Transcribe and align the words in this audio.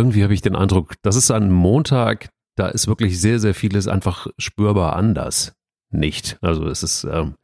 irgendwie 0.00 0.22
habe 0.22 0.32
ich 0.32 0.40
den 0.40 0.56
Eindruck, 0.56 0.94
das 1.02 1.14
ist 1.14 1.30
ein 1.30 1.52
Montag, 1.52 2.30
da 2.56 2.68
ist 2.68 2.88
wirklich 2.88 3.20
sehr, 3.20 3.38
sehr 3.38 3.52
vieles 3.52 3.86
einfach 3.86 4.28
spürbar 4.38 4.96
anders. 4.96 5.52
Nicht. 5.90 6.38
Also 6.40 6.66
es 6.68 6.82
ist, 6.82 7.04
ähm, 7.04 7.34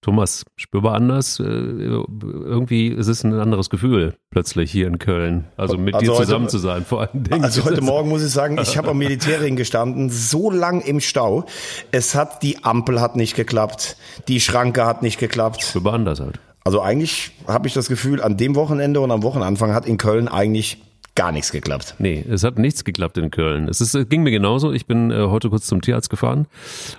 Thomas, 0.00 0.44
spürbar 0.56 0.94
anders. 0.94 1.38
Äh, 1.38 1.44
irgendwie 1.44 2.88
ist 2.88 3.06
es 3.06 3.22
ein 3.22 3.32
anderes 3.34 3.70
Gefühl 3.70 4.16
plötzlich 4.30 4.72
hier 4.72 4.88
in 4.88 4.98
Köln. 4.98 5.44
Also 5.56 5.78
mit 5.78 5.94
also 5.94 6.12
dir 6.12 6.18
zusammen 6.18 6.46
heute, 6.46 6.50
zu 6.50 6.58
sein, 6.58 6.84
vor 6.84 7.02
allen 7.02 7.22
Dingen. 7.22 7.44
Also 7.44 7.64
heute 7.64 7.80
Morgen 7.80 8.08
muss 8.08 8.24
ich 8.24 8.32
sagen, 8.32 8.58
ich 8.60 8.76
habe 8.76 8.88
am 8.88 8.98
Militärring 8.98 9.54
gestanden, 9.54 10.10
so 10.10 10.50
lang 10.50 10.80
im 10.80 11.00
Stau. 11.00 11.44
Es 11.92 12.16
hat, 12.16 12.42
die 12.42 12.64
Ampel 12.64 13.00
hat 13.00 13.14
nicht 13.14 13.36
geklappt, 13.36 13.96
die 14.26 14.40
Schranke 14.40 14.84
hat 14.84 15.02
nicht 15.02 15.20
geklappt. 15.20 15.62
Spürbar 15.62 15.94
anders 15.94 16.18
halt. 16.18 16.40
Also 16.64 16.80
eigentlich 16.80 17.30
habe 17.46 17.68
ich 17.68 17.74
das 17.74 17.86
Gefühl, 17.86 18.20
an 18.20 18.36
dem 18.36 18.56
Wochenende 18.56 19.00
und 19.00 19.12
am 19.12 19.22
Wochenanfang 19.22 19.74
hat 19.74 19.86
in 19.86 19.96
Köln 19.96 20.26
eigentlich 20.26 20.82
gar 21.14 21.32
nichts 21.32 21.52
geklappt. 21.52 21.96
Nee, 21.98 22.24
es 22.28 22.44
hat 22.44 22.58
nichts 22.58 22.84
geklappt 22.84 23.18
in 23.18 23.30
Köln. 23.30 23.68
Es, 23.68 23.80
ist, 23.80 23.94
es 23.94 24.08
ging 24.08 24.22
mir 24.22 24.30
genauso. 24.30 24.72
Ich 24.72 24.86
bin 24.86 25.10
äh, 25.10 25.26
heute 25.26 25.50
kurz 25.50 25.66
zum 25.66 25.80
Tierarzt 25.80 26.10
gefahren 26.10 26.46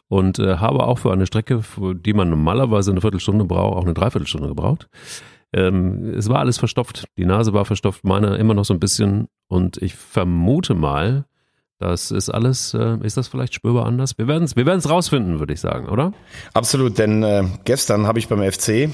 und 0.07 0.39
äh, 0.39 0.57
habe 0.57 0.83
auch 0.83 0.99
für 0.99 1.11
eine 1.11 1.25
Strecke, 1.25 1.61
für 1.63 1.95
die 1.95 2.13
man 2.13 2.29
normalerweise 2.29 2.91
eine 2.91 3.01
Viertelstunde 3.01 3.45
braucht, 3.45 3.77
auch 3.77 3.83
eine 3.83 3.93
Dreiviertelstunde 3.93 4.47
gebraucht. 4.47 4.87
Ähm, 5.53 6.13
es 6.17 6.29
war 6.29 6.39
alles 6.39 6.57
verstopft. 6.57 7.05
Die 7.17 7.25
Nase 7.25 7.53
war 7.53 7.65
verstopft, 7.65 8.03
meine 8.03 8.37
immer 8.37 8.53
noch 8.53 8.65
so 8.65 8.73
ein 8.73 8.79
bisschen. 8.79 9.27
Und 9.47 9.77
ich 9.77 9.95
vermute 9.95 10.75
mal, 10.75 11.25
das 11.81 12.11
ist 12.11 12.29
alles, 12.29 12.73
äh, 12.75 12.97
ist 13.01 13.17
das 13.17 13.27
vielleicht 13.27 13.55
spürbar 13.55 13.87
anders? 13.87 14.17
Wir 14.17 14.27
werden 14.27 14.43
es 14.43 14.55
wir 14.55 14.65
werden's 14.65 14.89
rausfinden, 14.89 15.39
würde 15.39 15.53
ich 15.53 15.59
sagen, 15.59 15.89
oder? 15.89 16.13
Absolut, 16.53 16.99
denn 16.99 17.23
äh, 17.23 17.43
gestern 17.65 18.05
habe 18.05 18.19
ich 18.19 18.27
beim 18.27 18.39
FC 18.49 18.91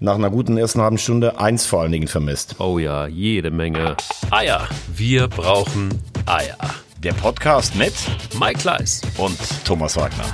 nach 0.00 0.14
einer 0.14 0.30
guten 0.30 0.56
ersten 0.56 0.80
halben 0.80 0.98
Stunde 0.98 1.40
eins 1.40 1.66
vor 1.66 1.82
allen 1.82 1.92
Dingen 1.92 2.08
vermisst. 2.08 2.56
Oh 2.60 2.78
ja, 2.78 3.06
jede 3.06 3.50
Menge 3.50 3.96
Eier. 4.30 4.68
Wir 4.94 5.28
brauchen 5.28 5.88
Eier. 6.26 6.56
Der 7.02 7.12
Podcast 7.12 7.76
mit 7.76 7.94
Mike 8.38 8.58
Kleiss 8.60 9.02
und 9.16 9.38
Thomas 9.64 9.96
Wagner. 9.96 10.24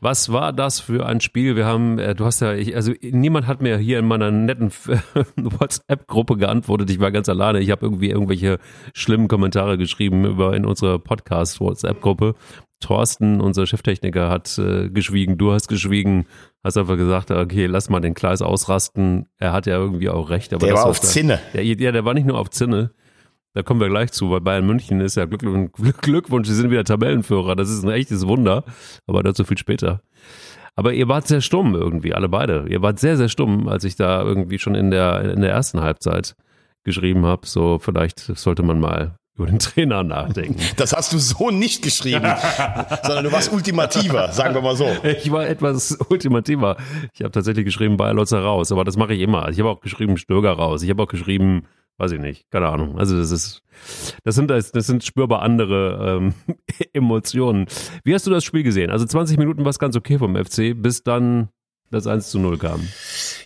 Was 0.00 0.32
war 0.32 0.52
das 0.52 0.80
für 0.80 1.06
ein 1.06 1.20
Spiel? 1.20 1.54
Wir 1.54 1.64
haben, 1.64 1.98
äh, 2.00 2.14
du 2.16 2.24
hast 2.24 2.40
ja, 2.40 2.54
ich, 2.54 2.74
also 2.74 2.92
niemand 3.02 3.46
hat 3.46 3.62
mir 3.62 3.78
hier 3.78 4.00
in 4.00 4.06
meiner 4.06 4.32
netten 4.32 4.72
WhatsApp-Gruppe 5.36 6.36
geantwortet. 6.36 6.90
Ich 6.90 6.98
war 6.98 7.12
ganz 7.12 7.28
alleine. 7.28 7.60
Ich 7.60 7.70
habe 7.70 7.86
irgendwie 7.86 8.10
irgendwelche 8.10 8.58
schlimmen 8.94 9.28
Kommentare 9.28 9.78
geschrieben 9.78 10.24
über 10.24 10.56
in 10.56 10.66
unserer 10.66 10.98
Podcast-WhatsApp-Gruppe. 10.98 12.34
Thorsten, 12.80 13.40
unser 13.40 13.64
Cheftechniker, 13.64 14.28
hat 14.28 14.58
äh, 14.58 14.88
geschwiegen. 14.88 15.38
Du 15.38 15.52
hast 15.52 15.68
geschwiegen. 15.68 16.26
Hast 16.64 16.76
einfach 16.76 16.96
gesagt, 16.96 17.30
okay, 17.30 17.66
lass 17.66 17.90
mal 17.90 18.00
den 18.00 18.14
Kleis 18.14 18.40
ausrasten. 18.40 19.26
Er 19.38 19.52
hat 19.52 19.66
ja 19.66 19.76
irgendwie 19.76 20.08
auch 20.08 20.30
recht. 20.30 20.52
Aber 20.52 20.64
der 20.64 20.76
war 20.76 20.86
auf 20.86 21.00
Zinne. 21.00 21.40
Der, 21.54 21.64
ja, 21.64 21.90
der 21.90 22.04
war 22.04 22.14
nicht 22.14 22.26
nur 22.26 22.38
auf 22.38 22.50
Zinne. 22.50 22.92
Da 23.54 23.62
kommen 23.62 23.80
wir 23.80 23.88
gleich 23.88 24.12
zu, 24.12 24.30
weil 24.30 24.40
Bayern 24.40 24.66
München 24.66 25.00
ist 25.00 25.16
ja 25.16 25.26
Glückwunsch, 25.26 25.72
Glückwunsch, 26.00 26.48
sie 26.48 26.54
sind 26.54 26.70
wieder 26.70 26.84
Tabellenführer. 26.84 27.56
Das 27.56 27.68
ist 27.68 27.84
ein 27.84 27.90
echtes 27.90 28.26
Wunder, 28.26 28.64
aber 29.06 29.22
dazu 29.22 29.44
viel 29.44 29.58
später. 29.58 30.00
Aber 30.74 30.94
ihr 30.94 31.08
wart 31.08 31.28
sehr 31.28 31.42
stumm 31.42 31.74
irgendwie, 31.74 32.14
alle 32.14 32.30
beide. 32.30 32.64
Ihr 32.68 32.80
wart 32.80 32.98
sehr, 32.98 33.18
sehr 33.18 33.28
stumm, 33.28 33.68
als 33.68 33.84
ich 33.84 33.96
da 33.96 34.22
irgendwie 34.22 34.58
schon 34.58 34.74
in 34.74 34.90
der, 34.90 35.32
in 35.32 35.42
der 35.42 35.50
ersten 35.50 35.82
Halbzeit 35.82 36.34
geschrieben 36.84 37.26
habe. 37.26 37.46
So, 37.46 37.78
vielleicht 37.78 38.20
sollte 38.20 38.62
man 38.62 38.80
mal 38.80 39.16
über 39.34 39.46
den 39.46 39.58
Trainer 39.58 40.02
nachdenken. 40.02 40.60
Das 40.76 40.92
hast 40.92 41.12
du 41.12 41.18
so 41.18 41.50
nicht 41.50 41.82
geschrieben, 41.82 42.26
sondern 43.02 43.24
du 43.24 43.32
warst 43.32 43.52
ultimativer, 43.52 44.32
sagen 44.32 44.54
wir 44.54 44.62
mal 44.62 44.76
so. 44.76 44.88
Ich 45.04 45.30
war 45.30 45.46
etwas 45.46 45.96
ultimativer. 46.08 46.76
Ich 47.14 47.22
habe 47.22 47.30
tatsächlich 47.30 47.64
geschrieben 47.64 47.96
Bayer 47.96 48.14
Lotzer 48.14 48.40
raus, 48.40 48.72
aber 48.72 48.84
das 48.84 48.96
mache 48.96 49.14
ich 49.14 49.20
immer. 49.20 49.48
Ich 49.48 49.58
habe 49.58 49.70
auch 49.70 49.80
geschrieben 49.80 50.16
Stöger 50.16 50.52
raus. 50.52 50.82
Ich 50.82 50.90
habe 50.90 51.02
auch 51.02 51.08
geschrieben 51.08 51.66
weiß 51.98 52.12
ich 52.12 52.20
nicht, 52.20 52.50
keine 52.50 52.68
Ahnung. 52.68 52.98
Also 52.98 53.16
das 53.16 53.30
ist, 53.30 53.62
das 54.24 54.34
sind, 54.34 54.50
das 54.50 54.70
sind 54.72 55.04
spürbar 55.04 55.42
andere 55.42 56.18
ähm, 56.20 56.34
Emotionen. 56.92 57.66
Wie 58.02 58.14
hast 58.14 58.26
du 58.26 58.30
das 58.30 58.44
Spiel 58.44 58.64
gesehen? 58.64 58.90
Also 58.90 59.04
20 59.06 59.38
Minuten 59.38 59.64
war 59.64 59.70
es 59.70 59.78
ganz 59.78 59.94
okay 59.94 60.18
vom 60.18 60.34
FC, 60.34 60.74
bis 60.74 61.04
dann 61.04 61.48
das 61.92 62.06
1 62.06 62.30
zu 62.30 62.38
0 62.38 62.58
kam. 62.58 62.88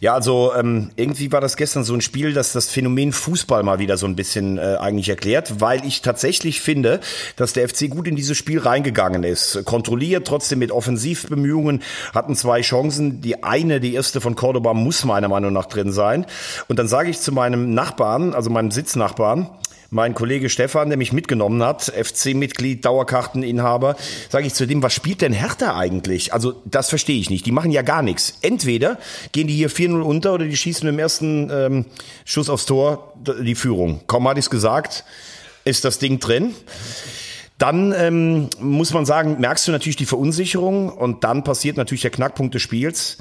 Ja, 0.01 0.15
also 0.15 0.53
ähm, 0.55 0.91
irgendwie 0.95 1.33
war 1.33 1.41
das 1.41 1.57
gestern 1.57 1.83
so 1.83 1.95
ein 1.95 2.01
Spiel, 2.01 2.33
das 2.33 2.53
das 2.53 2.69
Phänomen 2.69 3.13
Fußball 3.13 3.65
mal 3.65 3.81
wieder 3.81 3.97
so 3.97 4.07
ein 4.07 4.15
bisschen 4.15 4.57
äh, 4.57 4.77
eigentlich 4.79 5.09
erklärt, 5.09 5.61
weil 5.61 5.85
ich 5.85 6.01
tatsächlich 6.01 6.61
finde, 6.61 7.01
dass 7.35 7.55
der 7.55 7.69
FC 7.69 7.91
gut 7.91 8.07
in 8.07 8.15
dieses 8.15 8.37
Spiel 8.37 8.61
reingegangen 8.61 9.25
ist. 9.25 9.65
Kontrolliert, 9.65 10.29
trotzdem 10.29 10.61
mit 10.61 10.71
Offensivbemühungen, 10.71 11.83
hatten 12.15 12.37
zwei 12.37 12.61
Chancen. 12.61 13.21
Die 13.21 13.43
eine, 13.43 13.81
die 13.81 13.95
erste 13.95 14.21
von 14.21 14.37
Cordoba, 14.37 14.75
muss 14.75 15.05
meiner 15.05 15.29
Meinung 15.29 15.53
nach 15.53 15.67
drin 15.67 15.91
sein. 15.91 16.25
Und 16.69 16.79
dann 16.79 16.87
sage 16.87 17.11
ich 17.11 17.19
zu 17.19 17.33
meinem 17.33 17.75
Nachbarn, 17.75 18.33
also 18.33 18.49
meinem 18.49 18.71
Sitznachbarn, 18.71 19.51
mein 19.91 20.15
Kollege 20.15 20.49
Stefan, 20.49 20.89
der 20.89 20.99
mich 20.99 21.13
mitgenommen 21.13 21.63
hat, 21.63 21.85
FC-Mitglied, 21.85 22.85
Dauerkarteninhaber, 22.85 23.97
sage 24.29 24.47
ich 24.47 24.55
zu 24.55 24.67
dem, 24.67 24.83
was 24.83 24.93
spielt 24.93 25.21
denn 25.21 25.33
Hertha 25.33 25.77
eigentlich? 25.77 26.33
Also 26.33 26.61
das 26.65 26.89
verstehe 26.89 27.19
ich 27.19 27.31
nicht. 27.31 27.47
Die 27.47 27.53
machen 27.53 27.71
ja 27.71 27.83
gar 27.83 28.03
nichts. 28.03 28.39
Entweder 28.43 28.99
gehen 29.33 29.47
die 29.47 29.55
hier 29.55 29.71
4-0 29.71 30.01
unter 30.01 30.35
oder 30.35 30.45
die 30.45 30.57
schießen 30.57 30.89
im 30.89 30.99
ersten 30.99 31.51
ähm, 31.51 31.85
Schuss 32.25 32.51
aufs 32.51 32.67
Tor 32.67 33.15
die 33.41 33.55
Führung. 33.55 34.01
Kaum 34.07 34.29
hatte 34.29 34.41
ich 34.41 34.51
gesagt, 34.51 35.05
ist 35.65 35.85
das 35.85 35.99
Ding 35.99 36.19
drin. 36.21 36.55
Dann 37.59 37.95
ähm, 37.97 38.51
muss 38.61 38.93
man 38.93 39.07
sagen, 39.07 39.41
merkst 39.41 39.67
du 39.67 39.73
natürlich 39.73 39.97
die 39.97 40.05
Verunsicherung 40.05 40.91
und 40.91 41.25
dann 41.25 41.43
passiert 41.43 41.77
natürlich 41.77 42.03
der 42.03 42.11
Knackpunkt 42.11 42.55
des 42.55 42.63
Spiels. 42.63 43.19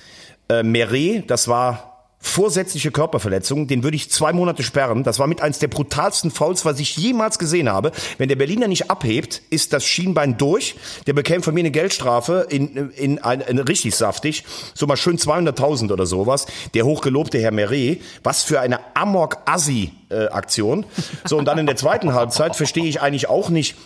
Äh, 0.49 0.63
Meret, 0.63 1.29
das 1.31 1.47
war 1.47 1.94
vorsätzliche 2.35 2.91
Körperverletzung, 2.91 3.65
den 3.67 3.81
würde 3.83 3.95
ich 3.95 4.11
zwei 4.11 4.33
Monate 4.33 4.61
sperren. 4.61 5.03
Das 5.03 5.19
war 5.19 5.27
mit 5.27 5.39
eins 5.39 5.59
der 5.59 5.69
brutalsten 5.69 6.31
Fouls, 6.31 6.65
was 6.65 6.81
ich 6.81 6.97
jemals 6.97 7.39
gesehen 7.39 7.69
habe. 7.69 7.93
Wenn 8.17 8.27
der 8.27 8.35
Berliner 8.35 8.67
nicht 8.67 8.91
abhebt, 8.91 9.41
ist 9.51 9.71
das 9.71 9.85
Schienbein 9.85 10.37
durch. 10.37 10.75
Der 11.07 11.13
bekäme 11.13 11.43
von 11.43 11.53
mir 11.53 11.61
eine 11.61 11.71
Geldstrafe 11.71 12.45
in, 12.49 12.91
in, 12.91 13.19
ein, 13.19 13.39
in 13.39 13.57
richtig 13.59 13.95
saftig, 13.95 14.43
so 14.73 14.85
mal 14.85 14.97
schön 14.97 15.17
200.000 15.17 15.93
oder 15.93 16.05
sowas. 16.05 16.45
Der 16.73 16.83
hochgelobte 16.85 17.39
Herr 17.39 17.51
Meret, 17.51 18.01
was 18.21 18.43
für 18.43 18.59
eine 18.59 18.79
Amok-Assi-Aktion. 18.95 20.85
So, 21.23 21.37
und 21.37 21.45
dann 21.45 21.57
in 21.57 21.67
der 21.67 21.77
zweiten 21.77 22.13
Halbzeit 22.13 22.57
verstehe 22.57 22.85
ich 22.85 22.99
eigentlich 22.99 23.29
auch 23.29 23.47
nicht, 23.47 23.77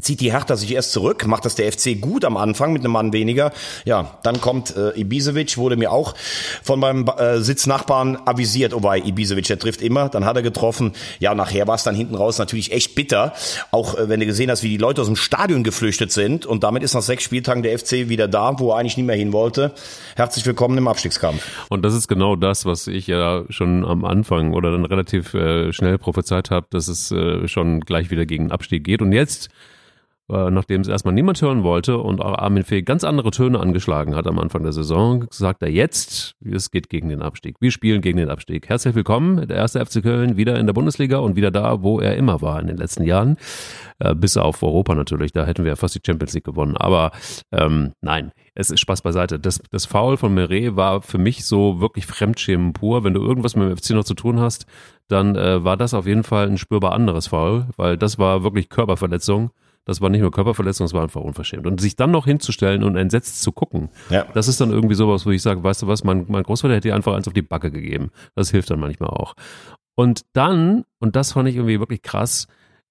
zieht 0.00 0.20
die 0.20 0.32
Hertha 0.32 0.56
sich 0.56 0.72
erst 0.72 0.92
zurück, 0.92 1.26
macht 1.26 1.44
das 1.44 1.54
der 1.54 1.70
FC 1.70 2.00
gut 2.00 2.24
am 2.24 2.36
Anfang 2.36 2.72
mit 2.72 2.82
einem 2.82 2.92
Mann 2.92 3.12
weniger. 3.12 3.52
Ja, 3.84 4.18
dann 4.22 4.40
kommt 4.40 4.74
äh, 4.76 4.98
Ibisevic, 4.98 5.58
wurde 5.58 5.76
mir 5.76 5.90
auch 5.90 6.14
von 6.62 6.80
meinem 6.80 7.06
äh, 7.06 7.40
Sitznachbarn 7.40 8.16
avisiert, 8.24 8.72
wobei 8.72 8.98
Ibisevic, 8.98 9.46
der 9.46 9.58
trifft 9.58 9.82
immer, 9.82 10.08
dann 10.08 10.24
hat 10.24 10.36
er 10.36 10.42
getroffen. 10.42 10.92
Ja, 11.18 11.34
nachher 11.34 11.66
war 11.66 11.74
es 11.74 11.82
dann 11.82 11.94
hinten 11.94 12.14
raus 12.14 12.38
natürlich 12.38 12.72
echt 12.72 12.94
bitter, 12.94 13.34
auch 13.70 13.96
äh, 13.96 14.08
wenn 14.08 14.20
du 14.20 14.26
gesehen 14.26 14.50
hast, 14.50 14.62
wie 14.62 14.68
die 14.68 14.76
Leute 14.76 15.00
aus 15.00 15.08
dem 15.08 15.16
Stadion 15.16 15.64
geflüchtet 15.64 16.12
sind 16.12 16.46
und 16.46 16.62
damit 16.62 16.82
ist 16.82 16.94
nach 16.94 17.02
sechs 17.02 17.24
Spieltagen 17.24 17.62
der 17.62 17.78
FC 17.78 18.08
wieder 18.08 18.28
da, 18.28 18.58
wo 18.58 18.70
er 18.70 18.78
eigentlich 18.78 18.96
nie 18.96 19.02
mehr 19.02 19.16
hin 19.16 19.32
wollte. 19.32 19.72
Herzlich 20.14 20.46
willkommen 20.46 20.78
im 20.78 20.88
Abstiegskampf. 20.88 21.42
Und 21.68 21.84
das 21.84 21.94
ist 21.94 22.08
genau 22.08 22.36
das, 22.36 22.64
was 22.64 22.86
ich 22.86 23.06
ja 23.06 23.44
schon 23.50 23.84
am 23.84 24.04
Anfang 24.04 24.54
oder 24.54 24.70
dann 24.70 24.84
relativ 24.84 25.34
äh, 25.34 25.72
schnell 25.72 25.98
prophezeit 25.98 26.50
habe, 26.50 26.66
dass 26.70 26.88
es 26.88 27.10
äh, 27.10 27.48
schon 27.48 27.80
gleich 27.80 28.10
wieder 28.10 28.24
gegen 28.24 28.50
Abstieg 28.50 28.84
geht 28.84 29.02
und 29.02 29.12
jetzt 29.12 29.50
äh, 30.28 30.50
nachdem 30.50 30.80
es 30.80 30.88
erstmal 30.88 31.14
niemand 31.14 31.40
hören 31.40 31.62
wollte 31.62 31.98
und 31.98 32.20
auch 32.20 32.38
Armin 32.38 32.64
Fee 32.64 32.82
ganz 32.82 33.04
andere 33.04 33.30
Töne 33.30 33.60
angeschlagen 33.60 34.16
hat 34.16 34.26
am 34.26 34.38
Anfang 34.38 34.64
der 34.64 34.72
Saison, 34.72 35.26
sagt 35.30 35.62
er 35.62 35.70
jetzt, 35.70 36.34
es 36.44 36.70
geht 36.70 36.88
gegen 36.88 37.08
den 37.08 37.22
Abstieg. 37.22 37.56
Wir 37.60 37.70
spielen 37.70 38.00
gegen 38.00 38.18
den 38.18 38.28
Abstieg. 38.28 38.68
Herzlich 38.68 38.94
willkommen, 38.94 39.46
der 39.46 39.56
erste 39.56 39.84
FC 39.84 40.02
Köln 40.02 40.36
wieder 40.36 40.58
in 40.58 40.66
der 40.66 40.72
Bundesliga 40.72 41.18
und 41.18 41.36
wieder 41.36 41.50
da, 41.50 41.82
wo 41.82 42.00
er 42.00 42.16
immer 42.16 42.42
war 42.42 42.60
in 42.60 42.66
den 42.66 42.76
letzten 42.76 43.04
Jahren. 43.04 43.36
Äh, 44.00 44.14
bis 44.14 44.36
auf 44.36 44.62
Europa 44.62 44.94
natürlich, 44.94 45.32
da 45.32 45.46
hätten 45.46 45.64
wir 45.64 45.70
ja 45.70 45.76
fast 45.76 45.94
die 45.94 46.00
Champions 46.04 46.34
League 46.34 46.44
gewonnen. 46.44 46.76
Aber 46.76 47.12
ähm, 47.52 47.92
nein, 48.00 48.32
es 48.54 48.70
ist 48.70 48.80
Spaß 48.80 49.02
beiseite. 49.02 49.38
Das, 49.38 49.62
das 49.70 49.86
Foul 49.86 50.16
von 50.16 50.34
Meret 50.34 50.74
war 50.74 51.02
für 51.02 51.18
mich 51.18 51.44
so 51.44 51.80
wirklich 51.80 52.06
Fremdschämen 52.06 52.72
pur. 52.72 53.04
Wenn 53.04 53.14
du 53.14 53.22
irgendwas 53.22 53.54
mit 53.54 53.68
dem 53.68 53.76
FC 53.76 53.90
noch 53.90 54.04
zu 54.04 54.14
tun 54.14 54.40
hast, 54.40 54.66
dann 55.06 55.36
äh, 55.36 55.62
war 55.62 55.76
das 55.76 55.94
auf 55.94 56.06
jeden 56.06 56.24
Fall 56.24 56.48
ein 56.48 56.58
spürbar 56.58 56.92
anderes 56.92 57.28
Foul, 57.28 57.66
weil 57.76 57.96
das 57.96 58.18
war 58.18 58.42
wirklich 58.42 58.68
Körperverletzung 58.68 59.50
das 59.86 60.00
war 60.00 60.10
nicht 60.10 60.20
nur 60.20 60.32
Körperverletzung, 60.32 60.84
das 60.84 60.92
war 60.92 61.02
einfach 61.02 61.22
unverschämt. 61.22 61.66
Und 61.66 61.80
sich 61.80 61.96
dann 61.96 62.10
noch 62.10 62.26
hinzustellen 62.26 62.82
und 62.82 62.96
entsetzt 62.96 63.40
zu 63.40 63.52
gucken, 63.52 63.88
ja. 64.10 64.26
das 64.34 64.48
ist 64.48 64.60
dann 64.60 64.70
irgendwie 64.70 64.96
sowas, 64.96 65.24
wo 65.24 65.30
ich 65.30 65.40
sage, 65.40 65.62
weißt 65.62 65.82
du 65.82 65.86
was, 65.86 66.04
mein, 66.04 66.26
mein 66.28 66.42
Großvater 66.42 66.74
hätte 66.74 66.88
dir 66.88 66.94
einfach 66.96 67.14
eins 67.14 67.28
auf 67.28 67.34
die 67.34 67.42
Backe 67.42 67.70
gegeben. 67.70 68.10
Das 68.34 68.50
hilft 68.50 68.68
dann 68.68 68.80
manchmal 68.80 69.10
auch. 69.10 69.34
Und 69.94 70.26
dann, 70.32 70.84
und 70.98 71.16
das 71.16 71.32
fand 71.32 71.48
ich 71.48 71.54
irgendwie 71.54 71.78
wirklich 71.78 72.02
krass, 72.02 72.48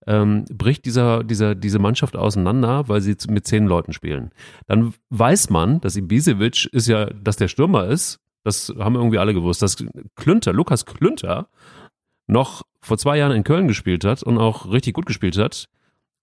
ähm, 0.07 0.45
bricht 0.49 0.85
dieser, 0.85 1.23
dieser, 1.23 1.53
diese 1.53 1.79
Mannschaft 1.79 2.15
auseinander, 2.15 2.87
weil 2.87 3.01
sie 3.01 3.15
mit 3.27 3.45
zehn 3.45 3.65
Leuten 3.65 3.91
spielen. 3.91 4.31
Dann 4.67 4.93
weiß 5.09 5.49
man, 5.49 5.81
dass 5.81 5.97
Ibisevic 5.97 6.65
ist 6.71 6.87
ja, 6.87 7.07
dass 7.07 7.35
der 7.35 7.49
Stürmer 7.49 7.87
ist, 7.87 8.21
das 8.43 8.73
haben 8.79 8.95
irgendwie 8.95 9.17
alle 9.17 9.33
gewusst, 9.33 9.61
dass 9.61 9.83
Klünter, 10.15 10.53
Lukas 10.53 10.85
Klünter, 10.85 11.49
noch 12.27 12.61
vor 12.81 12.97
zwei 12.97 13.17
Jahren 13.17 13.35
in 13.35 13.43
Köln 13.43 13.67
gespielt 13.67 14.05
hat 14.05 14.23
und 14.23 14.37
auch 14.37 14.71
richtig 14.71 14.93
gut 14.93 15.07
gespielt 15.07 15.37
hat, 15.37 15.67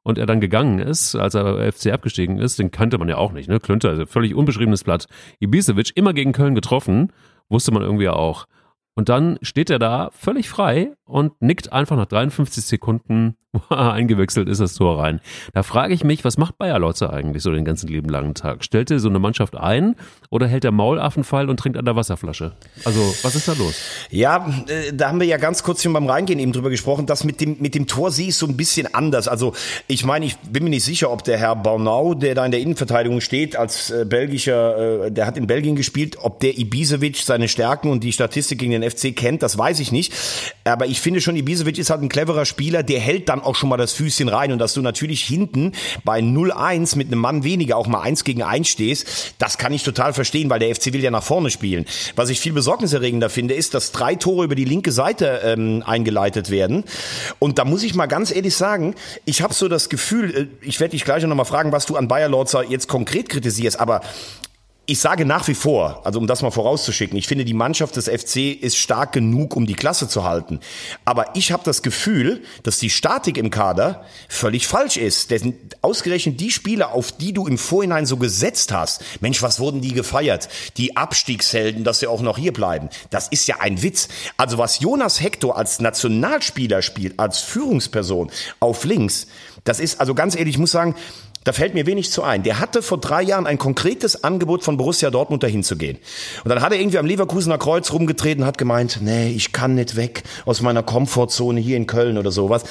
und 0.02 0.19
er 0.19 0.26
dann 0.26 0.40
gegangen 0.40 0.78
ist, 0.78 1.14
als 1.14 1.34
er 1.34 1.72
FC 1.72 1.93
abgestiegen 1.93 2.38
ist, 2.38 2.58
den 2.58 2.70
kannte 2.70 2.99
man 2.99 3.08
ja 3.08 3.16
auch 3.16 3.32
nicht, 3.32 3.49
ne? 3.49 3.60
Klünter, 3.60 3.90
also 3.90 4.06
völlig 4.06 4.34
unbeschriebenes 4.34 4.84
Blatt. 4.84 5.06
Ibisevic 5.40 5.93
immer 5.94 6.12
gegen 6.12 6.32
Köln 6.32 6.54
getroffen, 6.54 7.12
wusste 7.49 7.72
man 7.72 7.82
irgendwie 7.82 8.08
auch. 8.08 8.46
Und 8.94 9.08
dann 9.08 9.38
steht 9.42 9.70
er 9.70 9.78
da 9.78 10.10
völlig 10.12 10.48
frei 10.48 10.92
und 11.04 11.40
nickt 11.40 11.72
einfach 11.72 11.96
nach 11.96 12.06
53 12.06 12.64
Sekunden 12.64 13.36
eingewechselt 13.68 14.48
ist 14.48 14.60
das 14.60 14.74
Tor 14.74 14.98
rein. 14.98 15.20
Da 15.52 15.62
frage 15.62 15.92
ich 15.92 16.04
mich, 16.04 16.24
was 16.24 16.38
macht 16.38 16.56
Bayer 16.56 16.78
Lotzer 16.78 17.12
eigentlich 17.12 17.42
so 17.42 17.52
den 17.52 17.64
ganzen 17.64 17.88
lieben 17.88 18.08
langen 18.08 18.34
Tag? 18.34 18.64
Stellt 18.64 18.90
er 18.90 18.98
so 18.98 19.08
eine 19.08 19.18
Mannschaft 19.18 19.56
ein 19.56 19.94
oder 20.30 20.46
hält 20.46 20.64
er 20.64 20.72
Maulaffenfall 20.72 21.50
und 21.50 21.58
trinkt 21.58 21.78
an 21.78 21.84
der 21.84 21.94
Wasserflasche? 21.94 22.52
Also, 22.84 23.00
was 23.22 23.34
ist 23.34 23.48
da 23.48 23.52
los? 23.52 23.74
Ja, 24.10 24.48
äh, 24.68 24.92
da 24.94 25.08
haben 25.08 25.20
wir 25.20 25.26
ja 25.26 25.36
ganz 25.36 25.62
kurz 25.62 25.82
schon 25.82 25.92
beim 25.92 26.06
Reingehen 26.06 26.38
eben 26.38 26.52
drüber 26.52 26.70
gesprochen, 26.70 27.04
dass 27.06 27.24
mit 27.24 27.40
dem, 27.40 27.56
mit 27.60 27.74
dem 27.74 27.86
Tor 27.86 28.10
sehe 28.10 28.28
ich 28.28 28.36
so 28.36 28.46
ein 28.46 28.56
bisschen 28.56 28.92
anders. 28.94 29.28
Also, 29.28 29.52
ich 29.86 30.04
meine, 30.04 30.24
ich 30.24 30.38
bin 30.38 30.64
mir 30.64 30.70
nicht 30.70 30.84
sicher, 30.84 31.10
ob 31.10 31.22
der 31.24 31.36
Herr 31.36 31.54
Bornau, 31.54 32.14
der 32.14 32.34
da 32.34 32.46
in 32.46 32.52
der 32.52 32.60
Innenverteidigung 32.60 33.20
steht, 33.20 33.56
als 33.56 33.90
äh, 33.90 34.06
belgischer, 34.08 35.06
äh, 35.06 35.12
der 35.12 35.26
hat 35.26 35.36
in 35.36 35.46
Belgien 35.46 35.76
gespielt, 35.76 36.16
ob 36.18 36.40
der 36.40 36.58
Ibisevic 36.58 37.18
seine 37.18 37.48
Stärken 37.48 37.90
und 37.90 38.02
die 38.02 38.12
Statistik 38.12 38.60
gegen 38.60 38.72
den 38.72 38.81
FC 38.82 39.14
kennt, 39.14 39.43
das 39.43 39.58
weiß 39.58 39.81
ich 39.81 39.93
nicht. 39.93 40.12
Aber 40.64 40.87
ich 40.87 41.00
finde 41.00 41.20
schon, 41.20 41.37
Ibisevic 41.37 41.79
ist 41.79 41.90
halt 41.90 42.02
ein 42.02 42.08
cleverer 42.08 42.44
Spieler, 42.44 42.82
der 42.82 43.00
hält 43.00 43.29
dann 43.29 43.40
auch 43.40 43.55
schon 43.55 43.69
mal 43.69 43.76
das 43.76 43.93
Füßchen 43.93 44.29
rein 44.29 44.52
und 44.52 44.58
dass 44.58 44.75
du 44.75 44.82
natürlich 44.82 45.23
hinten 45.23 45.73
bei 46.05 46.20
0-1 46.20 46.96
mit 46.96 47.08
einem 47.08 47.20
Mann 47.20 47.44
weniger 47.44 47.76
auch 47.76 47.87
mal 47.87 48.00
eins 48.00 48.25
gegen 48.25 48.43
eins 48.43 48.69
stehst, 48.69 49.34
das 49.38 49.58
kann 49.58 49.73
ich 49.73 49.82
total 49.82 50.12
verstehen, 50.12 50.50
weil 50.50 50.61
der 50.61 50.75
FC 50.75 50.93
will 50.93 51.02
ja 51.02 51.11
nach 51.11 51.23
vorne 51.23 51.50
spielen. 51.50 51.87
Was 52.17 52.31
ich 52.31 52.40
viel 52.40 52.52
besorgniserregender 52.52 53.31
finde, 53.31 53.55
ist, 53.55 53.75
dass 53.75 53.93
drei 53.93 54.14
Tore 54.14 54.44
über 54.44 54.55
die 54.55 54.64
linke 54.64 54.93
Seite 54.93 55.40
ähm, 55.44 55.82
eingeleitet 55.87 56.50
werden. 56.50 56.85
Und 57.38 57.58
da 57.58 57.64
muss 57.64 57.82
ich 57.82 57.94
mal 57.94 58.06
ganz 58.06 58.35
ehrlich 58.35 58.56
sagen, 58.56 58.94
ich 59.25 59.43
habe 59.43 59.55
so 59.55 59.69
das 59.69 59.88
Gefühl, 59.88 60.50
äh, 60.62 60.67
ich 60.67 60.81
werde 60.81 60.93
dich 60.93 61.05
gleich 61.05 61.23
noch 61.25 61.35
mal 61.35 61.44
fragen, 61.44 61.73
was 61.73 61.87
du 61.87 61.96
an 61.96 62.08
Bayer 62.08 62.28
Lorzer 62.28 62.64
jetzt 62.64 62.88
konkret 62.88 63.28
kritisierst, 63.28 63.78
aber 63.81 64.02
ich 64.84 64.99
sage 64.99 65.25
nach 65.25 65.46
wie 65.46 65.55
vor, 65.55 66.00
also 66.05 66.19
um 66.19 66.26
das 66.26 66.43
mal 66.43 66.50
vorauszuschicken, 66.50 67.17
ich 67.17 67.29
finde, 67.29 67.44
die 67.44 67.55
Mannschaft 67.55 67.94
des 67.94 68.08
FC 68.08 68.61
ist 68.61 68.76
stark 68.76 69.12
genug, 69.12 69.55
um 69.55 69.64
die 69.64 69.75
Klasse 69.75 70.08
zu 70.08 70.25
halten. 70.25 70.58
Aber 71.05 71.37
ich 71.37 71.52
habe 71.52 71.62
das 71.64 71.82
Gefühl, 71.82 72.43
dass 72.64 72.81
die 72.81 72.90
Statik 72.90 73.38
im 73.38 73.50
Kader 73.50 74.05
völlig 74.29 74.67
falsch 74.67 74.96
ist. 74.96 75.31
Denn 75.31 75.56
ausgerechnet 75.82 76.40
die 76.40 76.50
Spieler, 76.50 76.93
auf 76.93 77.12
die 77.12 77.32
du 77.32 77.46
im 77.46 77.58
Vorhinein 77.58 78.06
so 78.06 78.17
gesetzt 78.17 78.73
hast, 78.73 79.05
Mensch, 79.20 79.40
was 79.40 79.61
wurden 79.61 79.81
die 79.81 79.93
gefeiert? 79.93 80.49
Die 80.76 80.96
Abstiegshelden, 80.96 81.85
dass 81.85 82.00
sie 82.00 82.08
auch 82.08 82.20
noch 82.20 82.37
hier 82.37 82.52
bleiben. 82.52 82.88
Das 83.11 83.28
ist 83.28 83.46
ja 83.46 83.61
ein 83.61 83.82
Witz. 83.82 84.08
Also 84.37 84.58
was 84.58 84.81
Jonas 84.81 85.20
Hector 85.20 85.56
als 85.56 85.78
Nationalspieler 85.78 86.82
spielt, 86.82 87.20
als 87.20 87.38
Führungsperson 87.40 88.32
auf 88.58 88.85
links, 88.85 89.28
das 89.62 89.78
ist, 89.78 90.00
also 90.00 90.14
ganz 90.14 90.35
ehrlich, 90.35 90.56
ich 90.56 90.58
muss 90.58 90.73
sagen, 90.73 90.96
da 91.44 91.52
fällt 91.52 91.74
mir 91.74 91.86
wenig 91.86 92.10
zu 92.12 92.22
ein. 92.22 92.42
Der 92.42 92.60
hatte 92.60 92.82
vor 92.82 92.98
drei 92.98 93.22
Jahren 93.22 93.46
ein 93.46 93.58
konkretes 93.58 94.22
Angebot 94.22 94.62
von 94.62 94.76
Borussia 94.76 95.10
Dortmund 95.10 95.42
dahin 95.42 95.62
zu 95.64 95.76
gehen. 95.76 95.98
Und 96.44 96.48
dann 96.48 96.60
hat 96.60 96.72
er 96.72 96.78
irgendwie 96.78 96.98
am 96.98 97.06
Leverkusener 97.06 97.58
Kreuz 97.58 97.92
rumgetreten, 97.92 98.44
hat 98.44 98.58
gemeint, 98.58 98.98
nee, 99.02 99.30
ich 99.30 99.52
kann 99.52 99.74
nicht 99.74 99.96
weg 99.96 100.22
aus 100.46 100.60
meiner 100.60 100.82
Komfortzone 100.82 101.60
hier 101.60 101.76
in 101.76 101.86
Köln 101.86 102.16
oder 102.18 102.30
sowas. 102.30 102.64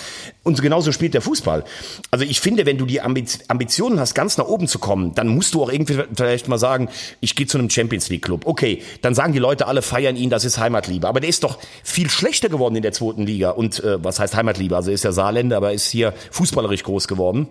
Und 0.43 0.61
genauso 0.61 0.91
spielt 0.91 1.13
der 1.13 1.21
Fußball. 1.21 1.63
Also 2.11 2.25
ich 2.25 2.39
finde, 2.39 2.65
wenn 2.65 2.77
du 2.77 2.85
die 2.85 3.01
Ambitionen 3.01 3.99
hast, 3.99 4.15
ganz 4.15 4.37
nach 4.37 4.47
oben 4.47 4.67
zu 4.67 4.79
kommen, 4.79 5.13
dann 5.15 5.27
musst 5.27 5.53
du 5.53 5.63
auch 5.63 5.71
irgendwie 5.71 5.99
vielleicht 6.15 6.47
mal 6.47 6.57
sagen, 6.57 6.89
ich 7.19 7.35
gehe 7.35 7.47
zu 7.47 7.57
einem 7.57 7.69
Champions 7.69 8.09
League 8.09 8.23
Club. 8.23 8.45
Okay, 8.45 8.81
dann 9.01 9.13
sagen 9.13 9.33
die 9.33 9.39
Leute 9.39 9.67
alle, 9.67 9.81
feiern 9.81 10.15
ihn, 10.15 10.29
das 10.29 10.45
ist 10.45 10.57
Heimatliebe. 10.57 11.07
Aber 11.07 11.19
der 11.19 11.29
ist 11.29 11.43
doch 11.43 11.59
viel 11.83 12.09
schlechter 12.09 12.49
geworden 12.49 12.75
in 12.75 12.81
der 12.81 12.93
zweiten 12.93 13.25
Liga. 13.25 13.51
Und 13.51 13.83
äh, 13.83 14.03
was 14.03 14.19
heißt 14.19 14.35
Heimatliebe? 14.35 14.75
Also 14.75 14.91
ist 14.91 15.03
ja 15.03 15.11
Saarländer, 15.11 15.57
aber 15.57 15.73
ist 15.73 15.89
hier 15.89 16.13
fußballerisch 16.31 16.83
groß 16.83 17.07
geworden. 17.07 17.47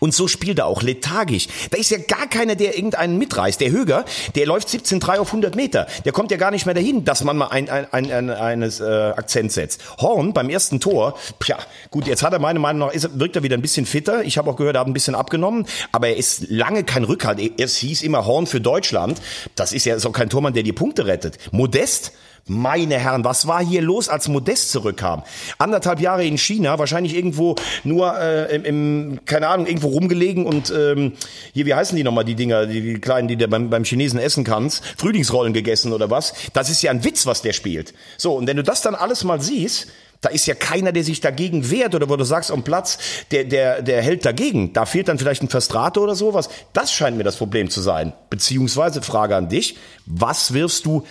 Und 0.00 0.14
so 0.14 0.28
spielt 0.28 0.58
er 0.58 0.66
auch 0.66 0.82
lethargisch. 0.82 1.48
Da 1.70 1.78
ist 1.78 1.90
ja 1.90 1.98
gar 1.98 2.26
keiner, 2.28 2.54
der 2.54 2.76
irgendeinen 2.76 3.18
mitreißt. 3.18 3.60
Der 3.60 3.70
Höger, 3.70 4.04
der 4.34 4.46
läuft 4.46 4.68
17,3 4.68 5.18
auf 5.18 5.28
100 5.28 5.56
Meter. 5.56 5.86
Der 6.04 6.12
kommt 6.12 6.30
ja 6.30 6.36
gar 6.36 6.50
nicht 6.50 6.66
mehr 6.66 6.74
dahin, 6.74 7.04
dass 7.04 7.24
man 7.24 7.36
mal 7.36 7.48
ein, 7.48 7.68
ein, 7.68 7.92
ein, 7.92 8.10
ein 8.10 8.30
eines 8.30 8.80
äh, 8.80 8.84
Akzent 8.84 9.52
setzt. 9.52 9.82
Horn 9.98 10.32
beim 10.32 10.48
ersten 10.48 10.80
Tor, 10.80 11.18
ja 11.46 11.58
gut, 11.90 12.06
jetzt 12.06 12.22
hat 12.22 12.32
er 12.32 12.38
meiner 12.38 12.60
Meinung 12.60 12.88
nach, 12.88 12.94
ist, 12.94 13.18
wirkt 13.18 13.36
er 13.36 13.42
wieder 13.42 13.56
ein 13.56 13.62
bisschen 13.62 13.86
fitter. 13.86 14.24
Ich 14.24 14.38
habe 14.38 14.50
auch 14.50 14.56
gehört, 14.56 14.76
er 14.76 14.80
hat 14.80 14.86
ein 14.86 14.92
bisschen 14.92 15.14
abgenommen, 15.14 15.66
aber 15.92 16.08
er 16.08 16.16
ist 16.16 16.48
lange 16.48 16.84
kein 16.84 17.04
Rückhalt. 17.04 17.40
Es 17.58 17.76
hieß 17.76 18.02
immer 18.02 18.26
Horn 18.26 18.46
für 18.46 18.60
Deutschland. 18.60 19.20
Das 19.54 19.72
ist 19.72 19.84
ja 19.84 19.98
so 19.98 20.10
kein 20.10 20.30
Tormann, 20.30 20.54
der 20.54 20.62
die 20.62 20.72
Punkte 20.72 21.06
rettet. 21.06 21.38
Modest, 21.52 22.12
meine 22.46 22.98
Herren, 22.98 23.24
was 23.24 23.46
war 23.46 23.64
hier 23.64 23.82
los, 23.82 24.08
als 24.08 24.28
Modest 24.28 24.70
zurückkam? 24.70 25.22
Anderthalb 25.58 26.00
Jahre 26.00 26.24
in 26.24 26.38
China, 26.38 26.78
wahrscheinlich 26.78 27.14
irgendwo 27.14 27.56
nur 27.84 28.18
äh, 28.18 28.54
im, 28.54 28.64
im, 28.64 29.20
keine 29.24 29.48
Ahnung, 29.48 29.66
irgendwo 29.66 29.88
rumgelegen 29.88 30.46
und 30.46 30.70
ähm, 30.70 31.12
hier, 31.52 31.66
wie 31.66 31.74
heißen 31.74 31.96
die 31.96 32.04
nochmal, 32.04 32.24
die 32.24 32.34
Dinger, 32.34 32.66
die, 32.66 32.80
die 32.80 33.00
kleinen, 33.00 33.28
die 33.28 33.36
du 33.36 33.48
beim, 33.48 33.70
beim 33.70 33.84
Chinesen 33.84 34.18
essen 34.18 34.44
kannst, 34.44 34.84
Frühlingsrollen 34.98 35.52
gegessen 35.52 35.92
oder 35.92 36.10
was? 36.10 36.34
Das 36.52 36.70
ist 36.70 36.82
ja 36.82 36.90
ein 36.90 37.04
Witz, 37.04 37.26
was 37.26 37.42
der 37.42 37.52
spielt. 37.52 37.94
So, 38.16 38.34
und 38.34 38.46
wenn 38.46 38.56
du 38.56 38.62
das 38.62 38.82
dann 38.82 38.94
alles 38.94 39.24
mal 39.24 39.40
siehst, 39.40 39.88
da 40.24 40.30
ist 40.30 40.46
ja 40.46 40.54
keiner, 40.54 40.92
der 40.92 41.04
sich 41.04 41.20
dagegen 41.20 41.70
wehrt 41.70 41.94
oder 41.94 42.08
wo 42.08 42.16
du 42.16 42.24
sagst, 42.24 42.50
am 42.50 42.62
Platz, 42.62 42.96
der, 43.30 43.44
der, 43.44 43.82
der 43.82 44.00
hält 44.00 44.24
dagegen. 44.24 44.72
Da 44.72 44.86
fehlt 44.86 45.08
dann 45.08 45.18
vielleicht 45.18 45.42
ein 45.42 45.50
Verstrato 45.50 46.02
oder 46.02 46.14
sowas. 46.14 46.48
Das 46.72 46.92
scheint 46.92 47.18
mir 47.18 47.24
das 47.24 47.36
Problem 47.36 47.68
zu 47.68 47.82
sein. 47.82 48.14
Beziehungsweise 48.30 49.02
Frage 49.02 49.36
an 49.36 49.50
dich, 49.50 49.76
was 50.06 50.54
wirfst 50.54 50.86
du 50.86 51.04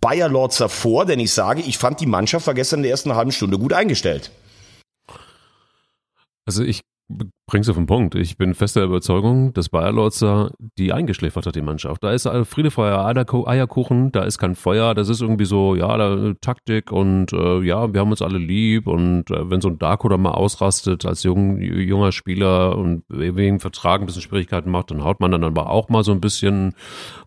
Bayer 0.00 0.28
Lorzer 0.28 0.68
vor, 0.68 1.04
denn 1.04 1.20
ich 1.20 1.32
sage, 1.32 1.62
ich 1.62 1.78
fand 1.78 2.00
die 2.00 2.06
Mannschaft 2.06 2.46
war 2.46 2.54
gestern 2.54 2.80
in 2.80 2.84
der 2.84 2.92
ersten 2.92 3.14
halben 3.14 3.32
Stunde 3.32 3.58
gut 3.58 3.72
eingestellt. 3.72 4.30
Also 6.44 6.64
ich 6.64 6.80
bring's 7.46 7.68
auf 7.68 7.76
den 7.76 7.86
Punkt. 7.86 8.14
Ich 8.14 8.38
bin 8.38 8.54
fester 8.54 8.82
Überzeugung, 8.82 9.52
dass 9.52 9.68
Bayer 9.68 9.92
Lorzer 9.92 10.52
die 10.78 10.92
eingeschläfert 10.92 11.46
hat, 11.46 11.54
die 11.54 11.62
Mannschaft. 11.62 12.02
Da 12.02 12.12
ist 12.12 12.28
Friedefeuer 12.44 13.04
Eierkuchen, 13.04 14.12
da 14.12 14.22
ist 14.22 14.38
kein 14.38 14.54
Feuer, 14.54 14.94
das 14.94 15.08
ist 15.08 15.20
irgendwie 15.20 15.44
so, 15.44 15.74
ja, 15.74 15.96
da, 15.96 16.32
Taktik 16.40 16.90
und 16.90 17.32
äh, 17.32 17.60
ja, 17.60 17.92
wir 17.92 18.00
haben 18.00 18.10
uns 18.10 18.22
alle 18.22 18.38
lieb 18.38 18.86
und 18.86 19.30
äh, 19.30 19.50
wenn 19.50 19.60
so 19.60 19.68
ein 19.68 19.78
Darko 19.78 20.08
da 20.08 20.16
mal 20.16 20.30
ausrastet 20.30 21.04
als 21.04 21.22
jung, 21.22 21.60
junger 21.60 22.12
Spieler 22.12 22.78
und 22.78 23.04
wegen 23.08 23.60
Vertrag 23.60 24.00
ein 24.00 24.06
bisschen 24.06 24.22
Schwierigkeiten 24.22 24.70
macht, 24.70 24.90
dann 24.90 25.04
haut 25.04 25.20
man 25.20 25.30
dann 25.30 25.44
aber 25.44 25.68
auch 25.68 25.88
mal 25.88 26.04
so 26.04 26.12
ein 26.12 26.20
bisschen 26.20 26.74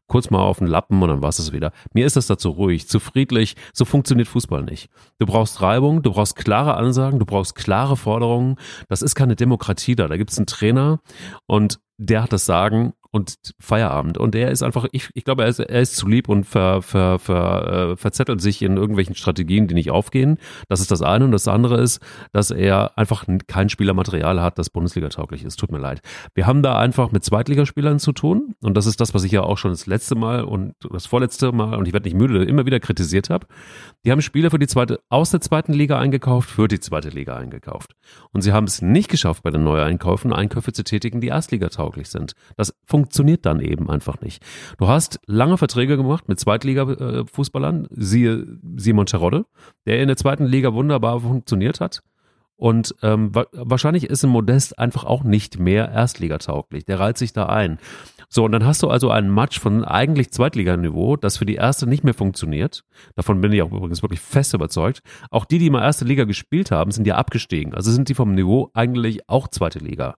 kurz 0.07 0.29
mal 0.29 0.39
auf 0.39 0.59
den 0.59 0.67
Lappen 0.67 1.01
und 1.01 1.09
dann 1.09 1.21
war 1.21 1.29
es 1.29 1.51
wieder. 1.51 1.71
Mir 1.93 2.05
ist 2.05 2.15
das 2.15 2.27
dazu 2.27 2.49
ruhig, 2.51 2.87
zu 2.87 2.99
friedlich. 2.99 3.55
So 3.73 3.85
funktioniert 3.85 4.27
Fußball 4.27 4.63
nicht. 4.63 4.89
Du 5.19 5.25
brauchst 5.25 5.61
Reibung, 5.61 6.03
du 6.03 6.11
brauchst 6.11 6.35
klare 6.35 6.75
Ansagen, 6.75 7.19
du 7.19 7.25
brauchst 7.25 7.55
klare 7.55 7.97
Forderungen. 7.97 8.55
Das 8.87 9.01
ist 9.01 9.15
keine 9.15 9.35
Demokratie 9.35 9.95
da. 9.95 10.07
Da 10.07 10.17
gibt 10.17 10.31
es 10.31 10.37
einen 10.37 10.47
Trainer 10.47 10.99
und 11.47 11.79
der 11.97 12.23
hat 12.23 12.33
das 12.33 12.45
Sagen 12.45 12.93
und 13.15 13.37
Feierabend. 13.61 14.17
Und 14.17 14.35
er 14.35 14.51
ist 14.51 14.61
einfach, 14.61 14.87
ich, 14.91 15.09
ich 15.13 15.23
glaube, 15.23 15.43
er 15.43 15.47
ist, 15.47 15.59
er 15.59 15.81
ist 15.81 15.95
zu 15.95 16.05
lieb 16.05 16.27
und 16.27 16.43
ver, 16.43 16.81
ver, 16.81 17.17
ver, 17.17 17.91
äh, 17.93 17.95
verzettelt 17.95 18.41
sich 18.41 18.61
in 18.61 18.75
irgendwelchen 18.75 19.15
Strategien, 19.15 19.69
die 19.69 19.73
nicht 19.73 19.89
aufgehen. 19.89 20.37
Das 20.67 20.81
ist 20.81 20.91
das 20.91 21.01
eine. 21.01 21.23
Und 21.23 21.31
das 21.31 21.47
andere 21.47 21.79
ist, 21.79 22.01
dass 22.33 22.51
er 22.51 22.97
einfach 22.97 23.23
kein 23.47 23.69
Spielermaterial 23.69 24.41
hat, 24.41 24.59
das 24.59 24.69
Bundesliga-tauglich 24.69 25.45
ist. 25.45 25.55
Tut 25.55 25.71
mir 25.71 25.79
leid. 25.79 26.01
Wir 26.33 26.45
haben 26.45 26.61
da 26.61 26.77
einfach 26.77 27.13
mit 27.13 27.23
Zweitligaspielern 27.23 27.99
zu 27.99 28.11
tun. 28.11 28.53
Und 28.61 28.75
das 28.75 28.85
ist 28.85 28.99
das, 28.99 29.13
was 29.13 29.23
ich 29.23 29.31
ja 29.31 29.43
auch 29.43 29.57
schon 29.57 29.71
das 29.71 29.85
letzte 29.85 30.15
Mal 30.15 30.43
und 30.43 30.73
das 30.91 31.05
vorletzte 31.05 31.53
Mal, 31.53 31.77
und 31.77 31.87
ich 31.87 31.93
werde 31.93 32.09
nicht 32.09 32.17
müde, 32.17 32.43
immer 32.43 32.65
wieder 32.65 32.81
kritisiert 32.81 33.29
habe. 33.29 33.47
Die 34.03 34.11
haben 34.11 34.21
Spieler 34.21 34.51
für 34.51 34.59
die 34.59 34.67
zweite, 34.67 34.99
aus 35.07 35.29
der 35.31 35.39
zweiten 35.39 35.71
Liga 35.71 35.97
eingekauft, 35.97 36.49
für 36.49 36.67
die 36.67 36.81
zweite 36.81 37.09
Liga 37.09 37.37
eingekauft. 37.37 37.93
Und 38.33 38.41
sie 38.41 38.51
haben 38.51 38.65
es 38.65 38.81
nicht 38.81 39.07
geschafft, 39.07 39.43
bei 39.43 39.51
den 39.51 39.63
Neueinkäufen 39.63 40.33
Einkäufe 40.33 40.73
zu 40.73 40.83
tätigen, 40.83 41.21
die 41.21 41.27
Erstliga-tauglich 41.27 42.09
sind. 42.09 42.33
Das 42.57 42.75
funktioniert 42.85 43.04
dann 43.45 43.59
eben 43.61 43.89
einfach 43.89 44.21
nicht. 44.21 44.43
Du 44.77 44.87
hast 44.87 45.19
lange 45.25 45.57
Verträge 45.57 45.97
gemacht 45.97 46.27
mit 46.27 46.39
Zweitliga-Fußballern, 46.39 47.87
siehe 47.91 48.59
Simon 48.75 49.05
Terodde, 49.05 49.45
der 49.85 50.01
in 50.01 50.07
der 50.07 50.17
zweiten 50.17 50.45
Liga 50.45 50.73
wunderbar 50.73 51.19
funktioniert 51.19 51.79
hat. 51.79 52.01
Und 52.57 52.95
ähm, 53.01 53.31
wahrscheinlich 53.33 54.05
ist 54.05 54.23
ein 54.23 54.29
Modest 54.29 54.79
einfach 54.79 55.03
auch 55.03 55.23
nicht 55.23 55.59
mehr 55.59 55.89
Erstligatauglich. 55.91 56.85
Der 56.85 56.99
reiht 56.99 57.17
sich 57.17 57.33
da 57.33 57.47
ein. 57.47 57.79
So, 58.29 58.45
und 58.45 58.53
dann 58.53 58.65
hast 58.65 58.81
du 58.81 58.89
also 58.89 59.11
einen 59.11 59.33
Match 59.33 59.59
von 59.59 59.83
eigentlich 59.83 60.31
Zweitliganiveau, 60.31 61.17
das 61.17 61.37
für 61.37 61.45
die 61.45 61.55
erste 61.55 61.85
nicht 61.85 62.03
mehr 62.03 62.13
funktioniert. 62.13 62.83
Davon 63.15 63.41
bin 63.41 63.51
ich 63.51 63.61
auch 63.61 63.71
übrigens 63.71 64.01
wirklich 64.01 64.21
fest 64.21 64.53
überzeugt. 64.53 65.01
Auch 65.29 65.45
die, 65.45 65.59
die 65.59 65.69
mal 65.69 65.83
erste 65.83 66.05
Liga 66.05 66.23
gespielt 66.23 66.71
haben, 66.71 66.91
sind 66.91 67.07
ja 67.07 67.15
abgestiegen. 67.15 67.73
Also 67.73 67.91
sind 67.91 68.09
die 68.09 68.15
vom 68.15 68.33
Niveau 68.33 68.71
eigentlich 68.73 69.29
auch 69.29 69.49
zweite 69.49 69.79
Liga. 69.79 70.15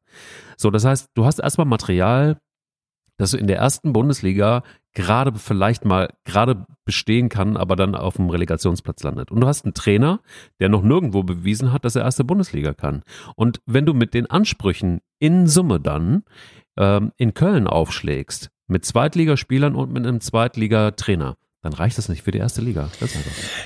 So, 0.57 0.69
das 0.69 0.85
heißt, 0.85 1.09
du 1.15 1.25
hast 1.25 1.39
erstmal 1.39 1.67
Material, 1.67 2.37
das 3.17 3.31
du 3.31 3.37
in 3.37 3.47
der 3.47 3.57
ersten 3.57 3.93
Bundesliga 3.93 4.63
gerade 4.93 5.37
vielleicht 5.37 5.85
mal 5.85 6.13
gerade 6.23 6.65
bestehen 6.85 7.29
kann, 7.29 7.57
aber 7.57 7.75
dann 7.75 7.95
auf 7.95 8.15
dem 8.15 8.29
Relegationsplatz 8.29 9.03
landet. 9.03 9.31
Und 9.31 9.41
du 9.41 9.47
hast 9.47 9.65
einen 9.65 9.73
Trainer, 9.73 10.21
der 10.59 10.69
noch 10.69 10.81
nirgendwo 10.81 11.23
bewiesen 11.23 11.71
hat, 11.71 11.85
dass 11.85 11.95
er 11.95 12.03
erste 12.03 12.23
Bundesliga 12.23 12.73
kann. 12.73 13.03
Und 13.35 13.61
wenn 13.65 13.85
du 13.85 13.93
mit 13.93 14.13
den 14.13 14.29
Ansprüchen 14.29 15.01
in 15.19 15.47
Summe 15.47 15.79
dann 15.79 16.23
ähm, 16.77 17.11
in 17.17 17.33
Köln 17.33 17.67
aufschlägst, 17.67 18.49
mit 18.67 18.85
Zweitligaspielern 18.85 19.75
und 19.75 19.91
mit 19.91 20.05
einem 20.05 20.19
Zweitligatrainer, 20.19 21.37
dann 21.67 21.73
reicht 21.73 21.97
das 21.97 22.07
nicht 22.07 22.23
für 22.23 22.31
die 22.31 22.37
erste 22.37 22.61
Liga. 22.61 22.89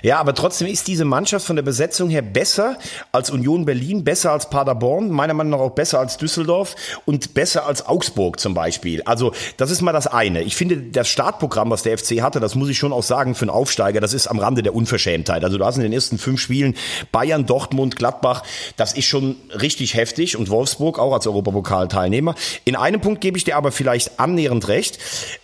Ja, 0.02 0.20
aber 0.20 0.34
trotzdem 0.34 0.68
ist 0.68 0.88
diese 0.88 1.06
Mannschaft 1.06 1.46
von 1.46 1.56
der 1.56 1.62
Besetzung 1.64 2.10
her 2.10 2.24
besser 2.24 2.80
als 3.12 3.30
Union 3.30 3.66
Berlin, 3.66 4.04
besser 4.04 4.32
als 4.32 4.50
Paderborn, 4.50 5.12
meiner 5.12 5.36
Meinung 5.36 5.52
nach 5.52 5.60
auch 5.60 5.72
besser 5.72 6.00
als 6.00 6.18
Düsseldorf 6.18 6.76
und 7.06 7.36
besser 7.36 7.68
als 7.68 7.86
Augsburg 7.86 8.40
zum 8.40 8.56
Beispiel. 8.56 9.04
Also 9.04 9.34
das 9.58 9.70
ist 9.70 9.82
mal 9.82 9.92
das 9.92 10.08
eine. 10.08 10.42
Ich 10.42 10.56
finde, 10.56 10.78
das 10.78 11.10
Startprogramm, 11.10 11.70
was 11.70 11.84
der 11.84 11.96
FC 11.96 12.22
hatte, 12.22 12.40
das 12.40 12.56
muss 12.56 12.70
ich 12.70 12.78
schon 12.80 12.92
auch 12.92 13.04
sagen, 13.04 13.36
für 13.36 13.44
einen 13.44 13.52
Aufsteiger, 13.52 14.00
das 14.00 14.14
ist 14.14 14.26
am 14.26 14.40
Rande 14.40 14.64
der 14.64 14.74
Unverschämtheit. 14.74 15.44
Also 15.44 15.60
du 15.60 15.66
hast 15.66 15.76
in 15.78 15.84
den 15.84 15.94
ersten 15.94 16.18
fünf 16.18 16.42
Spielen 16.42 16.76
Bayern, 17.12 17.46
Dortmund, 17.46 17.96
Gladbach, 17.96 18.42
das 18.78 18.94
ist 18.94 19.06
schon 19.06 19.36
richtig 19.62 19.94
heftig 19.94 20.38
und 20.38 20.50
Wolfsburg 20.50 20.98
auch 20.98 21.14
als 21.14 21.28
Europapokalteilnehmer. 21.28 22.34
In 22.66 22.76
einem 22.76 23.00
Punkt 23.00 23.22
gebe 23.22 23.38
ich 23.38 23.44
dir 23.44 23.58
aber 23.58 23.72
vielleicht 23.72 24.20
annähernd 24.20 24.68
recht. 24.70 24.98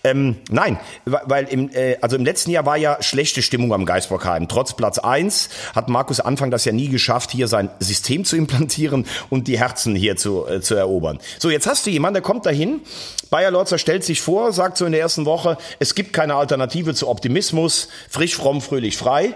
Ähm, 0.03 0.37
nein, 0.49 0.79
weil 1.05 1.45
im, 1.49 1.69
äh, 1.69 1.97
also 2.01 2.15
im 2.15 2.25
letzten 2.25 2.46
Jahr 2.51 2.65
war 2.65 2.77
ja 2.77 3.01
schlechte 3.01 3.41
Stimmung 3.41 3.73
am 3.73 3.85
Geisbockheim. 3.85 4.47
Trotz 4.47 4.73
Platz 4.73 4.99
eins 4.99 5.49
hat 5.75 5.89
Markus 5.89 6.19
Anfang 6.19 6.51
das 6.51 6.65
ja 6.65 6.71
nie 6.71 6.89
geschafft, 6.89 7.31
hier 7.31 7.47
sein 7.47 7.69
System 7.79 8.25
zu 8.25 8.35
implantieren 8.35 9.05
und 9.29 9.47
die 9.47 9.59
Herzen 9.59 9.95
hier 9.95 10.15
zu, 10.17 10.47
äh, 10.47 10.61
zu 10.61 10.75
erobern. 10.75 11.19
So, 11.39 11.49
jetzt 11.49 11.67
hast 11.67 11.85
du 11.85 11.89
jemanden, 11.89 12.15
der 12.15 12.23
kommt 12.23 12.45
dahin. 12.45 12.81
Bayer 13.29 13.51
Lorzer 13.51 13.77
stellt 13.77 14.03
sich 14.03 14.21
vor, 14.21 14.53
sagt 14.53 14.77
so 14.77 14.85
in 14.85 14.91
der 14.91 15.01
ersten 15.01 15.25
Woche, 15.25 15.57
es 15.79 15.95
gibt 15.95 16.13
keine 16.13 16.35
Alternative 16.35 16.93
zu 16.93 17.07
Optimismus, 17.07 17.89
frisch, 18.09 18.35
fromm, 18.35 18.61
fröhlich, 18.61 18.97
frei. 18.97 19.33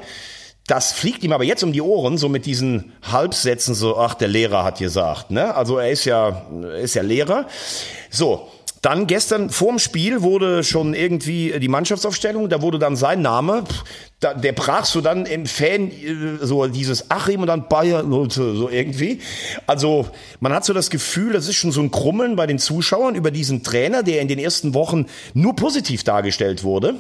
Das 0.68 0.94
fliegt 0.94 1.24
ihm 1.24 1.34
aber 1.34 1.44
jetzt 1.44 1.64
um 1.64 1.74
die 1.74 1.82
Ohren, 1.82 2.18
so 2.18 2.30
mit 2.30 2.46
diesen 2.46 2.94
Halbsätzen, 3.02 3.76
so, 3.76 3.98
ach, 3.98 4.14
der 4.14 4.28
Lehrer 4.28 4.64
hat 4.64 4.78
gesagt, 4.78 5.32
ne? 5.32 5.54
Also 5.56 5.78
er 5.78 5.90
ist 5.90 6.06
ja, 6.06 6.44
ist 6.82 6.96
ja 6.96 7.02
Lehrer. 7.02 7.48
So. 8.10 8.48
Dann 8.82 9.06
gestern 9.06 9.52
vorm 9.52 9.78
Spiel 9.78 10.24
wurde 10.24 10.64
schon 10.64 10.96
irgendwie 10.96 11.60
die 11.60 11.68
Mannschaftsaufstellung, 11.68 12.50
da 12.50 12.64
wurde 12.64 12.80
dann 12.80 12.96
sein 12.96 13.22
Name, 13.22 13.64
da, 14.20 14.34
der 14.34 14.54
brach 14.54 14.86
so 14.86 15.02
dann 15.02 15.28
im 15.28 15.46
Fan 15.46 15.92
äh, 15.92 16.38
so 16.42 16.66
dieses 16.66 17.12
Achim 17.12 17.42
und 17.42 17.48
dann 17.48 17.68
Bayer 17.68 18.04
so 18.30 18.70
irgendwie. 18.70 19.20
Also 19.68 20.08
man 20.40 20.52
hat 20.54 20.66
so 20.66 20.74
das 20.74 20.90
Gefühl, 20.90 21.34
das 21.34 21.48
ist 21.48 21.56
schon 21.56 21.72
so 21.72 21.82
ein 21.82 21.92
Krummeln 21.92 22.36
bei 22.36 22.48
den 22.48 22.58
Zuschauern 22.58 23.14
über 23.14 23.30
diesen 23.30 23.64
Trainer, 23.64 24.02
der 24.02 24.22
in 24.22 24.28
den 24.28 24.40
ersten 24.40 24.74
Wochen 24.74 25.06
nur 25.34 25.56
positiv 25.56 26.04
dargestellt 26.04 26.64
wurde. 26.64 26.96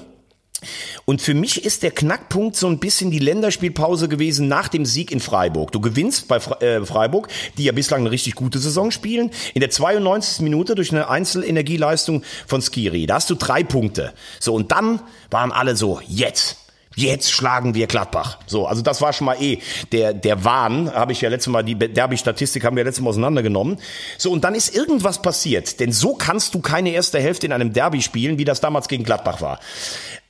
Und 1.06 1.22
für 1.22 1.34
mich 1.34 1.65
ist 1.65 1.84
der 1.84 1.91
Knackpunkt 1.91 2.56
so 2.56 2.68
ein 2.68 2.80
bisschen 2.80 3.12
die 3.12 3.20
Länderspielpause 3.20 4.08
gewesen 4.08 4.48
nach 4.48 4.68
dem 4.68 4.86
Sieg 4.86 5.12
in 5.12 5.20
Freiburg. 5.20 5.72
Du 5.72 5.82
gewinnst 5.82 6.27
bei 6.27 6.38
äh, 6.38 6.86
Freiburg, 6.86 7.27
die 7.58 7.63
ja 7.63 7.72
bislang 7.72 8.01
eine 8.01 8.12
richtig 8.12 8.36
gute 8.36 8.60
Saison 8.60 8.91
spielen, 8.91 9.32
in 9.53 9.62
der 9.62 9.70
92. 9.70 10.41
Minute 10.41 10.75
durch 10.75 10.91
eine 10.91 11.10
Einzelenergieleistung 11.10 12.24
von 12.48 12.62
Skiri. 12.62 13.06
Da 13.06 13.15
hast 13.15 13.30
du 13.30 13.36
drei 13.36 13.63
Punkte. 13.63 14.13
So, 14.39 14.53
und 14.53 14.72
dann 14.72 15.01
waren 15.30 15.51
alle 15.51 15.75
so, 15.75 16.00
jetzt, 16.08 16.58
Jetzt 16.96 17.32
schlagen 17.32 17.74
wir 17.74 17.88
Gladbach. 17.88 18.39
So, 18.48 18.68
also 18.68 18.82
das 18.82 19.00
war 19.00 19.13
schon 19.13 19.25
mal 19.25 19.41
eh 19.41 19.60
der 19.94 20.13
der 20.13 20.44
Wahn, 20.44 20.94
habe 20.94 21.13
ich 21.13 21.22
ja 21.22 21.30
letztes 21.30 21.51
Mal 21.51 21.63
die 21.63 21.75
Derby-Statistik 21.75 22.65
haben 22.65 22.75
wir 22.75 22.84
letztes 22.84 23.01
Mal 23.01 23.12
auseinandergenommen. 23.12 23.77
So 24.18 24.30
und 24.30 24.44
dann 24.44 24.56
ist 24.56 24.75
irgendwas 24.75 25.22
passiert, 25.22 25.80
denn 25.80 25.94
so 25.94 26.15
kannst 26.15 26.53
du 26.53 26.60
keine 26.60 26.91
erste 26.91 27.20
Hälfte 27.22 27.46
in 27.46 27.53
einem 27.53 27.72
Derby 27.72 28.01
spielen, 28.01 28.38
wie 28.38 28.44
das 28.44 28.60
damals 28.60 28.89
gegen 28.89 29.06
Gladbach 29.06 29.39
war. 29.39 29.62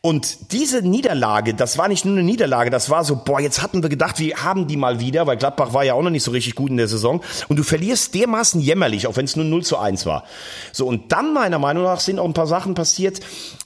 Und 0.03 0.51
diese 0.51 0.81
Niederlage, 0.81 1.53
das 1.53 1.77
war 1.77 1.87
nicht 1.87 2.05
nur 2.05 2.15
eine 2.15 2.23
Niederlage, 2.23 2.71
das 2.71 2.89
war 2.89 3.03
so, 3.03 3.17
boah, 3.17 3.39
jetzt 3.39 3.61
hatten 3.61 3.83
wir 3.83 3.89
gedacht, 3.89 4.17
wir 4.17 4.43
haben 4.43 4.65
die 4.65 4.75
mal 4.75 4.99
wieder, 4.99 5.27
weil 5.27 5.37
Gladbach 5.37 5.75
war 5.75 5.83
ja 5.83 5.93
auch 5.93 6.01
noch 6.01 6.09
nicht 6.09 6.23
so 6.23 6.31
richtig 6.31 6.55
gut 6.55 6.71
in 6.71 6.77
der 6.77 6.87
Saison. 6.87 7.21
Und 7.49 7.59
du 7.59 7.63
verlierst 7.63 8.15
dermaßen 8.15 8.59
jämmerlich, 8.59 9.05
auch 9.05 9.15
wenn 9.15 9.25
es 9.25 9.35
nur 9.35 9.45
0 9.45 9.63
zu 9.63 9.77
1 9.77 10.07
war. 10.07 10.23
So, 10.71 10.87
und 10.87 11.11
dann 11.11 11.35
meiner 11.35 11.59
Meinung 11.59 11.83
nach 11.83 11.99
sind 11.99 12.17
auch 12.17 12.25
ein 12.25 12.33
paar 12.33 12.47
Sachen 12.47 12.73
passiert, 12.73 13.19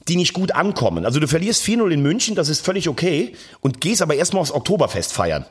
die 0.09 0.17
nicht 0.17 0.33
gut 0.33 0.51
ankommen. 0.51 1.05
Also 1.05 1.21
du 1.21 1.27
verlierst 1.29 1.63
4-0 1.63 1.89
in 1.89 2.01
München, 2.01 2.35
das 2.35 2.49
ist 2.49 2.65
völlig 2.65 2.89
okay, 2.89 3.33
und 3.61 3.79
gehst 3.79 4.01
aber 4.01 4.15
erstmal 4.15 4.41
aufs 4.41 4.51
Oktoberfest 4.51 5.13
feiern. 5.13 5.45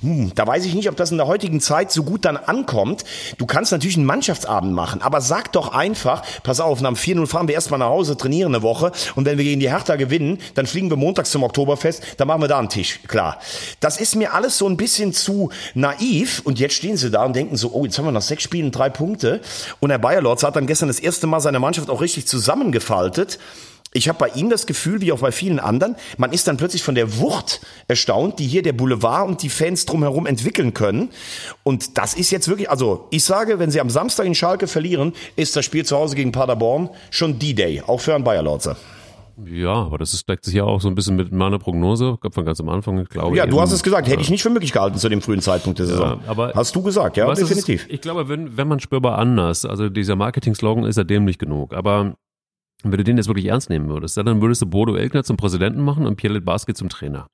Hm, 0.00 0.32
da 0.34 0.46
weiß 0.46 0.64
ich 0.64 0.72
nicht, 0.72 0.88
ob 0.88 0.96
das 0.96 1.10
in 1.10 1.18
der 1.18 1.26
heutigen 1.26 1.60
Zeit 1.60 1.92
so 1.92 2.04
gut 2.04 2.24
dann 2.24 2.38
ankommt. 2.38 3.04
Du 3.36 3.44
kannst 3.44 3.70
natürlich 3.70 3.98
einen 3.98 4.06
Mannschaftsabend 4.06 4.72
machen, 4.72 5.02
aber 5.02 5.20
sag 5.20 5.52
doch 5.52 5.72
einfach, 5.74 6.22
pass 6.42 6.58
auf, 6.58 6.80
nach 6.80 6.88
dem 6.88 6.96
4-0 6.96 7.26
fahren 7.26 7.48
wir 7.48 7.54
erstmal 7.54 7.78
nach 7.78 7.90
Hause, 7.90 8.16
trainieren 8.16 8.54
eine 8.54 8.62
Woche, 8.62 8.92
und 9.14 9.26
wenn 9.26 9.36
wir 9.36 9.44
gegen 9.44 9.60
die 9.60 9.70
Hertha 9.70 9.96
gewinnen, 9.96 10.21
dann 10.54 10.66
fliegen 10.66 10.90
wir 10.90 10.96
montags 10.96 11.30
zum 11.30 11.42
Oktoberfest, 11.42 12.02
dann 12.16 12.28
machen 12.28 12.42
wir 12.42 12.48
da 12.48 12.58
einen 12.58 12.68
Tisch, 12.68 13.00
klar. 13.08 13.38
Das 13.80 14.00
ist 14.00 14.16
mir 14.16 14.34
alles 14.34 14.58
so 14.58 14.68
ein 14.68 14.76
bisschen 14.76 15.12
zu 15.12 15.50
naiv, 15.74 16.42
und 16.44 16.58
jetzt 16.58 16.74
stehen 16.74 16.96
sie 16.96 17.10
da 17.10 17.24
und 17.24 17.34
denken 17.36 17.56
so, 17.56 17.72
oh, 17.72 17.84
jetzt 17.84 17.98
haben 17.98 18.04
wir 18.04 18.12
nach 18.12 18.22
sechs 18.22 18.42
Spielen 18.42 18.70
drei 18.70 18.90
Punkte, 18.90 19.40
und 19.80 19.90
Herr 19.90 19.98
Bayerlorz 19.98 20.42
hat 20.42 20.56
dann 20.56 20.66
gestern 20.66 20.88
das 20.88 21.00
erste 21.00 21.26
Mal 21.26 21.40
seine 21.40 21.60
Mannschaft 21.60 21.90
auch 21.90 22.00
richtig 22.00 22.26
zusammengefaltet, 22.26 23.38
ich 23.94 24.08
habe 24.08 24.18
bei 24.18 24.28
ihm 24.28 24.48
das 24.48 24.66
Gefühl, 24.66 25.02
wie 25.02 25.12
auch 25.12 25.18
bei 25.18 25.32
vielen 25.32 25.60
anderen, 25.60 25.96
man 26.16 26.32
ist 26.32 26.48
dann 26.48 26.56
plötzlich 26.56 26.82
von 26.82 26.94
der 26.94 27.18
Wucht 27.18 27.60
erstaunt, 27.88 28.38
die 28.38 28.46
hier 28.46 28.62
der 28.62 28.72
Boulevard 28.72 29.28
und 29.28 29.42
die 29.42 29.50
Fans 29.50 29.84
drumherum 29.84 30.26
entwickeln 30.26 30.72
können. 30.72 31.10
Und 31.62 31.98
das 31.98 32.14
ist 32.14 32.30
jetzt 32.30 32.48
wirklich, 32.48 32.70
also 32.70 33.06
ich 33.10 33.22
sage, 33.22 33.58
wenn 33.58 33.70
sie 33.70 33.80
am 33.80 33.90
Samstag 33.90 34.24
in 34.24 34.34
Schalke 34.34 34.66
verlieren, 34.66 35.12
ist 35.36 35.56
das 35.56 35.66
Spiel 35.66 35.84
zu 35.84 35.96
Hause 35.96 36.16
gegen 36.16 36.32
Paderborn 36.32 36.88
schon 37.10 37.38
D-Day, 37.38 37.82
auch 37.86 38.00
für 38.00 38.14
einen 38.14 38.24
Bayer-Lorzer. 38.24 38.78
Ja, 39.44 39.74
aber 39.74 39.98
das 39.98 40.14
ist, 40.14 40.28
deckt 40.28 40.44
sich 40.44 40.54
ja 40.54 40.64
auch 40.64 40.80
so 40.80 40.88
ein 40.88 40.94
bisschen 40.94 41.16
mit 41.16 41.32
meiner 41.32 41.58
Prognose, 41.58 42.18
von 42.30 42.44
ganz 42.44 42.60
am 42.60 42.68
Anfang, 42.68 43.04
glaube 43.04 43.32
ich. 43.32 43.38
Ja, 43.38 43.46
du 43.46 43.60
hast 43.60 43.72
es 43.72 43.82
gesagt, 43.82 44.08
hätte 44.08 44.20
ich 44.20 44.30
nicht 44.30 44.42
für 44.42 44.50
möglich 44.50 44.72
gehalten 44.72 44.98
zu 44.98 45.08
dem 45.08 45.22
frühen 45.22 45.40
Zeitpunkt 45.40 45.78
der 45.78 45.86
Saison. 45.86 46.20
Ja, 46.24 46.30
aber 46.30 46.52
hast 46.54 46.74
du 46.74 46.82
gesagt, 46.82 47.16
ja, 47.16 47.32
definitiv. 47.32 47.82
Ist, 47.86 47.92
ich 47.92 48.00
glaube, 48.00 48.28
wenn, 48.28 48.56
wenn 48.56 48.68
man 48.68 48.80
spürbar 48.80 49.18
anders, 49.18 49.64
also 49.64 49.88
dieser 49.88 50.16
Marketing-Slogan 50.16 50.84
ist 50.84 50.96
ja 50.96 51.04
dämlich 51.04 51.38
genug, 51.38 51.72
aber 51.74 52.14
wenn 52.90 52.98
du 52.98 53.04
den 53.04 53.16
jetzt 53.16 53.28
wirklich 53.28 53.46
ernst 53.46 53.70
nehmen 53.70 53.88
würdest, 53.88 54.16
dann 54.16 54.40
würdest 54.40 54.62
du 54.62 54.66
Bodo 54.66 54.96
Elkner 54.96 55.24
zum 55.24 55.36
Präsidenten 55.36 55.80
machen 55.82 56.06
und 56.06 56.16
Pierre 56.16 56.40
Barski 56.40 56.74
zum 56.74 56.88
Trainer. 56.88 57.28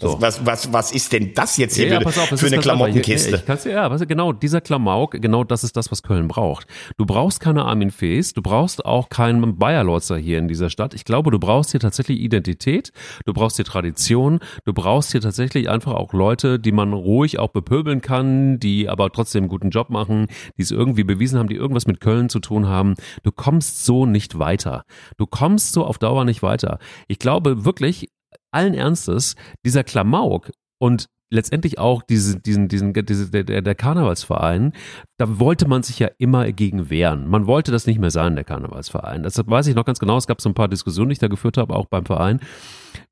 So. 0.00 0.20
Was, 0.20 0.44
was, 0.46 0.72
was 0.72 0.92
ist 0.92 1.12
denn 1.12 1.34
das 1.34 1.56
jetzt 1.56 1.76
hier 1.76 1.88
ja, 1.88 2.00
für, 2.00 2.08
auf, 2.08 2.28
für 2.38 2.46
eine 2.46 2.58
Klamottenkiste? 2.58 3.42
Ich, 3.46 3.66
ich 3.66 3.72
ja, 3.72 3.90
weißt 3.90 4.02
du, 4.02 4.06
genau, 4.06 4.32
dieser 4.32 4.60
Klamauk, 4.60 5.12
genau 5.20 5.44
das 5.44 5.64
ist 5.64 5.76
das, 5.76 5.90
was 5.90 6.02
Köln 6.02 6.28
braucht. 6.28 6.66
Du 6.96 7.06
brauchst 7.06 7.40
keine 7.40 7.64
Armin 7.64 7.90
Fees, 7.90 8.32
du 8.32 8.42
brauchst 8.42 8.84
auch 8.84 9.08
keinen 9.08 9.58
Bayerlotzer 9.58 10.16
hier 10.16 10.38
in 10.38 10.48
dieser 10.48 10.70
Stadt. 10.70 10.94
Ich 10.94 11.04
glaube, 11.04 11.30
du 11.30 11.38
brauchst 11.38 11.72
hier 11.72 11.80
tatsächlich 11.80 12.20
Identität, 12.20 12.92
du 13.24 13.32
brauchst 13.32 13.56
hier 13.56 13.64
Tradition, 13.64 14.40
du 14.64 14.72
brauchst 14.72 15.12
hier 15.12 15.20
tatsächlich 15.20 15.68
einfach 15.68 15.94
auch 15.94 16.12
Leute, 16.12 16.58
die 16.58 16.72
man 16.72 16.92
ruhig 16.92 17.38
auch 17.38 17.48
bepöbeln 17.48 18.00
kann, 18.00 18.58
die 18.58 18.88
aber 18.88 19.10
trotzdem 19.10 19.44
einen 19.44 19.48
guten 19.48 19.70
Job 19.70 19.90
machen, 19.90 20.26
die 20.56 20.62
es 20.62 20.70
irgendwie 20.70 21.04
bewiesen 21.04 21.38
haben, 21.38 21.48
die 21.48 21.56
irgendwas 21.56 21.86
mit 21.86 22.00
Köln 22.00 22.28
zu 22.28 22.40
tun 22.40 22.66
haben. 22.66 22.94
Du 23.22 23.32
kommst 23.32 23.84
so 23.84 24.06
nicht 24.06 24.38
weiter. 24.38 24.84
Du 25.16 25.26
kommst 25.26 25.72
so 25.72 25.84
auf 25.84 25.98
Dauer 25.98 26.24
nicht 26.24 26.42
weiter. 26.42 26.78
Ich 27.08 27.18
glaube 27.18 27.64
wirklich, 27.64 28.08
allen 28.50 28.74
Ernstes, 28.74 29.34
dieser 29.64 29.84
Klamauk 29.84 30.50
und 30.78 31.06
letztendlich 31.32 31.78
auch 31.78 32.02
diese, 32.02 32.38
diesen, 32.38 32.68
diesen, 32.68 32.92
diese, 32.92 33.30
der, 33.30 33.62
der 33.62 33.74
Karnevalsverein, 33.74 34.72
da 35.18 35.38
wollte 35.38 35.66
man 35.66 35.82
sich 35.82 35.98
ja 35.98 36.10
immer 36.18 36.52
gegen 36.52 36.90
wehren. 36.90 37.26
Man 37.26 37.46
wollte 37.46 37.72
das 37.72 37.86
nicht 37.86 37.98
mehr 37.98 38.10
sein, 38.10 38.34
der 38.34 38.44
Karnevalsverein. 38.44 39.22
Das 39.22 39.38
weiß 39.38 39.66
ich 39.66 39.74
noch 39.74 39.86
ganz 39.86 39.98
genau. 39.98 40.18
Es 40.18 40.26
gab 40.26 40.40
so 40.40 40.50
ein 40.50 40.54
paar 40.54 40.68
Diskussionen, 40.68 41.08
die 41.08 41.14
ich 41.14 41.18
da 41.18 41.28
geführt 41.28 41.56
habe, 41.56 41.74
auch 41.74 41.86
beim 41.86 42.04
Verein. 42.04 42.40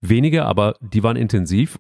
Wenige, 0.03 0.45
aber 0.45 0.75
die 0.81 1.03
waren 1.03 1.17
intensiv. 1.17 1.79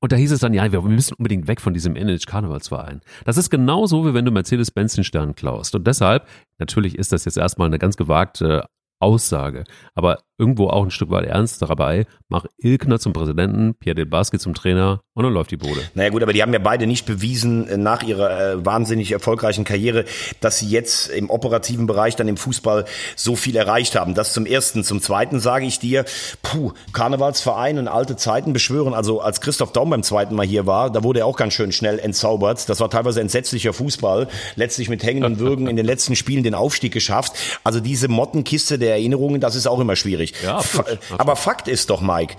Und 0.00 0.12
da 0.12 0.16
hieß 0.16 0.32
es 0.32 0.40
dann, 0.40 0.54
ja, 0.54 0.72
wir 0.72 0.80
müssen 0.80 1.14
unbedingt 1.14 1.46
weg 1.46 1.60
von 1.60 1.74
diesem 1.74 1.94
Image 1.94 2.26
Karnevalsverein. 2.26 3.02
Das 3.26 3.36
ist 3.36 3.50
genauso, 3.50 4.06
wie 4.06 4.14
wenn 4.14 4.24
du 4.24 4.30
Mercedes-Benz 4.30 4.94
den 4.94 5.04
Stern 5.04 5.34
klaust. 5.34 5.74
Und 5.74 5.86
deshalb, 5.86 6.26
natürlich 6.58 6.98
ist 6.98 7.12
das 7.12 7.26
jetzt 7.26 7.36
erstmal 7.36 7.66
eine 7.66 7.78
ganz 7.78 7.98
gewagte 7.98 8.64
Aussage. 9.00 9.64
Aber 9.94 10.18
irgendwo 10.40 10.68
auch 10.68 10.82
ein 10.82 10.90
Stück 10.90 11.10
weit 11.10 11.26
ernst 11.26 11.60
dabei. 11.60 12.06
Mach 12.28 12.46
Ilkner 12.56 12.98
zum 12.98 13.12
Präsidenten, 13.12 13.74
Pierre 13.74 13.94
Del 13.94 14.06
Basque 14.06 14.38
zum 14.38 14.54
Trainer 14.54 15.02
und 15.12 15.24
dann 15.24 15.34
läuft 15.34 15.50
die 15.50 15.58
Bude. 15.58 15.82
Naja 15.94 16.08
gut, 16.08 16.22
aber 16.22 16.32
die 16.32 16.40
haben 16.40 16.52
ja 16.54 16.58
beide 16.58 16.86
nicht 16.86 17.04
bewiesen 17.04 17.68
äh, 17.68 17.76
nach 17.76 18.02
ihrer 18.02 18.52
äh, 18.52 18.64
wahnsinnig 18.64 19.12
erfolgreichen 19.12 19.64
Karriere, 19.64 20.06
dass 20.40 20.58
sie 20.58 20.68
jetzt 20.68 21.10
im 21.10 21.28
operativen 21.28 21.86
Bereich 21.86 22.16
dann 22.16 22.26
im 22.26 22.38
Fußball 22.38 22.86
so 23.16 23.36
viel 23.36 23.54
erreicht 23.54 23.96
haben. 23.96 24.14
Das 24.14 24.32
zum 24.32 24.46
Ersten. 24.46 24.82
Zum 24.82 25.02
Zweiten 25.02 25.40
sage 25.40 25.66
ich 25.66 25.78
dir, 25.78 26.06
puh, 26.42 26.72
Karnevalsverein 26.94 27.78
und 27.78 27.88
alte 27.88 28.16
Zeiten 28.16 28.54
beschwören. 28.54 28.94
Also 28.94 29.20
als 29.20 29.42
Christoph 29.42 29.72
Daum 29.72 29.90
beim 29.90 30.02
zweiten 30.02 30.34
Mal 30.34 30.46
hier 30.46 30.66
war, 30.66 30.90
da 30.90 31.04
wurde 31.04 31.20
er 31.20 31.26
auch 31.26 31.36
ganz 31.36 31.52
schön 31.52 31.72
schnell 31.72 31.98
entzaubert. 31.98 32.66
Das 32.68 32.80
war 32.80 32.88
teilweise 32.88 33.20
entsetzlicher 33.20 33.74
Fußball. 33.74 34.28
Letztlich 34.56 34.88
mit 34.88 35.02
hängenden 35.02 35.38
Würgen 35.38 35.66
in 35.66 35.76
den 35.76 35.84
letzten 35.84 36.16
Spielen 36.16 36.44
den 36.44 36.54
Aufstieg 36.54 36.94
geschafft. 36.94 37.32
Also 37.62 37.80
diese 37.80 38.08
Mottenkiste 38.08 38.78
der 38.78 38.89
Erinnerungen, 38.90 39.40
das 39.40 39.54
ist 39.54 39.66
auch 39.66 39.80
immer 39.80 39.96
schwierig. 39.96 40.34
Ja, 40.42 40.56
absolut, 40.58 40.98
Aber 41.18 41.36
Fakt 41.36 41.68
ist 41.68 41.90
doch, 41.90 42.00
Mike, 42.00 42.36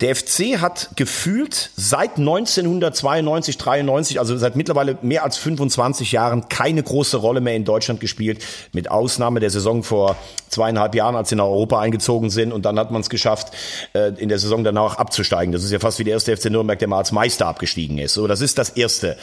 der 0.00 0.14
FC 0.14 0.60
hat 0.60 0.90
gefühlt 0.94 1.70
seit 1.76 2.18
1992, 2.18 3.58
93, 3.58 4.20
also 4.20 4.36
seit 4.36 4.54
mittlerweile 4.54 4.96
mehr 5.02 5.24
als 5.24 5.36
25 5.38 6.12
Jahren 6.12 6.48
keine 6.48 6.84
große 6.84 7.16
Rolle 7.16 7.40
mehr 7.40 7.56
in 7.56 7.64
Deutschland 7.64 7.98
gespielt, 7.98 8.44
mit 8.72 8.92
Ausnahme 8.92 9.40
der 9.40 9.50
Saison 9.50 9.82
vor 9.82 10.16
zweieinhalb 10.50 10.94
Jahren, 10.94 11.16
als 11.16 11.30
sie 11.30 11.34
nach 11.34 11.44
Europa 11.44 11.80
eingezogen 11.80 12.30
sind. 12.30 12.52
Und 12.52 12.64
dann 12.64 12.78
hat 12.78 12.92
man 12.92 13.00
es 13.00 13.10
geschafft, 13.10 13.52
äh, 13.92 14.12
in 14.18 14.28
der 14.28 14.38
Saison 14.38 14.62
danach 14.62 14.98
abzusteigen. 14.98 15.50
Das 15.52 15.64
ist 15.64 15.72
ja 15.72 15.80
fast 15.80 15.98
wie 15.98 16.04
der 16.04 16.14
erste 16.14 16.36
FC 16.36 16.48
Nürnberg, 16.48 16.78
der 16.78 16.86
mal 16.86 16.98
als 16.98 17.10
Meister 17.10 17.46
abgestiegen 17.46 17.98
ist. 17.98 18.14
So, 18.14 18.28
das 18.28 18.40
ist 18.40 18.56
das 18.56 18.70
Erste. 18.70 19.16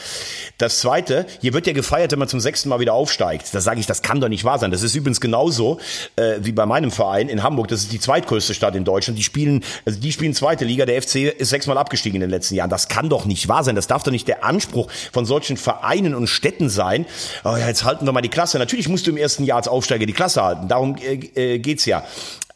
Das 0.58 0.80
Zweite, 0.80 1.24
hier 1.40 1.54
wird 1.54 1.66
ja 1.66 1.72
gefeiert, 1.72 2.12
wenn 2.12 2.18
man 2.18 2.28
zum 2.28 2.40
sechsten 2.40 2.68
Mal 2.68 2.80
wieder 2.80 2.92
aufsteigt. 2.92 3.54
Da 3.54 3.62
sage 3.62 3.80
ich, 3.80 3.86
das 3.86 4.02
kann 4.02 4.20
doch 4.20 4.28
nicht 4.28 4.44
wahr 4.44 4.58
sein. 4.58 4.70
Das 4.70 4.82
ist 4.82 4.94
übrigens 4.94 5.22
genauso 5.22 5.80
äh, 6.16 6.34
wie 6.40 6.52
bei 6.52 6.66
meinem 6.66 6.90
Verein 6.90 7.30
in 7.30 7.42
Hamburg. 7.42 7.68
Das 7.68 7.80
ist 7.80 7.92
die 7.92 8.00
zweitgrößte 8.00 8.52
Stadt 8.52 8.76
in 8.76 8.84
Deutschland. 8.84 9.18
Die 9.18 9.22
spielen, 9.22 9.64
also 9.86 9.98
die 9.98 10.12
spielen 10.12 10.34
zweite 10.34 10.65
Liga. 10.66 10.86
Der 10.86 11.00
FC 11.00 11.16
ist 11.38 11.50
sechsmal 11.50 11.78
abgestiegen 11.78 12.16
in 12.16 12.20
den 12.22 12.30
letzten 12.30 12.54
Jahren. 12.54 12.70
Das 12.70 12.88
kann 12.88 13.08
doch 13.08 13.24
nicht 13.24 13.48
wahr 13.48 13.64
sein. 13.64 13.76
Das 13.76 13.86
darf 13.86 14.02
doch 14.02 14.12
nicht 14.12 14.28
der 14.28 14.44
Anspruch 14.44 14.90
von 15.12 15.24
solchen 15.24 15.56
Vereinen 15.56 16.14
und 16.14 16.26
Städten 16.26 16.68
sein. 16.68 17.06
Oh 17.44 17.56
ja, 17.56 17.68
jetzt 17.68 17.84
halten 17.84 18.06
wir 18.06 18.12
mal 18.12 18.22
die 18.22 18.28
Klasse. 18.28 18.58
Natürlich 18.58 18.88
musst 18.88 19.06
du 19.06 19.10
im 19.10 19.16
ersten 19.16 19.44
Jahr 19.44 19.58
als 19.58 19.68
Aufsteiger 19.68 20.06
die 20.06 20.12
Klasse 20.12 20.42
halten. 20.42 20.68
Darum 20.68 20.96
äh, 20.96 21.14
äh 21.54 21.58
geht's 21.58 21.86
ja. 21.86 22.04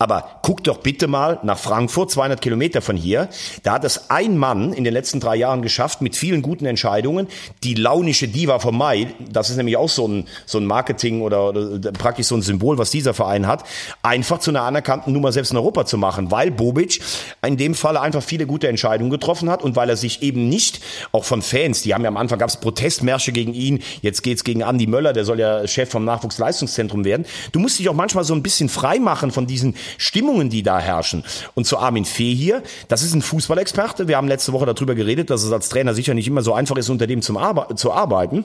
Aber 0.00 0.40
guck 0.40 0.64
doch 0.64 0.78
bitte 0.78 1.08
mal 1.08 1.38
nach 1.42 1.58
Frankfurt, 1.58 2.10
200 2.10 2.40
Kilometer 2.40 2.80
von 2.80 2.96
hier. 2.96 3.28
Da 3.64 3.74
hat 3.74 3.84
es 3.84 4.08
ein 4.08 4.38
Mann 4.38 4.72
in 4.72 4.82
den 4.84 4.94
letzten 4.94 5.20
drei 5.20 5.36
Jahren 5.36 5.60
geschafft, 5.60 6.00
mit 6.00 6.16
vielen 6.16 6.40
guten 6.40 6.64
Entscheidungen, 6.64 7.28
die 7.64 7.74
launische 7.74 8.26
Diva 8.26 8.60
vom 8.60 8.78
Mai, 8.78 9.08
das 9.30 9.50
ist 9.50 9.58
nämlich 9.58 9.76
auch 9.76 9.90
so 9.90 10.08
ein, 10.08 10.26
so 10.46 10.56
ein 10.56 10.64
Marketing 10.64 11.20
oder, 11.20 11.50
oder 11.50 11.92
praktisch 11.92 12.28
so 12.28 12.34
ein 12.34 12.40
Symbol, 12.40 12.78
was 12.78 12.90
dieser 12.90 13.12
Verein 13.12 13.46
hat, 13.46 13.64
einfach 14.02 14.38
zu 14.38 14.50
einer 14.50 14.62
anerkannten 14.62 15.12
Nummer 15.12 15.32
selbst 15.32 15.50
in 15.50 15.58
Europa 15.58 15.84
zu 15.84 15.98
machen, 15.98 16.30
weil 16.30 16.50
Bobic 16.50 17.02
in 17.46 17.58
dem 17.58 17.74
Falle 17.74 18.00
einfach 18.00 18.22
viele 18.22 18.46
gute 18.46 18.68
Entscheidungen 18.68 19.10
getroffen 19.10 19.50
hat 19.50 19.62
und 19.62 19.76
weil 19.76 19.90
er 19.90 19.98
sich 19.98 20.22
eben 20.22 20.48
nicht, 20.48 20.80
auch 21.12 21.24
von 21.24 21.42
Fans, 21.42 21.82
die 21.82 21.92
haben 21.92 22.04
ja 22.04 22.08
am 22.08 22.16
Anfang 22.16 22.38
gab 22.38 22.48
es 22.48 22.56
Protestmärsche 22.56 23.32
gegen 23.32 23.52
ihn, 23.52 23.82
jetzt 24.00 24.22
geht's 24.22 24.44
gegen 24.44 24.62
Andi 24.62 24.86
Möller, 24.86 25.12
der 25.12 25.26
soll 25.26 25.40
ja 25.40 25.66
Chef 25.66 25.90
vom 25.90 26.06
Nachwuchsleistungszentrum 26.06 27.04
werden. 27.04 27.26
Du 27.52 27.58
musst 27.58 27.78
dich 27.78 27.90
auch 27.90 27.94
manchmal 27.94 28.24
so 28.24 28.32
ein 28.32 28.42
bisschen 28.42 28.70
frei 28.70 28.98
machen 28.98 29.30
von 29.30 29.46
diesen 29.46 29.74
Stimmungen, 29.98 30.50
die 30.50 30.62
da 30.62 30.78
herrschen. 30.78 31.24
Und 31.54 31.66
zu 31.66 31.78
Armin 31.78 32.04
Fee 32.04 32.34
hier, 32.34 32.62
das 32.88 33.02
ist 33.02 33.14
ein 33.14 33.22
Fußballexperte. 33.22 34.08
Wir 34.08 34.16
haben 34.16 34.28
letzte 34.28 34.52
Woche 34.52 34.66
darüber 34.66 34.94
geredet, 34.94 35.30
dass 35.30 35.42
es 35.42 35.52
als 35.52 35.68
Trainer 35.68 35.94
sicher 35.94 36.14
nicht 36.14 36.28
immer 36.28 36.42
so 36.42 36.54
einfach 36.54 36.76
ist, 36.76 36.88
unter 36.88 37.06
dem 37.06 37.22
zum 37.22 37.36
Arbe 37.36 37.74
zu 37.74 37.92
arbeiten. 37.92 38.44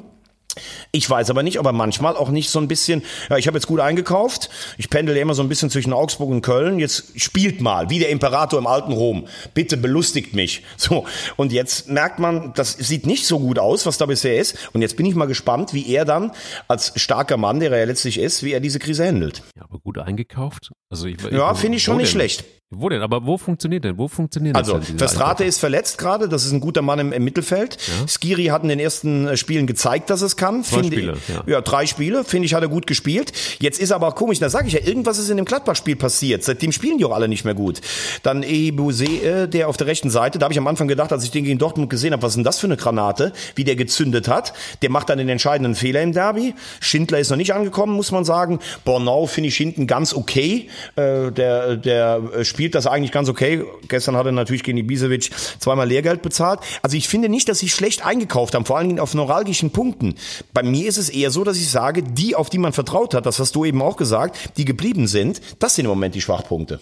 Ich 0.92 1.10
weiß 1.10 1.30
aber 1.30 1.44
nicht, 1.44 1.60
ob 1.60 1.66
er 1.66 1.72
manchmal 1.72 2.16
auch 2.16 2.30
nicht 2.30 2.50
so 2.50 2.60
ein 2.60 2.68
bisschen, 2.68 3.04
ja, 3.30 3.38
ich 3.38 3.48
habe 3.48 3.58
jetzt 3.58 3.68
gut 3.68 3.80
eingekauft, 3.80 4.50
ich 4.78 4.90
pendel 4.90 5.18
immer 5.18 5.34
so 5.34 5.42
ein 5.42 5.50
bisschen 5.50 5.70
zwischen 5.70 5.94
Augsburg 5.94 6.30
und 6.30 6.42
Köln, 6.42 6.80
jetzt 6.80 7.20
spielt 7.20 7.62
mal, 7.62 7.90
wie 7.90 8.00
der 8.00 8.10
Imperator 8.10 8.60
im 8.60 8.68
alten 8.68 8.92
Rom, 8.92 9.28
bitte 9.54 9.78
belustigt 9.78 10.34
mich. 10.34 10.64
So, 10.86 11.06
und 11.36 11.52
jetzt 11.52 11.90
merkt 11.90 12.20
man, 12.20 12.54
das 12.54 12.74
sieht 12.74 13.08
nicht 13.08 13.26
so 13.26 13.40
gut 13.40 13.58
aus, 13.58 13.88
was 13.88 13.98
da 13.98 14.06
bisher 14.06 14.38
ist, 14.38 14.70
und 14.74 14.84
jetzt 14.84 14.98
bin 14.98 15.06
ich 15.08 15.16
mal 15.16 15.26
gespannt, 15.26 15.74
wie 15.74 15.88
er 15.88 16.06
dann 16.06 16.32
als 16.68 16.92
starker 16.96 17.38
Mann, 17.38 17.60
der 17.60 17.72
er 17.72 17.80
ja 17.80 17.86
letztlich 17.86 18.20
ist, 18.20 18.44
wie 18.44 18.52
er 18.52 18.60
diese 18.60 18.78
Krise 18.78 19.08
handelt. 19.08 19.42
Ja, 19.56 19.64
aber 19.64 19.80
gut 19.80 19.98
eingekauft? 19.98 20.72
Also 20.90 21.08
ich, 21.08 21.18
ja, 21.32 21.56
finde 21.56 21.78
ich 21.78 21.84
schon 21.84 21.98
nicht 21.98 22.12
schlecht. 22.12 22.46
Wo 22.72 22.90
denn? 22.90 23.04
Aber 23.04 23.28
wo 23.28 23.38
funktioniert 23.38 23.84
denn? 23.84 24.00
Wo 24.00 24.08
funktioniert 24.08 24.56
also, 24.56 24.74
das? 24.74 24.88
Also, 24.88 24.98
Verstrate 24.98 25.44
ist 25.44 25.60
verletzt 25.60 26.00
gerade. 26.00 26.28
Das 26.28 26.46
ist 26.46 26.52
ein 26.52 26.60
guter 26.60 26.82
Mann 26.82 26.98
im, 26.98 27.14
im 27.14 27.24
Mittelfeld. 27.24 27.78
Ja. 27.88 28.08
Skiri 28.08 28.46
hat 28.46 28.64
in 28.64 28.70
den 28.70 28.80
ersten 28.80 29.28
äh, 29.28 29.38
Spielen 29.38 29.68
gezeigt, 29.68 30.10
dass 30.10 30.22
es 30.22 30.36
kann. 30.36 30.64
Zwei 30.64 30.82
Spiele, 30.82 31.18
ja. 31.28 31.44
ja. 31.46 31.62
drei 31.62 31.86
Spiele. 31.86 32.24
Finde 32.24 32.48
ich, 32.48 32.56
hat 32.56 32.64
er 32.64 32.68
gut 32.68 32.88
gespielt. 32.88 33.34
Jetzt 33.60 33.80
ist 33.80 33.92
aber 33.92 34.08
auch 34.08 34.16
komisch. 34.16 34.40
Da 34.40 34.50
sage 34.50 34.68
ich 34.68 34.74
ja, 34.74 34.80
irgendwas 34.80 35.20
ist 35.20 35.30
in 35.30 35.38
dem 35.38 35.46
Gladbach-Spiel 35.46 35.96
passiert. 35.96 36.44
Seitdem 36.44 36.72
spielen 36.72 36.98
die 36.98 37.06
auch 37.06 37.12
alle 37.12 37.28
nicht 37.28 37.46
mehr 37.46 37.54
gut. 37.54 37.82
Dann 38.24 38.42
Ebuse, 38.42 39.48
der 39.48 39.70
auf 39.70 39.78
der 39.78 39.86
rechten 39.86 40.10
Seite. 40.10 40.40
Da 40.40 40.46
habe 40.46 40.54
ich 40.54 40.60
am 40.60 40.68
Anfang 40.68 40.88
gedacht, 40.88 41.14
als 41.14 41.24
ich 41.24 41.30
den 41.30 41.44
gegen 41.44 41.60
Dortmund 41.60 41.92
gesehen 41.92 42.14
habe, 42.14 42.24
was 42.24 42.32
ist 42.32 42.38
denn 42.38 42.44
das 42.44 42.60
für 42.60 42.68
eine 42.68 42.78
Granate? 42.78 43.32
Wie 43.54 43.64
der 43.64 43.76
gezündet 43.76 44.28
hat. 44.28 44.54
Der 44.82 44.90
macht 44.90 45.10
dann 45.10 45.20
den 45.20 45.30
entscheidenden 45.30 45.76
Fehler 45.76 46.02
im 46.02 46.14
Derby. 46.14 46.56
Schindler 46.80 47.20
ist 47.20 47.30
noch 47.30 47.38
nicht 47.38 47.54
angekommen, 47.54 47.94
muss 47.96 48.12
man 48.12 48.26
sagen. 48.26 48.60
Bornau 48.86 49.28
finde 49.28 49.50
ich 49.50 49.56
hinten 49.56 49.86
ganz 49.86 50.16
okay. 50.16 50.68
Äh, 50.96 51.32
der, 51.32 51.78
der 51.78 52.22
äh, 52.36 52.44
spielt 52.56 52.74
das 52.74 52.88
eigentlich 52.88 53.12
ganz 53.12 53.28
okay 53.28 53.66
gestern 53.90 54.16
hat 54.16 54.26
er 54.26 54.32
natürlich 54.32 54.64
gegen 54.64 54.78
Ibisevic 54.78 55.30
zweimal 55.60 55.90
Lehrgeld 55.90 56.22
bezahlt. 56.22 56.62
Also 56.82 56.96
ich 56.96 57.10
finde 57.10 57.28
nicht, 57.28 57.50
dass 57.50 57.60
sie 57.60 57.68
schlecht 57.68 58.06
eingekauft 58.06 58.56
haben, 58.56 58.64
vor 58.64 58.78
allen 58.78 58.88
Dingen 58.88 59.02
auf 59.02 59.14
neuralgischen 59.14 59.72
Punkten. 59.72 60.16
Bei 60.54 60.64
mir 60.64 60.88
ist 60.88 60.98
es 60.98 61.10
eher 61.10 61.32
so, 61.32 61.44
dass 61.44 61.58
ich 61.58 61.70
sage, 61.70 62.02
die, 62.02 62.34
auf 62.34 62.50
die 62.50 62.58
man 62.58 62.72
vertraut 62.72 63.14
hat, 63.14 63.26
das 63.26 63.40
hast 63.40 63.56
du 63.56 63.66
eben 63.66 63.82
auch 63.82 63.98
gesagt, 63.98 64.52
die 64.56 64.64
geblieben 64.64 65.08
sind, 65.08 65.42
das 65.60 65.76
sind 65.76 65.84
im 65.84 65.90
Moment 65.90 66.16
die 66.16 66.22
Schwachpunkte. 66.22 66.80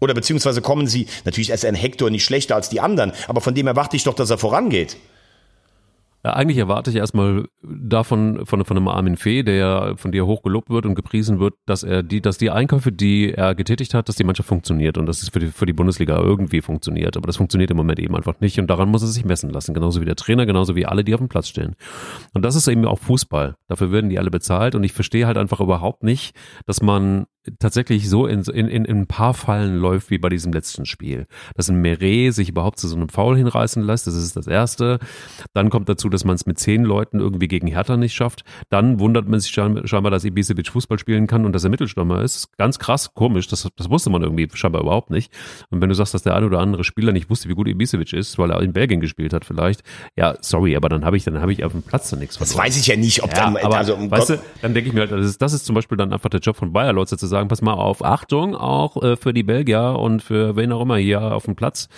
Oder 0.00 0.14
beziehungsweise 0.14 0.62
kommen 0.62 0.88
sie, 0.88 1.06
natürlich 1.24 1.50
ist 1.50 1.64
ein 1.64 1.76
Hector 1.76 2.10
nicht 2.10 2.24
schlechter 2.24 2.56
als 2.56 2.68
die 2.68 2.80
anderen, 2.80 3.12
aber 3.28 3.40
von 3.40 3.54
dem 3.54 3.68
erwarte 3.68 3.96
ich 3.96 4.02
doch, 4.02 4.14
dass 4.14 4.30
er 4.30 4.38
vorangeht. 4.38 4.96
Eigentlich 6.22 6.58
erwarte 6.58 6.90
ich 6.90 6.96
erstmal 6.96 7.46
davon, 7.62 8.44
von, 8.44 8.64
von 8.64 8.76
einem 8.76 8.88
Armin 8.88 9.16
Fee, 9.16 9.44
der 9.44 9.94
von 9.96 10.10
dir 10.10 10.26
hochgelobt 10.26 10.68
wird 10.68 10.84
und 10.84 10.96
gepriesen 10.96 11.38
wird, 11.38 11.54
dass 11.64 11.84
er 11.84 12.02
die, 12.02 12.20
dass 12.20 12.38
die 12.38 12.50
Einkäufe, 12.50 12.90
die 12.90 13.32
er 13.32 13.54
getätigt 13.54 13.94
hat, 13.94 14.08
dass 14.08 14.16
die 14.16 14.24
Mannschaft 14.24 14.48
funktioniert 14.48 14.98
und 14.98 15.06
dass 15.06 15.22
es 15.22 15.28
für 15.28 15.38
die, 15.38 15.46
für 15.46 15.64
die 15.64 15.72
Bundesliga 15.72 16.18
irgendwie 16.18 16.60
funktioniert. 16.60 17.16
Aber 17.16 17.28
das 17.28 17.36
funktioniert 17.36 17.70
im 17.70 17.76
Moment 17.76 18.00
eben 18.00 18.16
einfach 18.16 18.40
nicht 18.40 18.58
und 18.58 18.68
daran 18.68 18.88
muss 18.88 19.02
er 19.02 19.08
sich 19.08 19.24
messen 19.24 19.50
lassen. 19.50 19.74
Genauso 19.74 20.00
wie 20.00 20.06
der 20.06 20.16
Trainer, 20.16 20.44
genauso 20.44 20.74
wie 20.74 20.86
alle, 20.86 21.04
die 21.04 21.14
auf 21.14 21.20
dem 21.20 21.28
Platz 21.28 21.48
stehen. 21.48 21.76
Und 22.34 22.44
das 22.44 22.56
ist 22.56 22.66
eben 22.66 22.84
auch 22.84 22.98
Fußball. 22.98 23.54
Dafür 23.68 23.92
werden 23.92 24.10
die 24.10 24.18
alle 24.18 24.30
bezahlt 24.30 24.74
und 24.74 24.82
ich 24.82 24.92
verstehe 24.92 25.26
halt 25.26 25.38
einfach 25.38 25.60
überhaupt 25.60 26.02
nicht, 26.02 26.34
dass 26.66 26.82
man 26.82 27.26
tatsächlich 27.58 28.08
so 28.08 28.26
in, 28.26 28.42
in, 28.42 28.68
in 28.68 28.86
ein 28.86 29.06
paar 29.06 29.34
Fallen 29.34 29.76
läuft 29.76 30.10
wie 30.10 30.18
bei 30.18 30.28
diesem 30.28 30.52
letzten 30.52 30.86
Spiel. 30.86 31.26
Dass 31.54 31.68
ein 31.68 31.80
Meret 31.80 32.34
sich 32.34 32.50
überhaupt 32.50 32.78
zu 32.78 32.88
so 32.88 32.96
einem 32.96 33.08
Foul 33.08 33.36
hinreißen 33.36 33.82
lässt, 33.82 34.06
das 34.06 34.14
ist 34.14 34.36
das 34.36 34.46
Erste. 34.46 34.98
Dann 35.54 35.70
kommt 35.70 35.88
dazu, 35.88 36.08
dass 36.08 36.24
man 36.24 36.34
es 36.34 36.46
mit 36.46 36.58
zehn 36.58 36.84
Leuten 36.84 37.20
irgendwie 37.20 37.48
gegen 37.48 37.66
Hertha 37.66 37.96
nicht 37.96 38.14
schafft. 38.14 38.44
Dann 38.70 39.00
wundert 39.00 39.28
man 39.28 39.40
sich 39.40 39.50
scheinbar, 39.50 40.10
dass 40.10 40.24
Ibisevic 40.24 40.68
Fußball 40.68 40.98
spielen 40.98 41.26
kann 41.26 41.44
und 41.44 41.52
dass 41.52 41.64
er 41.64 41.70
Mittelstürmer 41.70 42.22
ist. 42.22 42.56
Ganz 42.56 42.78
krass, 42.78 43.14
komisch, 43.14 43.48
das, 43.48 43.68
das 43.76 43.90
wusste 43.90 44.10
man 44.10 44.22
irgendwie 44.22 44.48
scheinbar 44.54 44.82
überhaupt 44.82 45.10
nicht. 45.10 45.32
Und 45.70 45.80
wenn 45.80 45.88
du 45.88 45.94
sagst, 45.94 46.14
dass 46.14 46.22
der 46.22 46.34
eine 46.34 46.46
oder 46.46 46.60
andere 46.60 46.84
Spieler 46.84 47.12
nicht 47.12 47.30
wusste, 47.30 47.48
wie 47.48 47.54
gut 47.54 47.68
Ibisevic 47.68 48.12
ist, 48.12 48.38
weil 48.38 48.50
er 48.50 48.60
in 48.62 48.72
Belgien 48.72 49.00
gespielt 49.00 49.32
hat 49.32 49.44
vielleicht, 49.44 49.82
ja, 50.16 50.36
sorry, 50.40 50.76
aber 50.76 50.88
dann 50.88 51.04
habe 51.04 51.16
ich, 51.16 51.24
dann 51.24 51.40
habe 51.40 51.52
ich 51.52 51.64
auf 51.64 51.72
dem 51.72 51.82
Platz 51.82 52.10
dann 52.10 52.18
nichts 52.18 52.36
verloren. 52.36 52.56
Das 52.56 52.64
weiß 52.64 52.76
ich 52.78 52.86
ja 52.86 52.96
nicht, 52.96 53.22
ob 53.22 53.30
ja, 53.30 53.44
dann, 53.44 53.56
aber, 53.56 53.78
also 53.78 53.94
um 53.94 54.10
weißt 54.10 54.28
Gott. 54.28 54.38
du, 54.38 54.42
dann 54.62 54.74
denke 54.74 54.88
ich 54.88 54.94
mir 54.94 55.00
halt, 55.00 55.12
das 55.12 55.26
ist, 55.26 55.42
das 55.42 55.52
ist 55.52 55.66
zum 55.66 55.74
Beispiel 55.74 55.96
dann 55.96 56.12
einfach 56.12 56.30
der 56.30 56.40
Job 56.40 56.56
von 56.56 56.72
Bayer 56.72 56.92
Leute 56.92 57.16
zu 57.16 57.26
sagen, 57.26 57.37
pass 57.46 57.62
mal 57.62 57.74
auf, 57.74 58.04
Achtung, 58.04 58.56
auch 58.56 59.00
äh, 59.02 59.16
für 59.16 59.32
die 59.32 59.44
Belgier 59.44 59.96
und 59.98 60.22
für 60.22 60.56
wen 60.56 60.72
auch 60.72 60.80
immer 60.80 60.96
hier 60.96 61.20
auf 61.20 61.44
dem 61.44 61.54
Platz, 61.54 61.88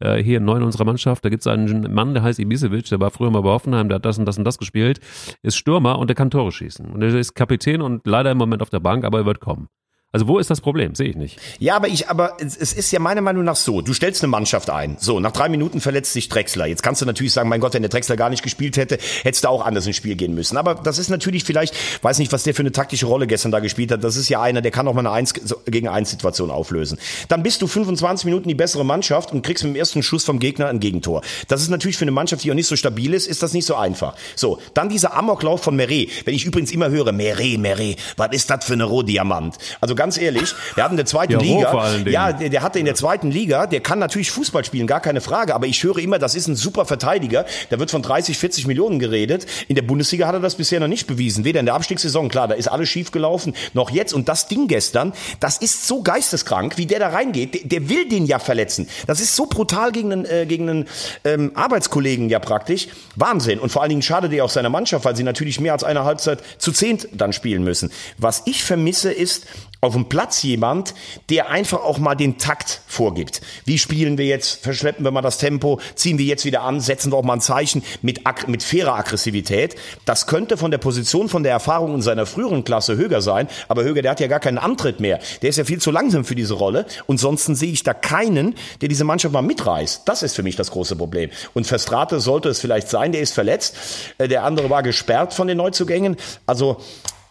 äh, 0.00 0.22
hier 0.22 0.40
neu 0.40 0.56
in 0.56 0.62
unserer 0.62 0.84
Mannschaft, 0.84 1.24
da 1.24 1.30
gibt 1.30 1.40
es 1.40 1.46
einen 1.46 1.94
Mann, 1.94 2.12
der 2.12 2.22
heißt 2.22 2.38
Ibisevic, 2.38 2.88
der 2.90 3.00
war 3.00 3.10
früher 3.10 3.30
mal 3.30 3.40
bei 3.40 3.50
Hoffenheim, 3.50 3.88
der 3.88 3.96
hat 3.96 4.04
das 4.04 4.18
und 4.18 4.26
das 4.26 4.36
und 4.36 4.44
das 4.44 4.58
gespielt, 4.58 5.00
ist 5.42 5.56
Stürmer 5.56 5.98
und 5.98 6.08
der 6.08 6.14
kann 6.14 6.30
Tore 6.30 6.52
schießen. 6.52 6.90
Und 6.90 7.00
er 7.00 7.14
ist 7.14 7.34
Kapitän 7.34 7.80
und 7.80 8.06
leider 8.06 8.30
im 8.30 8.38
Moment 8.38 8.60
auf 8.60 8.70
der 8.70 8.80
Bank, 8.80 9.04
aber 9.04 9.18
er 9.18 9.26
wird 9.26 9.40
kommen. 9.40 9.68
Also 10.12 10.26
wo 10.26 10.40
ist 10.40 10.50
das 10.50 10.60
Problem? 10.60 10.96
Sehe 10.96 11.10
ich 11.10 11.14
nicht. 11.14 11.38
Ja, 11.60 11.76
aber 11.76 11.86
ich, 11.86 12.08
aber 12.08 12.36
es, 12.40 12.56
ist 12.56 12.90
ja 12.90 12.98
meiner 12.98 13.20
Meinung 13.20 13.44
nach 13.44 13.54
so. 13.54 13.80
Du 13.80 13.94
stellst 13.94 14.24
eine 14.24 14.28
Mannschaft 14.28 14.68
ein. 14.68 14.96
So, 14.98 15.20
nach 15.20 15.30
drei 15.30 15.48
Minuten 15.48 15.80
verletzt 15.80 16.12
sich 16.12 16.28
Drexler. 16.28 16.66
Jetzt 16.66 16.82
kannst 16.82 17.00
du 17.00 17.06
natürlich 17.06 17.32
sagen, 17.32 17.48
mein 17.48 17.60
Gott, 17.60 17.74
wenn 17.74 17.82
der 17.82 17.90
Drexler 17.90 18.16
gar 18.16 18.28
nicht 18.28 18.42
gespielt 18.42 18.76
hätte, 18.76 18.98
hättest 19.22 19.44
du 19.44 19.48
auch 19.48 19.64
anders 19.64 19.86
ins 19.86 19.94
Spiel 19.94 20.16
gehen 20.16 20.34
müssen. 20.34 20.56
Aber 20.56 20.74
das 20.74 20.98
ist 20.98 21.10
natürlich 21.10 21.44
vielleicht, 21.44 21.76
weiß 22.02 22.18
nicht, 22.18 22.32
was 22.32 22.42
der 22.42 22.54
für 22.54 22.62
eine 22.62 22.72
taktische 22.72 23.06
Rolle 23.06 23.28
gestern 23.28 23.52
da 23.52 23.60
gespielt 23.60 23.92
hat. 23.92 24.02
Das 24.02 24.16
ist 24.16 24.28
ja 24.28 24.42
einer, 24.42 24.62
der 24.62 24.72
kann 24.72 24.88
auch 24.88 24.94
mal 24.94 25.06
eine 25.06 25.12
1 25.12 25.32
gegen 25.66 25.86
1 25.86 26.10
Situation 26.10 26.50
auflösen. 26.50 26.98
Dann 27.28 27.44
bist 27.44 27.62
du 27.62 27.68
25 27.68 28.24
Minuten 28.24 28.48
die 28.48 28.56
bessere 28.56 28.84
Mannschaft 28.84 29.30
und 29.30 29.42
kriegst 29.42 29.62
mit 29.62 29.74
dem 29.74 29.78
ersten 29.78 30.02
Schuss 30.02 30.24
vom 30.24 30.40
Gegner 30.40 30.66
ein 30.66 30.80
Gegentor. 30.80 31.22
Das 31.46 31.62
ist 31.62 31.68
natürlich 31.68 31.96
für 31.96 32.04
eine 32.04 32.10
Mannschaft, 32.10 32.42
die 32.42 32.50
auch 32.50 32.56
nicht 32.56 32.66
so 32.66 32.74
stabil 32.74 33.14
ist, 33.14 33.28
ist 33.28 33.44
das 33.44 33.52
nicht 33.52 33.64
so 33.64 33.76
einfach. 33.76 34.16
So, 34.34 34.58
dann 34.74 34.88
dieser 34.88 35.14
Amoklauf 35.14 35.62
von 35.62 35.76
Meret. 35.76 36.26
Wenn 36.26 36.34
ich 36.34 36.44
übrigens 36.44 36.72
immer 36.72 36.90
höre, 36.90 37.12
Meret, 37.12 37.60
Meret, 37.60 37.96
was 38.16 38.30
ist 38.32 38.50
das 38.50 38.64
für 38.64 38.72
eine 38.72 38.82
Rohdiamant? 38.82 39.56
Also 39.80 39.99
ganz 40.00 40.16
ehrlich, 40.16 40.54
der 40.78 40.84
hat 40.84 40.92
in 40.92 40.96
der 40.96 41.04
zweiten 41.04 41.32
ja, 41.32 41.38
Liga, 41.40 41.98
ja, 42.06 42.32
der, 42.32 42.48
der 42.48 42.62
hatte 42.62 42.78
in 42.78 42.86
der 42.86 42.94
zweiten 42.94 43.30
Liga, 43.30 43.66
der 43.66 43.80
kann 43.80 43.98
natürlich 43.98 44.30
Fußball 44.30 44.64
spielen, 44.64 44.86
gar 44.86 45.00
keine 45.00 45.20
Frage, 45.20 45.54
aber 45.54 45.66
ich 45.66 45.82
höre 45.82 45.98
immer, 45.98 46.18
das 46.18 46.34
ist 46.34 46.48
ein 46.48 46.56
super 46.56 46.86
Verteidiger, 46.86 47.44
da 47.68 47.78
wird 47.78 47.90
von 47.90 48.00
30, 48.00 48.38
40 48.38 48.66
Millionen 48.66 48.98
geredet. 48.98 49.44
In 49.68 49.74
der 49.74 49.82
Bundesliga 49.82 50.26
hat 50.26 50.34
er 50.34 50.40
das 50.40 50.54
bisher 50.54 50.80
noch 50.80 50.88
nicht 50.88 51.06
bewiesen, 51.06 51.44
weder 51.44 51.60
in 51.60 51.66
der 51.66 51.74
Abstiegssaison, 51.74 52.30
klar, 52.30 52.48
da 52.48 52.54
ist 52.54 52.68
alles 52.68 52.88
schief 52.88 53.10
gelaufen, 53.10 53.54
noch 53.74 53.90
jetzt 53.90 54.14
und 54.14 54.30
das 54.30 54.48
Ding 54.48 54.68
gestern, 54.68 55.12
das 55.38 55.58
ist 55.58 55.86
so 55.86 56.02
geisteskrank, 56.02 56.78
wie 56.78 56.86
der 56.86 56.98
da 56.98 57.08
reingeht, 57.08 57.52
der, 57.52 57.80
der 57.80 57.88
will 57.90 58.08
den 58.08 58.24
ja 58.24 58.38
verletzen. 58.38 58.88
Das 59.06 59.20
ist 59.20 59.36
so 59.36 59.44
brutal 59.44 59.92
gegen 59.92 60.12
einen, 60.12 60.24
äh, 60.24 60.46
gegen 60.46 60.70
einen 60.70 60.88
ähm, 61.24 61.52
Arbeitskollegen 61.54 62.30
ja 62.30 62.38
praktisch. 62.38 62.88
Wahnsinn. 63.16 63.58
Und 63.58 63.70
vor 63.70 63.82
allen 63.82 63.90
Dingen 63.90 64.00
schade 64.00 64.30
der 64.30 64.46
auch 64.46 64.50
seiner 64.50 64.70
Mannschaft, 64.70 65.04
weil 65.04 65.14
sie 65.14 65.24
natürlich 65.24 65.60
mehr 65.60 65.74
als 65.74 65.84
eine 65.84 66.04
Halbzeit 66.04 66.38
zu 66.56 66.72
zehnt 66.72 67.06
dann 67.12 67.34
spielen 67.34 67.64
müssen. 67.64 67.90
Was 68.16 68.44
ich 68.46 68.64
vermisse 68.64 69.12
ist, 69.12 69.44
auf 69.80 69.94
dem 69.94 70.08
Platz 70.08 70.42
jemand, 70.42 70.94
der 71.30 71.48
einfach 71.48 71.82
auch 71.82 71.98
mal 71.98 72.14
den 72.14 72.38
Takt 72.38 72.82
vorgibt. 72.86 73.40
Wie 73.64 73.78
spielen 73.78 74.18
wir 74.18 74.26
jetzt? 74.26 74.62
Verschleppen 74.62 75.04
wir 75.04 75.10
mal 75.10 75.22
das 75.22 75.38
Tempo? 75.38 75.80
Ziehen 75.94 76.18
wir 76.18 76.26
jetzt 76.26 76.44
wieder 76.44 76.62
an? 76.62 76.80
Setzen 76.80 77.12
wir 77.12 77.16
auch 77.16 77.24
mal 77.24 77.34
ein 77.34 77.40
Zeichen 77.40 77.82
mit, 78.02 78.20
mit 78.46 78.62
fairer 78.62 78.94
Aggressivität? 78.94 79.76
Das 80.04 80.26
könnte 80.26 80.56
von 80.56 80.70
der 80.70 80.78
Position, 80.78 81.28
von 81.28 81.42
der 81.42 81.52
Erfahrung 81.52 81.94
in 81.94 82.02
seiner 82.02 82.26
früheren 82.26 82.64
Klasse 82.64 82.96
Höger 82.96 83.22
sein. 83.22 83.48
Aber 83.68 83.82
Höger, 83.82 84.02
der 84.02 84.10
hat 84.10 84.20
ja 84.20 84.26
gar 84.26 84.40
keinen 84.40 84.58
Antritt 84.58 85.00
mehr. 85.00 85.18
Der 85.40 85.48
ist 85.48 85.56
ja 85.56 85.64
viel 85.64 85.80
zu 85.80 85.90
langsam 85.90 86.24
für 86.24 86.34
diese 86.34 86.54
Rolle. 86.54 86.84
Und 87.06 87.18
sonst 87.18 87.46
sehe 87.46 87.72
ich 87.72 87.82
da 87.82 87.94
keinen, 87.94 88.54
der 88.82 88.88
diese 88.88 89.04
Mannschaft 89.04 89.32
mal 89.32 89.42
mitreißt. 89.42 90.02
Das 90.06 90.22
ist 90.22 90.36
für 90.36 90.42
mich 90.42 90.56
das 90.56 90.70
große 90.70 90.96
Problem. 90.96 91.30
Und 91.54 91.66
Verstrate 91.66 92.20
sollte 92.20 92.50
es 92.50 92.60
vielleicht 92.60 92.88
sein. 92.88 93.12
Der 93.12 93.22
ist 93.22 93.32
verletzt. 93.32 93.76
Äh, 94.18 94.28
der 94.28 94.44
andere 94.44 94.68
war 94.68 94.82
gesperrt 94.82 95.32
von 95.32 95.48
den 95.48 95.56
Neuzugängen. 95.56 96.16
Also, 96.46 96.78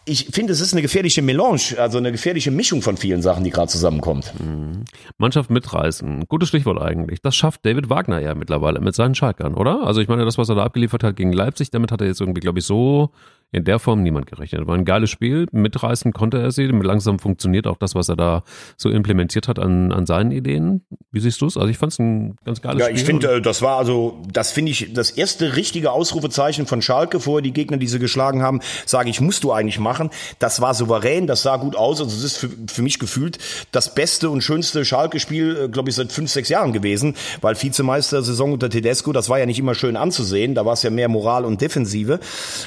ich 0.06 0.28
finde, 0.32 0.52
es 0.52 0.60
ist 0.60 0.72
eine 0.72 0.82
gefährliche 0.82 1.22
Melange, 1.22 1.76
also 1.78 1.98
eine 1.98 2.10
gefährliche 2.10 2.50
Mischung 2.50 2.82
von 2.82 2.96
vielen 2.96 3.22
Sachen, 3.22 3.44
die 3.44 3.50
gerade 3.50 3.70
zusammenkommt. 3.70 4.32
Mannschaft 5.18 5.50
mitreißen, 5.50 6.24
gutes 6.26 6.48
Stichwort 6.48 6.80
eigentlich. 6.80 7.20
Das 7.20 7.36
schafft 7.36 7.64
David 7.66 7.90
Wagner 7.90 8.18
ja 8.20 8.34
mittlerweile 8.34 8.80
mit 8.80 8.94
seinen 8.94 9.14
Schalkern, 9.14 9.54
oder? 9.54 9.86
Also 9.86 10.00
ich 10.00 10.08
meine, 10.08 10.24
das, 10.24 10.38
was 10.38 10.48
er 10.48 10.54
da 10.54 10.64
abgeliefert 10.64 11.04
hat 11.04 11.16
gegen 11.16 11.32
Leipzig, 11.32 11.70
damit 11.70 11.92
hat 11.92 12.00
er 12.00 12.06
jetzt 12.06 12.20
irgendwie, 12.20 12.40
glaube 12.40 12.60
ich, 12.60 12.64
so 12.64 13.10
in 13.52 13.64
der 13.64 13.78
Form 13.78 14.02
niemand 14.02 14.26
gerechnet. 14.26 14.66
War 14.66 14.76
ein 14.76 14.84
geiles 14.84 15.10
Spiel, 15.10 15.46
mitreißen 15.50 16.12
konnte 16.12 16.38
er 16.38 16.52
sie, 16.52 16.66
langsam 16.66 17.18
funktioniert 17.18 17.66
auch 17.66 17.76
das, 17.76 17.94
was 17.94 18.08
er 18.08 18.16
da 18.16 18.44
so 18.76 18.90
implementiert 18.90 19.48
hat 19.48 19.58
an, 19.58 19.92
an 19.92 20.06
seinen 20.06 20.30
Ideen. 20.30 20.84
Wie 21.10 21.20
siehst 21.20 21.40
du 21.40 21.46
es? 21.46 21.56
Also 21.56 21.68
ich 21.68 21.78
fand 21.78 21.92
es 21.92 21.98
ein 21.98 22.36
ganz 22.44 22.62
geiles 22.62 22.80
ja, 22.80 22.86
Spiel. 22.86 22.96
Ja, 22.96 23.00
ich 23.00 23.06
finde, 23.06 23.28
äh, 23.36 23.40
das 23.40 23.62
war 23.62 23.78
also, 23.78 24.22
das 24.32 24.52
finde 24.52 24.70
ich, 24.70 24.92
das 24.92 25.10
erste 25.10 25.56
richtige 25.56 25.90
Ausrufezeichen 25.90 26.66
von 26.66 26.80
Schalke, 26.80 27.18
vorher 27.18 27.42
die 27.42 27.52
Gegner, 27.52 27.76
die 27.76 27.88
sie 27.88 27.98
geschlagen 27.98 28.42
haben, 28.42 28.60
sage 28.86 29.10
ich, 29.10 29.20
musst 29.20 29.42
du 29.42 29.52
eigentlich 29.52 29.80
machen. 29.80 30.10
Das 30.38 30.60
war 30.60 30.74
souverän, 30.74 31.26
das 31.26 31.42
sah 31.42 31.56
gut 31.56 31.74
aus. 31.74 32.00
Also 32.00 32.16
es 32.16 32.22
ist 32.22 32.36
für, 32.36 32.50
für 32.68 32.82
mich 32.82 33.00
gefühlt 33.00 33.38
das 33.72 33.94
beste 33.94 34.30
und 34.30 34.42
schönste 34.42 34.84
Schalke-Spiel, 34.84 35.64
äh, 35.64 35.68
glaube 35.68 35.90
ich, 35.90 35.96
seit 35.96 36.12
fünf, 36.12 36.30
sechs 36.30 36.48
Jahren 36.48 36.72
gewesen, 36.72 37.16
weil 37.40 37.60
Vizemeister-Saison 37.60 38.52
unter 38.52 38.70
Tedesco, 38.70 39.12
das 39.12 39.28
war 39.28 39.40
ja 39.40 39.46
nicht 39.46 39.58
immer 39.58 39.74
schön 39.74 39.96
anzusehen, 39.96 40.54
da 40.54 40.64
war 40.64 40.74
es 40.74 40.84
ja 40.84 40.90
mehr 40.90 41.08
Moral 41.08 41.44
und 41.44 41.60
Defensive. 41.60 42.20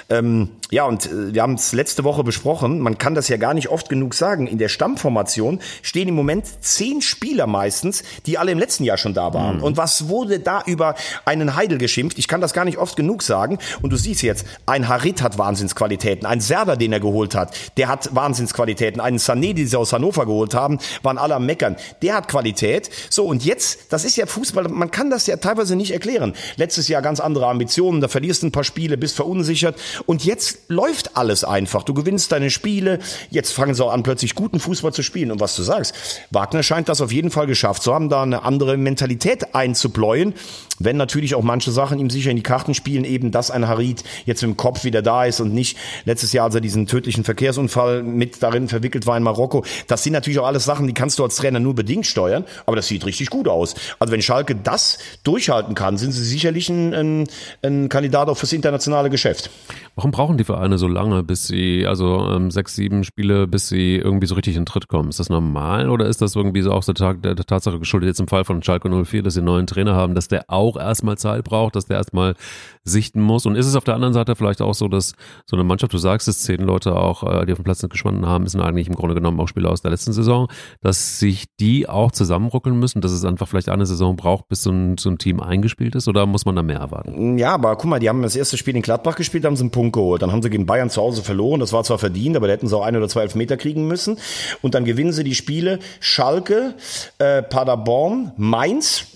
Ähm, 0.09 0.49
ja, 0.73 0.85
und 0.85 1.05
äh, 1.05 1.35
wir 1.35 1.43
haben 1.43 1.53
es 1.53 1.71
letzte 1.71 2.03
Woche 2.03 2.23
besprochen. 2.23 2.79
Man 2.79 2.97
kann 2.97 3.13
das 3.13 3.27
ja 3.27 3.37
gar 3.37 3.53
nicht 3.53 3.69
oft 3.69 3.89
genug 3.89 4.15
sagen. 4.15 4.47
In 4.47 4.57
der 4.57 4.69
Stammformation 4.69 5.59
stehen 5.83 6.07
im 6.07 6.15
Moment 6.15 6.47
zehn 6.61 7.03
Spieler 7.03 7.45
meistens, 7.45 8.01
die 8.25 8.39
alle 8.39 8.51
im 8.51 8.57
letzten 8.57 8.83
Jahr 8.83 8.97
schon 8.97 9.13
da 9.13 9.35
waren. 9.35 9.57
Mhm. 9.57 9.63
Und 9.63 9.77
was 9.77 10.09
wurde 10.09 10.39
da 10.39 10.63
über 10.65 10.95
einen 11.25 11.55
Heidel 11.55 11.77
geschimpft? 11.77 12.17
Ich 12.17 12.27
kann 12.27 12.41
das 12.41 12.53
gar 12.53 12.65
nicht 12.65 12.79
oft 12.79 12.95
genug 12.95 13.21
sagen. 13.21 13.59
Und 13.83 13.93
du 13.93 13.97
siehst 13.97 14.23
jetzt, 14.23 14.47
ein 14.65 14.87
Harit 14.87 15.21
hat 15.21 15.37
Wahnsinnsqualitäten. 15.37 16.25
Ein 16.25 16.41
Serda, 16.41 16.75
den 16.75 16.91
er 16.91 16.99
geholt 16.99 17.35
hat, 17.35 17.55
der 17.77 17.87
hat 17.87 18.15
Wahnsinnsqualitäten. 18.15 18.99
Einen 18.99 19.19
Sané, 19.19 19.53
die 19.53 19.67
sie 19.67 19.77
aus 19.77 19.93
Hannover 19.93 20.25
geholt 20.25 20.55
haben, 20.55 20.79
waren 21.03 21.19
alle 21.19 21.35
am 21.35 21.45
Meckern. 21.45 21.75
Der 22.01 22.15
hat 22.15 22.27
Qualität. 22.27 22.89
So, 23.11 23.25
und 23.25 23.45
jetzt, 23.45 23.93
das 23.93 24.05
ist 24.05 24.15
ja 24.15 24.25
Fußball, 24.25 24.69
man 24.69 24.89
kann 24.89 25.11
das 25.11 25.27
ja 25.27 25.37
teilweise 25.37 25.75
nicht 25.75 25.91
erklären. 25.91 26.33
Letztes 26.55 26.87
Jahr 26.87 27.03
ganz 27.03 27.19
andere 27.19 27.45
Ambitionen, 27.45 28.01
da 28.01 28.07
verlierst 28.07 28.41
du 28.41 28.47
ein 28.47 28.51
paar 28.51 28.63
Spiele, 28.63 28.97
bist 28.97 29.15
verunsichert. 29.15 29.79
Und 30.07 30.25
jetzt 30.25 30.62
läuft 30.67 31.17
alles 31.17 31.43
einfach. 31.43 31.83
Du 31.83 31.93
gewinnst 31.93 32.31
deine 32.31 32.49
Spiele. 32.49 32.99
Jetzt 33.29 33.51
fangen 33.51 33.73
sie 33.73 33.83
auch 33.83 33.91
an, 33.91 34.03
plötzlich 34.03 34.35
guten 34.35 34.59
Fußball 34.59 34.93
zu 34.93 35.03
spielen. 35.03 35.31
Und 35.31 35.39
was 35.39 35.55
du 35.55 35.63
sagst, 35.63 35.93
Wagner 36.31 36.63
scheint 36.63 36.89
das 36.89 37.01
auf 37.01 37.11
jeden 37.11 37.31
Fall 37.31 37.47
geschafft 37.47 37.83
zu 37.83 37.93
haben, 37.93 38.09
da 38.09 38.23
eine 38.23 38.43
andere 38.43 38.77
Mentalität 38.77 39.55
einzupläuen. 39.55 40.33
Wenn 40.79 40.97
natürlich 40.97 41.35
auch 41.35 41.43
manche 41.43 41.71
Sachen 41.71 41.99
ihm 41.99 42.09
sicher 42.09 42.31
in 42.31 42.35
die 42.35 42.43
Karten 42.43 42.73
spielen, 42.73 43.05
eben, 43.05 43.31
dass 43.31 43.51
ein 43.51 43.67
Harid 43.67 44.03
jetzt 44.25 44.43
im 44.43 44.57
Kopf 44.57 44.83
wieder 44.83 45.01
da 45.01 45.25
ist 45.25 45.39
und 45.39 45.53
nicht 45.53 45.77
letztes 46.05 46.33
Jahr, 46.33 46.45
als 46.45 46.55
er 46.55 46.61
diesen 46.61 46.87
tödlichen 46.87 47.23
Verkehrsunfall 47.23 48.03
mit 48.03 48.41
darin 48.41 48.67
verwickelt 48.67 49.05
war 49.05 49.15
in 49.15 49.23
Marokko. 49.23 49.63
Das 49.87 50.03
sind 50.03 50.13
natürlich 50.13 50.39
auch 50.39 50.47
alles 50.47 50.65
Sachen, 50.65 50.87
die 50.87 50.93
kannst 50.93 51.19
du 51.19 51.23
als 51.23 51.35
Trainer 51.35 51.59
nur 51.59 51.75
bedingt 51.75 52.05
steuern. 52.05 52.45
Aber 52.65 52.75
das 52.75 52.87
sieht 52.87 53.05
richtig 53.05 53.29
gut 53.29 53.47
aus. 53.47 53.75
Also 53.99 54.11
wenn 54.11 54.21
Schalke 54.21 54.55
das 54.55 54.97
durchhalten 55.23 55.75
kann, 55.75 55.97
sind 55.97 56.11
sie 56.11 56.23
sicherlich 56.23 56.69
ein, 56.69 56.93
ein, 56.93 57.27
ein 57.61 57.89
Kandidat 57.89 58.27
auch 58.29 58.37
fürs 58.37 58.53
internationale 58.53 59.09
Geschäft. 59.09 59.49
Warum 59.95 60.11
brauchen 60.11 60.37
die 60.37 60.43
Vereine 60.53 60.77
so 60.77 60.87
lange, 60.87 61.23
bis 61.23 61.47
sie, 61.47 61.87
also 61.87 62.29
ähm, 62.29 62.51
sechs, 62.51 62.75
sieben 62.75 63.03
Spiele, 63.03 63.47
bis 63.47 63.69
sie 63.69 63.95
irgendwie 63.95 64.27
so 64.27 64.35
richtig 64.35 64.55
in 64.55 64.61
den 64.61 64.65
Tritt 64.67 64.87
kommen? 64.87 65.09
Ist 65.09 65.19
das 65.19 65.29
normal 65.29 65.89
oder 65.89 66.05
ist 66.05 66.21
das 66.21 66.35
irgendwie 66.35 66.61
so 66.61 66.71
auch 66.71 66.83
der, 66.83 66.93
Tag, 66.93 67.23
der, 67.23 67.33
der 67.33 67.45
Tatsache 67.45 67.79
geschuldet, 67.79 68.07
jetzt 68.07 68.19
im 68.19 68.27
Fall 68.27 68.45
von 68.45 68.61
Schalke 68.61 68.87
04, 68.87 69.23
dass 69.23 69.33
sie 69.33 69.39
einen 69.39 69.47
neuen 69.47 69.65
Trainer 69.65 69.95
haben, 69.95 70.13
dass 70.13 70.27
der 70.27 70.45
auch 70.49 70.77
erstmal 70.77 71.17
Zeit 71.17 71.43
braucht, 71.43 71.75
dass 71.75 71.85
der 71.85 71.97
erstmal 71.97 72.35
sichten 72.83 73.19
muss? 73.19 73.47
Und 73.47 73.55
ist 73.55 73.65
es 73.65 73.75
auf 73.75 73.83
der 73.83 73.95
anderen 73.95 74.13
Seite 74.13 74.35
vielleicht 74.35 74.61
auch 74.61 74.75
so, 74.75 74.87
dass 74.87 75.13
so 75.47 75.55
eine 75.55 75.63
Mannschaft, 75.63 75.91
du 75.91 75.97
sagst 75.97 76.27
es, 76.27 76.43
zehn 76.43 76.61
Leute 76.61 76.95
auch, 76.95 77.23
äh, 77.23 77.47
die 77.47 77.53
auf 77.53 77.57
dem 77.57 77.63
Platz 77.63 77.81
nicht 77.81 77.91
geschwanden 77.91 78.27
haben, 78.27 78.45
sind 78.45 78.61
eigentlich 78.61 78.87
im 78.87 78.95
Grunde 78.95 79.15
genommen 79.15 79.39
auch 79.39 79.47
Spieler 79.47 79.71
aus 79.71 79.81
der 79.81 79.89
letzten 79.89 80.13
Saison, 80.13 80.49
dass 80.81 81.17
sich 81.17 81.45
die 81.59 81.89
auch 81.89 82.11
zusammenruckeln 82.11 82.77
müssen, 82.77 83.01
dass 83.01 83.11
es 83.11 83.25
einfach 83.25 83.47
vielleicht 83.47 83.69
eine 83.69 83.87
Saison 83.87 84.15
braucht, 84.15 84.49
bis 84.49 84.61
so 84.61 84.69
ein, 84.69 84.99
so 84.99 85.09
ein 85.09 85.17
Team 85.17 85.39
eingespielt 85.39 85.95
ist 85.95 86.07
oder 86.07 86.27
muss 86.27 86.45
man 86.45 86.55
da 86.55 86.61
mehr 86.61 86.79
erwarten? 86.79 87.39
Ja, 87.39 87.55
aber 87.55 87.75
guck 87.75 87.89
mal, 87.89 87.99
die 87.99 88.07
haben 88.07 88.21
das 88.21 88.35
erste 88.35 88.55
Spiel 88.55 88.75
in 88.75 88.83
Gladbach 88.83 89.15
gespielt, 89.15 89.45
haben 89.45 89.55
sie 89.55 89.63
einen 89.63 89.71
Punkt 89.71 89.93
geholt. 89.93 90.21
Dann 90.21 90.31
haben 90.31 90.42
sie 90.43 90.49
gegen 90.51 90.67
Bayern 90.67 90.89
zu 90.89 91.01
Hause 91.01 91.23
verloren. 91.23 91.59
Das 91.59 91.73
war 91.73 91.83
zwar 91.83 91.97
verdient, 91.97 92.35
aber 92.35 92.47
da 92.47 92.53
hätten 92.53 92.67
sie 92.67 92.77
auch 92.77 92.83
ein 92.83 92.95
oder 92.95 93.09
zwei 93.09 93.21
Elfmeter 93.21 93.57
kriegen 93.57 93.87
müssen. 93.87 94.19
Und 94.61 94.75
dann 94.75 94.85
gewinnen 94.85 95.11
sie 95.11 95.23
die 95.23 95.35
Spiele 95.35 95.79
Schalke, 95.99 96.75
äh, 97.17 97.41
Paderborn, 97.41 98.33
Mainz, 98.37 99.07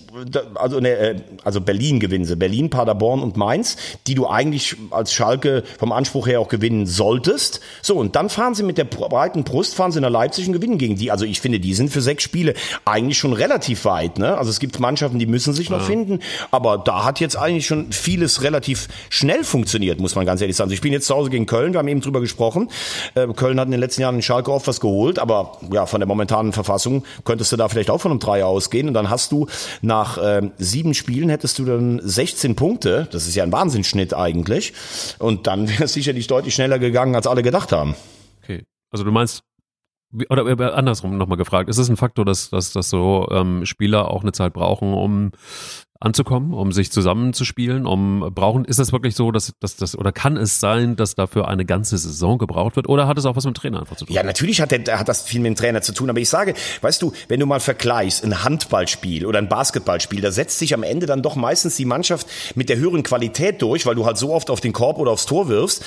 also, 0.54 0.80
ne, 0.80 1.22
also 1.44 1.60
Berlin 1.60 2.00
gewinnen 2.00 2.24
sie, 2.24 2.36
Berlin, 2.36 2.70
Paderborn 2.70 3.20
und 3.20 3.36
Mainz, 3.36 3.76
die 4.06 4.14
du 4.14 4.26
eigentlich 4.26 4.76
als 4.90 5.12
Schalke 5.12 5.64
vom 5.78 5.92
Anspruch 5.92 6.26
her 6.26 6.40
auch 6.40 6.48
gewinnen 6.48 6.86
solltest. 6.86 7.60
So, 7.82 7.96
und 7.96 8.16
dann 8.16 8.28
fahren 8.28 8.54
sie 8.54 8.62
mit 8.62 8.78
der 8.78 8.84
breiten 8.84 9.44
Brust, 9.44 9.74
fahren 9.74 9.92
sie 9.92 10.00
nach 10.00 10.10
Leipzig 10.10 10.46
und 10.46 10.54
gewinnen 10.54 10.78
gegen 10.78 10.96
die. 10.96 11.10
Also 11.10 11.24
ich 11.24 11.40
finde, 11.40 11.60
die 11.60 11.74
sind 11.74 11.90
für 11.90 12.00
sechs 12.00 12.22
Spiele 12.22 12.54
eigentlich 12.84 13.18
schon 13.18 13.32
relativ 13.32 13.84
weit. 13.84 14.18
Ne? 14.18 14.36
Also 14.36 14.50
es 14.50 14.60
gibt 14.60 14.80
Mannschaften, 14.80 15.18
die 15.18 15.26
müssen 15.26 15.52
sich 15.52 15.70
noch 15.70 15.80
ja. 15.80 15.84
finden, 15.84 16.20
aber 16.50 16.78
da 16.78 17.04
hat 17.04 17.20
jetzt 17.20 17.36
eigentlich 17.36 17.66
schon 17.66 17.92
vieles 17.92 18.42
relativ 18.42 18.88
schnell 19.10 19.44
funktioniert, 19.44 20.00
muss 20.00 20.14
man 20.14 20.26
ganz 20.26 20.40
ehrlich 20.40 20.56
sagen. 20.56 20.70
Sie 20.70 20.76
spielen 20.76 20.94
jetzt 20.94 21.06
zu 21.08 21.14
Hause 21.14 21.30
gegen 21.30 21.46
Köln, 21.46 21.72
wir 21.72 21.78
haben 21.78 21.88
eben 21.88 22.00
drüber 22.00 22.20
gesprochen. 22.20 22.70
Äh, 23.14 23.26
Köln 23.34 23.60
hat 23.60 23.66
in 23.66 23.72
den 23.72 23.80
letzten 23.80 24.02
Jahren 24.02 24.16
in 24.16 24.22
Schalke 24.22 24.52
oft 24.52 24.66
was 24.66 24.80
geholt, 24.80 25.18
aber 25.18 25.58
ja, 25.72 25.86
von 25.86 26.00
der 26.00 26.06
momentanen 26.06 26.52
Verfassung 26.52 27.04
könntest 27.24 27.52
du 27.52 27.56
da 27.56 27.68
vielleicht 27.68 27.90
auch 27.90 28.00
von 28.00 28.10
einem 28.10 28.20
Dreier 28.20 28.46
ausgehen 28.46 28.88
und 28.88 28.94
dann 28.94 29.10
hast 29.10 29.32
du 29.32 29.46
nach 29.82 29.98
nach 30.08 30.18
äh, 30.18 30.50
sieben 30.58 30.94
Spielen 30.94 31.28
hättest 31.28 31.58
du 31.58 31.64
dann 31.64 32.00
16 32.02 32.56
Punkte. 32.56 33.08
Das 33.10 33.26
ist 33.26 33.34
ja 33.34 33.42
ein 33.42 33.52
Wahnsinnsschnitt 33.52 34.14
eigentlich. 34.14 34.72
Und 35.18 35.46
dann 35.46 35.68
wäre 35.68 35.84
es 35.84 35.92
sicherlich 35.92 36.26
deutlich 36.26 36.54
schneller 36.54 36.78
gegangen, 36.78 37.14
als 37.14 37.26
alle 37.26 37.42
gedacht 37.42 37.72
haben. 37.72 37.94
Okay. 38.42 38.64
Also 38.90 39.04
du 39.04 39.10
meinst, 39.10 39.42
oder 40.30 40.46
äh, 40.46 40.72
andersrum 40.72 41.18
nochmal 41.18 41.36
gefragt, 41.36 41.68
ist 41.68 41.78
es 41.78 41.88
ein 41.88 41.96
Faktor, 41.96 42.24
dass, 42.24 42.50
dass, 42.50 42.72
dass 42.72 42.88
so 42.88 43.28
ähm, 43.30 43.66
Spieler 43.66 44.10
auch 44.10 44.22
eine 44.22 44.32
Zeit 44.32 44.54
brauchen, 44.54 44.94
um 44.94 45.32
anzukommen, 46.00 46.54
um 46.54 46.70
sich 46.70 46.92
zusammenzuspielen, 46.92 47.84
um 47.84 48.30
brauchen, 48.32 48.64
ist 48.64 48.78
das 48.78 48.92
wirklich 48.92 49.16
so, 49.16 49.32
dass, 49.32 49.52
dass 49.58 49.74
das, 49.74 49.98
oder 49.98 50.12
kann 50.12 50.36
es 50.36 50.60
sein, 50.60 50.94
dass 50.94 51.16
dafür 51.16 51.48
eine 51.48 51.64
ganze 51.64 51.98
Saison 51.98 52.38
gebraucht 52.38 52.76
wird, 52.76 52.88
oder 52.88 53.08
hat 53.08 53.18
es 53.18 53.26
auch 53.26 53.34
was 53.34 53.44
mit 53.44 53.56
dem 53.56 53.60
Trainer 53.60 53.80
einfach 53.80 53.96
zu 53.96 54.04
tun? 54.04 54.14
Ja, 54.14 54.22
natürlich 54.22 54.60
hat, 54.60 54.70
der, 54.70 54.98
hat 54.98 55.08
das 55.08 55.22
viel 55.22 55.40
mit 55.40 55.48
dem 55.48 55.56
Trainer 55.56 55.82
zu 55.82 55.92
tun, 55.92 56.08
aber 56.08 56.20
ich 56.20 56.28
sage, 56.28 56.54
weißt 56.82 57.02
du, 57.02 57.12
wenn 57.26 57.40
du 57.40 57.46
mal 57.46 57.58
vergleichst, 57.58 58.22
ein 58.22 58.44
Handballspiel 58.44 59.26
oder 59.26 59.38
ein 59.38 59.48
Basketballspiel, 59.48 60.20
da 60.20 60.30
setzt 60.30 60.60
sich 60.60 60.72
am 60.72 60.84
Ende 60.84 61.06
dann 61.06 61.20
doch 61.20 61.34
meistens 61.34 61.74
die 61.74 61.84
Mannschaft 61.84 62.28
mit 62.54 62.68
der 62.68 62.76
höheren 62.76 63.02
Qualität 63.02 63.60
durch, 63.60 63.84
weil 63.84 63.96
du 63.96 64.06
halt 64.06 64.18
so 64.18 64.32
oft 64.32 64.50
auf 64.50 64.60
den 64.60 64.72
Korb 64.72 64.98
oder 64.98 65.10
aufs 65.10 65.26
Tor 65.26 65.48
wirfst, 65.48 65.84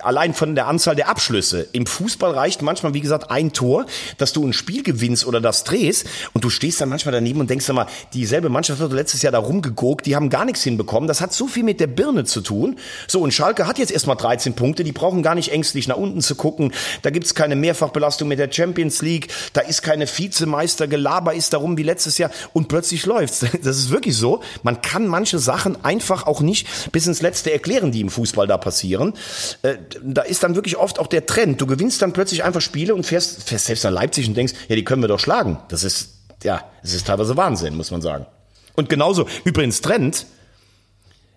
allein 0.00 0.32
von 0.32 0.54
der 0.54 0.68
Anzahl 0.68 0.94
der 0.94 1.08
Abschlüsse. 1.08 1.68
Im 1.72 1.86
Fußball 1.86 2.30
reicht 2.30 2.62
manchmal, 2.62 2.94
wie 2.94 3.00
gesagt, 3.00 3.32
ein 3.32 3.52
Tor, 3.52 3.86
dass 4.16 4.32
du 4.32 4.46
ein 4.46 4.52
Spiel 4.52 4.84
gewinnst 4.84 5.26
oder 5.26 5.40
das 5.40 5.64
drehst 5.64 6.06
und 6.34 6.44
du 6.44 6.50
stehst 6.50 6.80
dann 6.80 6.88
manchmal 6.88 7.12
daneben 7.12 7.40
und 7.40 7.50
denkst 7.50 7.68
mal, 7.72 7.86
dieselbe 8.12 8.48
Mannschaft 8.48 8.80
hat 8.80 8.92
letztes 8.92 9.23
Jahr 9.24 9.32
da 9.32 9.38
rumgeguckt, 9.38 10.06
die 10.06 10.14
haben 10.14 10.30
gar 10.30 10.44
nichts 10.44 10.62
hinbekommen. 10.62 11.08
Das 11.08 11.20
hat 11.20 11.32
so 11.32 11.46
viel 11.46 11.64
mit 11.64 11.80
der 11.80 11.88
Birne 11.88 12.24
zu 12.24 12.40
tun. 12.40 12.76
So, 13.08 13.20
und 13.20 13.34
Schalke 13.34 13.66
hat 13.66 13.78
jetzt 13.78 13.90
erstmal 13.90 14.16
13 14.16 14.54
Punkte, 14.54 14.84
die 14.84 14.92
brauchen 14.92 15.22
gar 15.22 15.34
nicht 15.34 15.50
ängstlich 15.50 15.88
nach 15.88 15.96
unten 15.96 16.20
zu 16.20 16.34
gucken. 16.36 16.72
Da 17.02 17.10
gibt's 17.10 17.34
keine 17.34 17.56
Mehrfachbelastung 17.56 18.28
mit 18.28 18.38
der 18.38 18.50
Champions 18.50 19.02
League, 19.02 19.28
da 19.52 19.60
ist 19.60 19.82
keine 19.82 20.06
Vizemeister, 20.06 20.86
Gelaber 20.86 21.34
ist 21.34 21.52
darum 21.52 21.76
wie 21.76 21.82
letztes 21.82 22.18
Jahr 22.18 22.30
und 22.52 22.68
plötzlich 22.68 23.06
läuft's. 23.06 23.44
Das 23.64 23.78
ist 23.78 23.90
wirklich 23.90 24.16
so. 24.16 24.42
Man 24.62 24.82
kann 24.82 25.06
manche 25.06 25.38
Sachen 25.38 25.84
einfach 25.84 26.26
auch 26.26 26.42
nicht 26.42 26.92
bis 26.92 27.06
ins 27.06 27.22
Letzte 27.22 27.50
erklären, 27.52 27.92
die 27.92 28.02
im 28.02 28.10
Fußball 28.10 28.46
da 28.46 28.58
passieren. 28.58 29.14
Äh, 29.62 29.76
da 30.02 30.22
ist 30.22 30.42
dann 30.42 30.54
wirklich 30.54 30.76
oft 30.76 30.98
auch 30.98 31.06
der 31.06 31.24
Trend. 31.24 31.60
Du 31.60 31.66
gewinnst 31.66 32.02
dann 32.02 32.12
plötzlich 32.12 32.44
einfach 32.44 32.60
Spiele 32.60 32.94
und 32.94 33.06
fährst, 33.06 33.48
fährst 33.48 33.66
selbst 33.66 33.84
nach 33.84 33.90
Leipzig 33.90 34.28
und 34.28 34.36
denkst, 34.36 34.54
ja, 34.68 34.76
die 34.76 34.84
können 34.84 35.02
wir 35.02 35.08
doch 35.08 35.18
schlagen. 35.18 35.58
Das 35.68 35.82
ist, 35.82 36.10
ja, 36.42 36.62
es 36.82 36.92
ist 36.92 37.06
teilweise 37.06 37.36
Wahnsinn, 37.36 37.76
muss 37.76 37.90
man 37.90 38.02
sagen. 38.02 38.26
Und 38.74 38.88
genauso, 38.88 39.26
übrigens 39.44 39.80
Trend, 39.80 40.26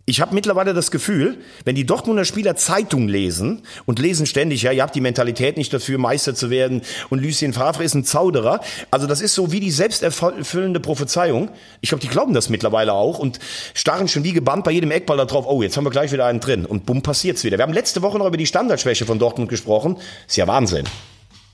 ich 0.09 0.21
habe 0.21 0.33
mittlerweile 0.33 0.73
das 0.73 0.89
Gefühl, 0.89 1.37
wenn 1.65 1.75
die 1.75 1.85
Dortmunder 1.85 2.23
Spieler 2.23 2.55
Zeitung 2.55 3.09
lesen 3.09 3.63
und 3.85 3.99
lesen 3.99 4.25
ständig, 4.25 4.61
ja, 4.61 4.71
ihr 4.71 4.81
habt 4.81 4.95
die 4.95 5.01
Mentalität 5.01 5.57
nicht 5.57 5.73
dafür, 5.73 5.97
Meister 5.97 6.33
zu 6.33 6.49
werden 6.49 6.81
und 7.09 7.21
Lucien 7.21 7.51
Favre 7.51 7.83
ist 7.83 7.93
ein 7.93 8.05
Zauderer. 8.05 8.61
Also 8.89 9.05
das 9.05 9.19
ist 9.19 9.35
so 9.35 9.51
wie 9.51 9.59
die 9.59 9.69
selbsterfüllende 9.69 10.79
Prophezeiung. 10.79 11.49
Ich 11.81 11.89
glaube, 11.89 12.01
die 12.01 12.07
glauben 12.07 12.33
das 12.33 12.47
mittlerweile 12.47 12.93
auch 12.93 13.19
und 13.19 13.39
starren 13.73 14.07
schon 14.07 14.23
wie 14.23 14.31
gebannt 14.31 14.63
bei 14.63 14.71
jedem 14.71 14.91
Eckball 14.91 15.17
da 15.17 15.25
drauf, 15.25 15.43
oh, 15.45 15.61
jetzt 15.61 15.75
haben 15.75 15.83
wir 15.83 15.91
gleich 15.91 16.13
wieder 16.13 16.25
einen 16.25 16.39
drin 16.39 16.65
und 16.65 16.85
bumm, 16.85 17.01
passiert's 17.01 17.43
wieder. 17.43 17.57
Wir 17.57 17.63
haben 17.63 17.73
letzte 17.73 18.01
Woche 18.01 18.17
noch 18.17 18.27
über 18.27 18.37
die 18.37 18.47
Standardschwäche 18.47 19.05
von 19.05 19.19
Dortmund 19.19 19.49
gesprochen. 19.49 19.97
Ist 20.25 20.37
ja 20.37 20.47
Wahnsinn. 20.47 20.85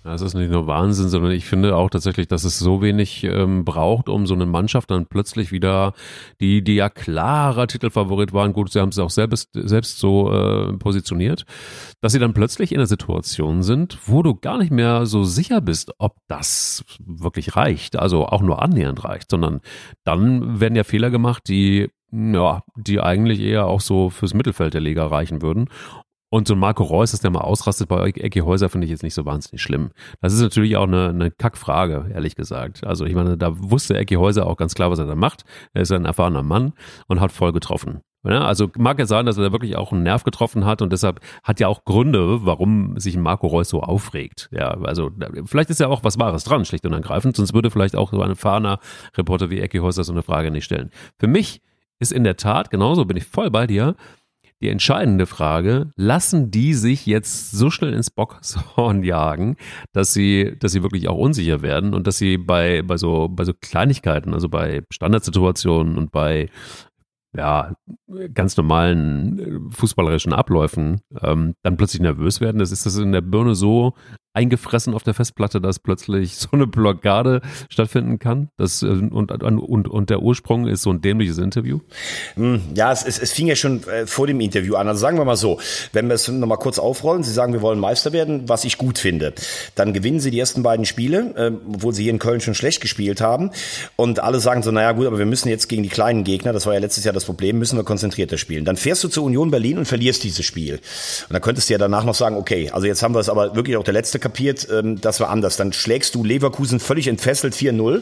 Ja, 0.05 0.13
es 0.15 0.21
ist 0.21 0.33
nicht 0.33 0.51
nur 0.51 0.67
Wahnsinn, 0.67 1.07
sondern 1.07 1.31
ich 1.31 1.45
finde 1.45 1.77
auch 1.77 1.89
tatsächlich, 1.89 2.27
dass 2.27 2.43
es 2.43 2.59
so 2.59 2.81
wenig 2.81 3.23
ähm, 3.23 3.63
braucht, 3.63 4.09
um 4.09 4.27
so 4.27 4.33
eine 4.33 4.45
Mannschaft 4.45 4.91
dann 4.91 5.05
plötzlich 5.05 5.53
wieder, 5.53 5.93
die, 6.41 6.61
die 6.61 6.75
ja 6.75 6.89
klarer 6.89 7.67
Titelfavorit 7.67 8.33
waren, 8.33 8.51
gut, 8.51 8.69
sie 8.69 8.81
haben 8.81 8.89
es 8.89 8.99
auch 8.99 9.09
selbst, 9.09 9.51
selbst 9.53 9.99
so 9.99 10.29
äh, 10.33 10.73
positioniert, 10.73 11.45
dass 12.01 12.11
sie 12.11 12.19
dann 12.19 12.33
plötzlich 12.33 12.73
in 12.73 12.79
einer 12.79 12.87
Situation 12.87 13.63
sind, 13.63 13.97
wo 14.05 14.23
du 14.23 14.35
gar 14.35 14.57
nicht 14.57 14.71
mehr 14.71 15.05
so 15.05 15.23
sicher 15.23 15.61
bist, 15.61 15.93
ob 15.99 16.17
das 16.27 16.83
wirklich 16.99 17.55
reicht, 17.55 17.95
also 17.95 18.25
auch 18.25 18.41
nur 18.41 18.61
annähernd 18.61 19.05
reicht, 19.05 19.31
sondern 19.31 19.61
dann 20.03 20.59
werden 20.59 20.75
ja 20.75 20.83
Fehler 20.83 21.11
gemacht, 21.11 21.43
die 21.47 21.89
ja, 22.13 22.61
die 22.75 22.99
eigentlich 22.99 23.39
eher 23.39 23.65
auch 23.65 23.81
so 23.81 24.11
fürs 24.11 24.35
Mittelfeld 24.35 24.75
der 24.75 24.81
Liga 24.81 25.07
reichen 25.07 25.41
würden. 25.41 25.69
Und 26.33 26.47
so 26.47 26.55
ein 26.55 26.59
Marco 26.59 26.81
Reus, 26.81 27.11
dass 27.11 27.19
der 27.19 27.29
mal 27.29 27.41
ausrastet 27.41 27.89
bei 27.89 28.07
Ecki 28.07 28.39
Häuser, 28.39 28.67
finde 28.67 28.85
ich 28.85 28.91
jetzt 28.91 29.03
nicht 29.03 29.13
so 29.13 29.23
wahnsinnig 29.23 29.61
schlimm. 29.61 29.91
Das 30.19 30.33
ist 30.33 30.41
natürlich 30.41 30.75
auch 30.77 30.87
eine, 30.87 31.09
eine 31.09 31.29
Kackfrage, 31.29 32.09
ehrlich 32.11 32.35
gesagt. 32.35 32.83
Also 32.83 33.05
ich 33.05 33.13
meine, 33.13 33.37
da 33.37 33.51
wusste 33.55 33.95
Ecki 33.95 34.15
Häuser 34.15 34.47
auch 34.47 34.57
ganz 34.57 34.73
klar, 34.73 34.89
was 34.89 34.97
er 34.97 35.05
da 35.05 35.13
macht. 35.13 35.43
Er 35.75 35.83
ist 35.83 35.91
ein 35.91 36.05
erfahrener 36.05 36.41
Mann 36.41 36.73
und 37.05 37.19
hat 37.19 37.31
voll 37.31 37.53
getroffen. 37.53 38.01
Ja, 38.23 38.45
also 38.45 38.67
mag 38.79 38.97
ja 38.97 39.05
sein, 39.05 39.27
dass 39.27 39.37
er 39.37 39.43
da 39.43 39.51
wirklich 39.51 39.75
auch 39.75 39.91
einen 39.91 40.01
Nerv 40.01 40.23
getroffen 40.23 40.65
hat 40.65 40.81
und 40.81 40.91
deshalb 40.91 41.19
hat 41.43 41.59
ja 41.59 41.67
auch 41.67 41.85
Gründe, 41.85 42.43
warum 42.43 42.97
sich 42.99 43.15
Marco 43.15 43.45
Reus 43.45 43.69
so 43.69 43.81
aufregt. 43.83 44.49
Ja, 44.51 44.69
also 44.69 45.11
vielleicht 45.45 45.69
ist 45.69 45.81
ja 45.81 45.87
auch 45.87 46.03
was 46.03 46.17
Wahres 46.17 46.45
dran, 46.45 46.65
schlicht 46.65 46.87
und 46.87 46.93
ergreifend, 46.93 47.35
sonst 47.35 47.53
würde 47.53 47.69
vielleicht 47.69 47.95
auch 47.95 48.09
so 48.09 48.19
ein 48.23 48.31
erfahrener 48.31 48.79
Reporter 49.15 49.51
wie 49.51 49.59
Ecki 49.59 49.77
Häuser 49.77 50.03
so 50.03 50.13
eine 50.13 50.23
Frage 50.23 50.49
nicht 50.49 50.65
stellen. 50.65 50.89
Für 51.19 51.27
mich 51.27 51.61
ist 51.99 52.11
in 52.11 52.23
der 52.23 52.37
Tat, 52.37 52.71
genauso 52.71 53.05
bin 53.05 53.17
ich 53.17 53.25
voll 53.25 53.51
bei 53.51 53.67
dir, 53.67 53.95
die 54.63 54.69
entscheidende 54.69 55.25
Frage, 55.25 55.91
lassen 55.95 56.49
die 56.49 56.73
sich 56.73 57.05
jetzt 57.05 57.51
so 57.51 57.69
schnell 57.69 57.93
ins 57.93 58.09
Bockhorn 58.09 59.03
jagen, 59.03 59.57
dass 59.91 60.13
sie, 60.13 60.55
dass 60.57 60.71
sie 60.71 60.81
wirklich 60.81 61.09
auch 61.09 61.17
unsicher 61.17 61.61
werden 61.61 61.93
und 61.93 62.07
dass 62.07 62.17
sie 62.17 62.37
bei, 62.37 62.81
bei 62.81 62.97
so, 62.97 63.27
bei 63.29 63.43
so 63.43 63.53
Kleinigkeiten, 63.53 64.33
also 64.33 64.49
bei 64.49 64.83
Standardsituationen 64.89 65.97
und 65.97 66.11
bei 66.11 66.49
ja, 67.35 67.73
ganz 68.33 68.55
normalen 68.57 69.39
äh, 69.39 69.75
fußballerischen 69.75 70.33
Abläufen 70.33 71.01
ähm, 71.21 71.55
dann 71.63 71.77
plötzlich 71.77 72.01
nervös 72.01 72.41
werden. 72.41 72.59
Das 72.59 72.71
ist 72.71 72.85
das 72.85 72.97
in 72.97 73.11
der 73.11 73.21
Birne 73.21 73.55
so 73.55 73.93
eingefressen 74.33 74.93
auf 74.93 75.03
der 75.03 75.13
Festplatte, 75.13 75.61
dass 75.61 75.79
plötzlich 75.79 76.35
so 76.35 76.49
eine 76.51 76.67
Blockade 76.67 77.41
stattfinden 77.69 78.19
kann. 78.19 78.49
Das, 78.57 78.81
äh, 78.81 78.87
und, 78.87 79.31
und, 79.31 79.87
und 79.87 80.09
der 80.09 80.21
Ursprung 80.21 80.67
ist 80.67 80.81
so 80.81 80.91
ein 80.91 81.01
dämliches 81.01 81.37
Interview? 81.37 81.79
Hm, 82.35 82.61
ja, 82.75 82.91
es, 82.91 83.05
es, 83.05 83.19
es 83.19 83.31
fing 83.31 83.47
ja 83.47 83.55
schon 83.55 83.83
äh, 83.87 84.07
vor 84.07 84.27
dem 84.27 84.39
Interview 84.39 84.75
an. 84.75 84.87
Also 84.87 84.99
sagen 84.99 85.17
wir 85.17 85.25
mal 85.25 85.35
so, 85.35 85.59
wenn 85.91 86.07
wir 86.07 86.15
es 86.15 86.27
nochmal 86.27 86.57
kurz 86.57 86.79
aufrollen, 86.79 87.23
Sie 87.23 87.31
sagen, 87.31 87.53
wir 87.53 87.61
wollen 87.61 87.79
Meister 87.79 88.11
werden, 88.11 88.49
was 88.49 88.65
ich 88.65 88.77
gut 88.77 88.97
finde. 88.97 89.33
Dann 89.75 89.93
gewinnen 89.93 90.19
Sie 90.19 90.31
die 90.31 90.39
ersten 90.39 90.63
beiden 90.63 90.85
Spiele, 90.85 91.33
äh, 91.35 91.51
obwohl 91.71 91.93
Sie 91.93 92.03
hier 92.03 92.11
in 92.11 92.19
Köln 92.19 92.41
schon 92.41 92.55
schlecht 92.55 92.81
gespielt 92.81 93.21
haben. 93.21 93.51
Und 93.95 94.19
alle 94.19 94.39
sagen 94.39 94.63
so, 94.63 94.71
naja 94.71 94.93
gut, 94.93 95.05
aber 95.05 95.19
wir 95.19 95.25
müssen 95.25 95.49
jetzt 95.49 95.69
gegen 95.69 95.83
die 95.83 95.89
kleinen 95.89 96.23
Gegner, 96.23 96.53
das 96.53 96.65
war 96.65 96.73
ja 96.73 96.79
letztes 96.79 97.03
Jahr 97.03 97.13
das 97.13 97.25
Problem, 97.25 97.59
müssen 97.59 97.77
wir 97.77 97.83
konzentrierter 97.83 98.37
spielen. 98.37 98.65
Dann 98.65 98.77
fährst 98.77 99.03
du 99.03 99.09
zur 99.09 99.23
Union 99.23 99.51
Berlin 99.51 99.77
und 99.77 99.85
verlierst 99.85 100.23
dieses 100.23 100.45
Spiel. 100.45 100.75
Und 100.75 101.33
dann 101.33 101.41
könntest 101.41 101.69
du 101.69 101.73
ja 101.73 101.77
danach 101.77 102.03
noch 102.03 102.15
sagen, 102.15 102.35
okay, 102.35 102.71
also 102.71 102.87
jetzt 102.87 103.03
haben 103.03 103.13
wir 103.13 103.19
es 103.19 103.29
aber 103.29 103.55
wirklich 103.55 103.77
auch 103.77 103.83
der 103.83 103.93
letzte 103.93 104.19
kapiert, 104.23 104.67
ähm, 104.71 104.99
das 104.99 105.19
war 105.19 105.29
anders. 105.29 105.57
Dann 105.57 105.73
schlägst 105.73 106.15
du 106.15 106.23
Leverkusen 106.23 106.79
völlig 106.79 107.07
entfesselt 107.07 107.53
4-0. 107.53 108.01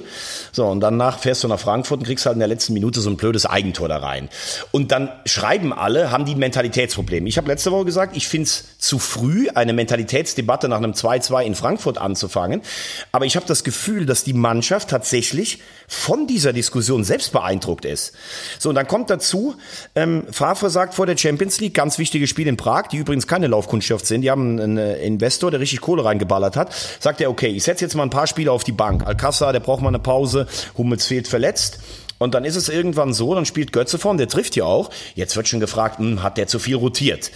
So, 0.53 0.65
und 0.67 0.79
danach 0.79 1.19
fährst 1.19 1.43
du 1.43 1.49
nach 1.49 1.60
Frankfurt 1.60 1.99
und 1.99 2.05
kriegst 2.05 2.25
halt 2.25 2.36
in 2.36 2.39
der 2.39 2.47
letzten 2.47 2.73
Minute 2.73 3.01
so 3.01 3.10
ein 3.10 3.17
blödes 3.17 3.45
Eigentor 3.45 3.89
da 3.89 3.97
rein. 3.97 4.29
Und 4.71 4.91
dann 4.91 5.10
schreiben 5.25 5.73
alle, 5.73 6.12
haben 6.12 6.25
die 6.25 6.36
ein 6.36 6.39
Mentalitätsproblem. 6.39 7.25
Ich 7.25 7.38
habe 7.38 7.47
letzte 7.47 7.71
Woche 7.71 7.86
gesagt, 7.86 8.15
ich 8.15 8.27
finde 8.27 8.45
es 8.45 8.77
zu 8.77 8.99
früh, 8.99 9.49
eine 9.53 9.73
Mentalitätsdebatte 9.73 10.69
nach 10.69 10.77
einem 10.77 10.93
2-2 10.93 11.43
in 11.43 11.55
Frankfurt 11.55 11.97
anzufangen. 11.97 12.62
Aber 13.12 13.25
ich 13.25 13.36
habe 13.36 13.45
das 13.47 13.63
Gefühl, 13.63 14.05
dass 14.05 14.23
die 14.23 14.34
Mannschaft 14.34 14.89
tatsächlich 14.89 15.60
von 15.88 16.27
dieser 16.27 16.53
Diskussion 16.53 17.03
selbst 17.03 17.34
beeindruckt 17.34 17.84
ist. 17.84 18.13
So, 18.60 18.69
und 18.69 18.75
dann 18.75 18.88
kommt 18.88 19.10
dazu, 19.10 19.55
ähm, 19.95 20.23
Favre 20.31 20.69
sagt 20.69 20.93
vor 20.93 21.05
der 21.05 21.17
Champions 21.17 21.60
League, 21.60 21.73
ganz 21.73 21.97
wichtiges 21.97 22.29
Spiel 22.29 22.47
in 22.47 22.57
Prag, 22.57 22.88
die 22.88 22.97
übrigens 22.97 23.27
keine 23.27 23.47
Laufkundschaft 23.47 24.05
sind, 24.05 24.21
die 24.21 24.29
haben 24.29 24.60
einen 24.60 24.77
Investor, 24.77 25.51
der 25.51 25.60
richtig 25.60 25.81
Kohle 25.81 26.05
reingeballert 26.12 26.56
hat, 26.56 26.74
sagt 27.00 27.21
er, 27.21 27.30
okay, 27.30 27.47
ich 27.47 27.63
setze 27.63 27.86
jetzt 27.86 27.95
mal 27.95 28.04
ein 28.04 28.10
paar 28.10 28.28
Spiele 28.28 28.52
auf 28.52 28.63
die 28.63 28.71
Bank. 28.71 29.08
Alcázar, 29.08 29.52
der 29.52 29.60
braucht 29.60 29.82
mal 29.82 29.89
eine 29.89 30.00
Pause, 30.00 30.47
Hummels 30.78 31.06
fehlt 31.08 31.28
verletzt. 31.28 31.80
Und 32.19 32.36
dann 32.36 32.45
ist 32.45 32.56
es 32.56 32.69
irgendwann 32.69 33.13
so, 33.13 33.34
dann 33.34 33.47
spielt 33.47 33.74
Götze 33.74 33.97
vorn, 33.97 34.17
der 34.17 34.28
trifft 34.28 34.56
ja 34.56 34.65
auch. 34.65 34.91
Jetzt 35.15 35.36
wird 35.36 35.47
schon 35.47 35.60
gefragt, 35.60 35.97
hm, 35.97 36.21
hat 36.21 36.38
der 36.38 36.45
zu 36.45 36.60
viel 36.60 36.76
rotiert? 36.76 37.32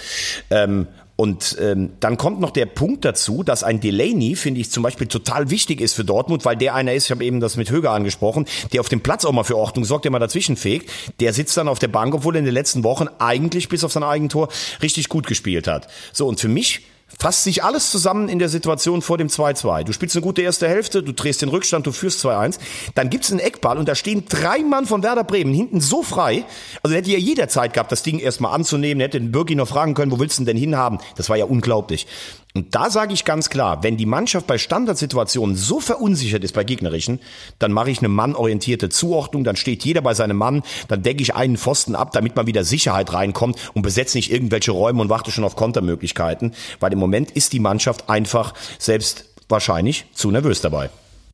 Ähm, 0.51 0.87
und 1.15 1.57
ähm, 1.61 1.93
dann 2.01 2.17
kommt 2.17 2.41
noch 2.41 2.51
der 2.51 2.65
Punkt 2.65 3.05
dazu, 3.05 3.41
dass 3.41 3.63
ein 3.63 3.79
Delaney, 3.79 4.35
finde 4.35 4.59
ich 4.59 4.69
zum 4.69 4.83
Beispiel 4.83 5.07
total 5.07 5.49
wichtig 5.49 5.79
ist 5.79 5.93
für 5.93 6.03
Dortmund, 6.03 6.43
weil 6.43 6.57
der 6.57 6.75
einer 6.75 6.93
ist, 6.93 7.05
ich 7.05 7.11
habe 7.11 7.23
eben 7.23 7.39
das 7.39 7.55
mit 7.55 7.71
Höger 7.71 7.91
angesprochen, 7.91 8.45
der 8.73 8.81
auf 8.81 8.89
dem 8.89 9.01
Platz 9.01 9.23
auch 9.23 9.31
mal 9.31 9.43
für 9.43 9.57
Ordnung 9.57 9.85
sorgt, 9.85 10.03
der 10.03 10.11
mal 10.11 10.19
dazwischen 10.19 10.57
fegt. 10.57 10.91
Der 11.21 11.31
sitzt 11.31 11.55
dann 11.55 11.69
auf 11.69 11.79
der 11.79 11.87
Bank, 11.87 12.13
obwohl 12.13 12.35
er 12.35 12.39
in 12.39 12.45
den 12.45 12.53
letzten 12.53 12.83
Wochen 12.83 13.07
eigentlich 13.17 13.69
bis 13.69 13.83
auf 13.83 13.93
sein 13.93 14.03
Eigentor 14.03 14.49
richtig 14.81 15.07
gut 15.07 15.25
gespielt 15.25 15.67
hat. 15.67 15.87
So, 16.11 16.27
und 16.27 16.39
für 16.39 16.49
mich 16.49 16.81
fasst 17.07 17.43
sich 17.43 17.63
alles 17.63 17.91
zusammen 17.91 18.29
in 18.29 18.39
der 18.39 18.49
Situation 18.49 19.01
vor 19.01 19.17
dem 19.17 19.27
2-2. 19.27 19.83
Du 19.83 19.93
spielst 19.93 20.15
eine 20.15 20.23
gute 20.23 20.41
erste 20.41 20.67
Hälfte, 20.67 21.03
du 21.03 21.13
drehst 21.13 21.41
den 21.41 21.49
Rückstand, 21.49 21.85
du 21.85 21.91
führst 21.91 22.25
2-1. 22.25 22.59
Dann 22.95 23.09
gibt's 23.09 23.31
einen 23.31 23.39
Eckball 23.39 23.77
und 23.77 23.87
da 23.87 23.95
stehen 23.95 24.25
drei 24.27 24.59
Mann 24.59 24.85
von 24.85 25.03
Werder 25.03 25.23
Bremen 25.23 25.53
hinten 25.53 25.81
so 25.81 26.03
frei. 26.03 26.45
Also 26.83 26.95
hätte 26.95 27.11
ja 27.11 27.17
jederzeit 27.17 27.73
gehabt, 27.73 27.91
das 27.91 28.03
Ding 28.03 28.19
erstmal 28.19 28.53
anzunehmen, 28.53 29.01
hätte 29.01 29.19
den 29.19 29.31
Birki 29.31 29.55
noch 29.55 29.67
fragen 29.67 29.93
können, 29.93 30.11
wo 30.11 30.19
willst 30.19 30.39
du 30.39 30.43
denn 30.43 30.57
hinhaben? 30.57 30.99
Das 31.15 31.29
war 31.29 31.37
ja 31.37 31.45
unglaublich. 31.45 32.07
Und 32.55 32.73
da 32.73 32.89
sage 32.89 33.13
ich 33.13 33.25
ganz 33.25 33.49
klar, 33.49 33.83
wenn 33.83 33.97
die 33.97 34.05
Mannschaft 34.05 34.47
bei 34.47 34.57
Standardsituationen 34.57 35.57
so 35.57 35.81
verunsichert 35.81 36.41
ist 36.45 36.53
bei 36.53 36.63
gegnerischen, 36.63 37.19
dann 37.59 37.73
mache 37.73 37.91
ich 37.91 37.99
eine 37.99 38.07
mannorientierte 38.07 38.87
Zuordnung, 38.87 39.43
dann 39.43 39.57
steht 39.57 39.83
jeder 39.83 39.99
bei 39.99 40.13
seinem 40.13 40.37
Mann, 40.37 40.63
dann 40.87 41.03
decke 41.03 41.21
ich 41.21 41.35
einen 41.35 41.57
Pfosten 41.57 41.95
ab, 41.95 42.13
damit 42.13 42.37
mal 42.37 42.47
wieder 42.47 42.63
Sicherheit 42.63 43.11
reinkommt 43.11 43.71
und 43.73 43.81
besetze 43.81 44.17
nicht 44.17 44.31
irgendwelche 44.31 44.71
Räume 44.71 45.01
und 45.01 45.09
warte 45.09 45.31
schon 45.31 45.43
auf 45.43 45.57
Kontermöglichkeiten, 45.57 46.53
weil 46.79 46.93
im 46.93 46.99
Moment 46.99 47.29
ist 47.31 47.51
die 47.51 47.59
Mannschaft 47.59 48.09
einfach 48.09 48.53
selbst 48.79 49.25
wahrscheinlich 49.49 50.05
zu 50.13 50.31
nervös 50.31 50.61
dabei. 50.61 50.89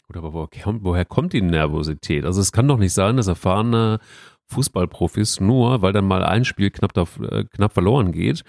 Gut, 0.08 0.18
aber 0.18 0.34
woher 0.34 0.48
kommt, 0.64 0.84
woher 0.84 1.06
kommt 1.06 1.34
die 1.34 1.44
Nervosität? 1.44 2.26
Also 2.26 2.42
es 2.42 2.52
kann 2.52 2.68
doch 2.68 2.78
nicht 2.78 2.94
sein, 2.94 3.18
dass 3.18 3.28
erfahrene 3.28 4.00
Fußballprofis 4.48 5.40
nur, 5.40 5.84
weil 5.84 5.94
dann 5.94 6.06
mal 6.06 6.24
ein 6.24 6.46
Spiel 6.46 6.72
knapp, 6.72 6.94
da, 6.94 7.06
äh, 7.30 7.44
knapp 7.44 7.74
verloren 7.74 8.12
geht, 8.12 8.44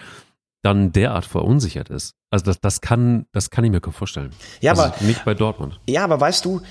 dann 0.63 0.93
derart 0.93 1.27
verunsichert 1.27 1.91
ist. 1.91 2.15
Also 2.33 2.47
das, 2.47 2.61
das 2.61 2.81
kann, 2.81 3.27
das 3.33 3.51
kann 3.51 3.63
ich 3.63 3.71
mir 3.71 3.81
vorstellen. 3.93 4.31
Ja, 4.63 4.71
also 4.71 4.85
aber 4.85 4.95
nicht 5.03 5.23
bei 5.27 5.35
Dortmund. 5.35 5.79
Ja, 5.87 6.03
aber 6.03 6.19
weißt 6.19 6.47
du, 6.47 6.63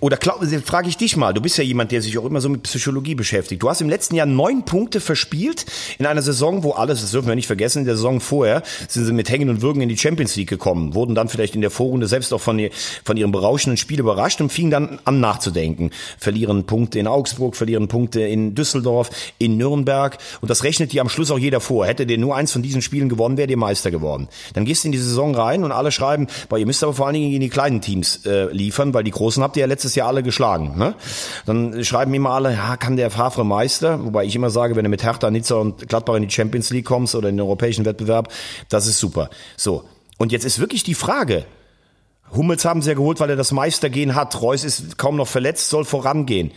oder 0.00 0.18
frage 0.64 0.88
ich 0.88 0.96
dich 0.96 1.16
mal, 1.16 1.32
du 1.32 1.40
bist 1.40 1.58
ja 1.58 1.64
jemand, 1.64 1.90
der 1.92 2.02
sich 2.02 2.16
auch 2.18 2.24
immer 2.24 2.40
so 2.40 2.48
mit 2.48 2.62
Psychologie 2.64 3.14
beschäftigt. 3.14 3.62
Du 3.62 3.68
hast 3.68 3.80
im 3.80 3.88
letzten 3.88 4.14
Jahr 4.14 4.26
neun 4.26 4.64
Punkte 4.64 5.00
verspielt 5.00 5.66
in 5.98 6.06
einer 6.06 6.22
Saison, 6.22 6.62
wo 6.62 6.72
alles, 6.72 7.00
das 7.00 7.10
dürfen 7.10 7.26
wir 7.26 7.34
nicht 7.34 7.46
vergessen, 7.46 7.80
in 7.80 7.84
der 7.84 7.96
Saison 7.96 8.20
vorher 8.20 8.62
sind 8.86 9.06
sie 9.06 9.12
mit 9.12 9.28
Hängen 9.28 9.48
und 9.48 9.62
Würgen 9.62 9.82
in 9.82 9.88
die 9.88 9.96
Champions 9.96 10.36
League 10.36 10.48
gekommen, 10.48 10.94
wurden 10.94 11.14
dann 11.14 11.28
vielleicht 11.28 11.54
in 11.54 11.62
der 11.62 11.70
Vorrunde 11.70 12.06
selbst 12.06 12.32
auch 12.32 12.40
von, 12.40 12.60
von 13.02 13.16
ihrem 13.16 13.32
berauschenden 13.32 13.76
Spiel 13.76 13.98
überrascht 13.98 14.40
und 14.40 14.52
fingen 14.52 14.70
dann 14.70 14.98
an 15.04 15.20
nachzudenken. 15.20 15.90
Verlieren 16.18 16.64
Punkte 16.64 16.98
in 16.98 17.06
Augsburg, 17.06 17.56
verlieren 17.56 17.88
Punkte 17.88 18.20
in 18.20 18.54
Düsseldorf, 18.54 19.10
in 19.38 19.56
Nürnberg 19.56 20.18
und 20.40 20.50
das 20.50 20.62
rechnet 20.62 20.92
dir 20.92 21.00
am 21.00 21.08
Schluss 21.08 21.30
auch 21.30 21.38
jeder 21.38 21.60
vor. 21.60 21.86
Hätte 21.86 22.06
dir 22.06 22.18
nur 22.18 22.36
eins 22.36 22.52
von 22.52 22.62
diesen 22.62 22.82
Spielen 22.82 23.08
gewonnen, 23.08 23.36
wäre 23.36 23.48
dir 23.48 23.56
Meister 23.56 23.90
geworden. 23.90 24.28
Dann 24.52 24.64
gehst 24.64 24.84
du 24.84 24.88
in 24.88 24.92
die 24.92 24.98
Saison 25.08 25.34
rein 25.34 25.64
und 25.64 25.72
alle 25.72 25.90
schreiben, 25.90 26.28
boah, 26.48 26.58
ihr 26.58 26.66
müsst 26.66 26.82
aber 26.82 26.94
vor 26.94 27.06
allen 27.06 27.14
Dingen 27.14 27.32
in 27.32 27.40
die 27.40 27.48
kleinen 27.48 27.80
Teams 27.80 28.24
äh, 28.26 28.52
liefern, 28.52 28.94
weil 28.94 29.04
die 29.04 29.10
großen 29.10 29.42
habt 29.42 29.56
ihr 29.56 29.62
ja 29.62 29.66
letztes 29.66 29.94
Jahr 29.94 30.08
alle 30.08 30.22
geschlagen. 30.22 30.78
Ne? 30.78 30.94
Dann 31.46 31.82
schreiben 31.84 32.14
immer 32.14 32.30
alle, 32.30 32.52
ja, 32.52 32.76
kann 32.76 32.96
der 32.96 33.10
Favre 33.10 33.44
Meister? 33.44 34.04
Wobei 34.04 34.24
ich 34.24 34.36
immer 34.36 34.50
sage, 34.50 34.76
wenn 34.76 34.84
du 34.84 34.90
mit 34.90 35.02
Hertha, 35.02 35.30
Nizza 35.30 35.56
und 35.56 35.88
Gladbach 35.88 36.14
in 36.14 36.22
die 36.22 36.30
Champions 36.30 36.70
League 36.70 36.84
kommst 36.84 37.14
oder 37.14 37.28
in 37.28 37.36
den 37.36 37.42
europäischen 37.42 37.84
Wettbewerb, 37.84 38.32
das 38.68 38.86
ist 38.86 38.98
super. 38.98 39.30
So. 39.56 39.84
Und 40.18 40.32
jetzt 40.32 40.44
ist 40.44 40.58
wirklich 40.58 40.82
die 40.82 40.94
Frage, 40.94 41.44
Hummels 42.34 42.64
haben 42.64 42.82
sie 42.82 42.90
ja 42.90 42.94
geholt, 42.94 43.20
weil 43.20 43.30
er 43.30 43.36
das 43.36 43.52
Meistergehen 43.52 44.14
hat. 44.14 44.40
Reus 44.42 44.64
ist 44.64 44.98
kaum 44.98 45.16
noch 45.16 45.28
verletzt, 45.28 45.70
soll 45.70 45.84
vorangehen. 45.84 46.52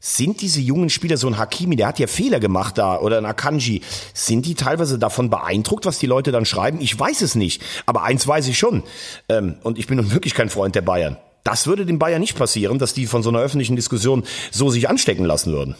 Sind 0.00 0.40
diese 0.40 0.60
jungen 0.60 0.90
Spieler, 0.90 1.16
so 1.16 1.26
ein 1.26 1.38
Hakimi, 1.38 1.76
der 1.76 1.88
hat 1.88 1.98
ja 1.98 2.06
Fehler 2.06 2.40
gemacht 2.40 2.78
da, 2.78 2.98
oder 2.98 3.18
ein 3.18 3.26
Akanji, 3.26 3.82
sind 4.14 4.46
die 4.46 4.54
teilweise 4.54 4.98
davon 4.98 5.30
beeindruckt, 5.30 5.86
was 5.86 5.98
die 5.98 6.06
Leute 6.06 6.32
dann 6.32 6.44
schreiben? 6.44 6.80
Ich 6.80 6.98
weiß 6.98 7.22
es 7.22 7.34
nicht. 7.34 7.62
Aber 7.86 8.02
eins 8.02 8.26
weiß 8.26 8.48
ich 8.48 8.58
schon. 8.58 8.82
Ähm, 9.28 9.56
und 9.62 9.78
ich 9.78 9.86
bin 9.86 9.96
nun 9.96 10.10
wirklich 10.12 10.34
kein 10.34 10.50
Freund 10.50 10.74
der 10.74 10.82
Bayern. 10.82 11.16
Das 11.44 11.66
würde 11.66 11.86
den 11.86 11.98
Bayern 11.98 12.20
nicht 12.20 12.36
passieren, 12.36 12.78
dass 12.78 12.92
die 12.92 13.06
von 13.06 13.22
so 13.22 13.28
einer 13.30 13.38
öffentlichen 13.38 13.76
Diskussion 13.76 14.24
so 14.50 14.70
sich 14.70 14.88
anstecken 14.88 15.24
lassen 15.24 15.52
würden. 15.52 15.76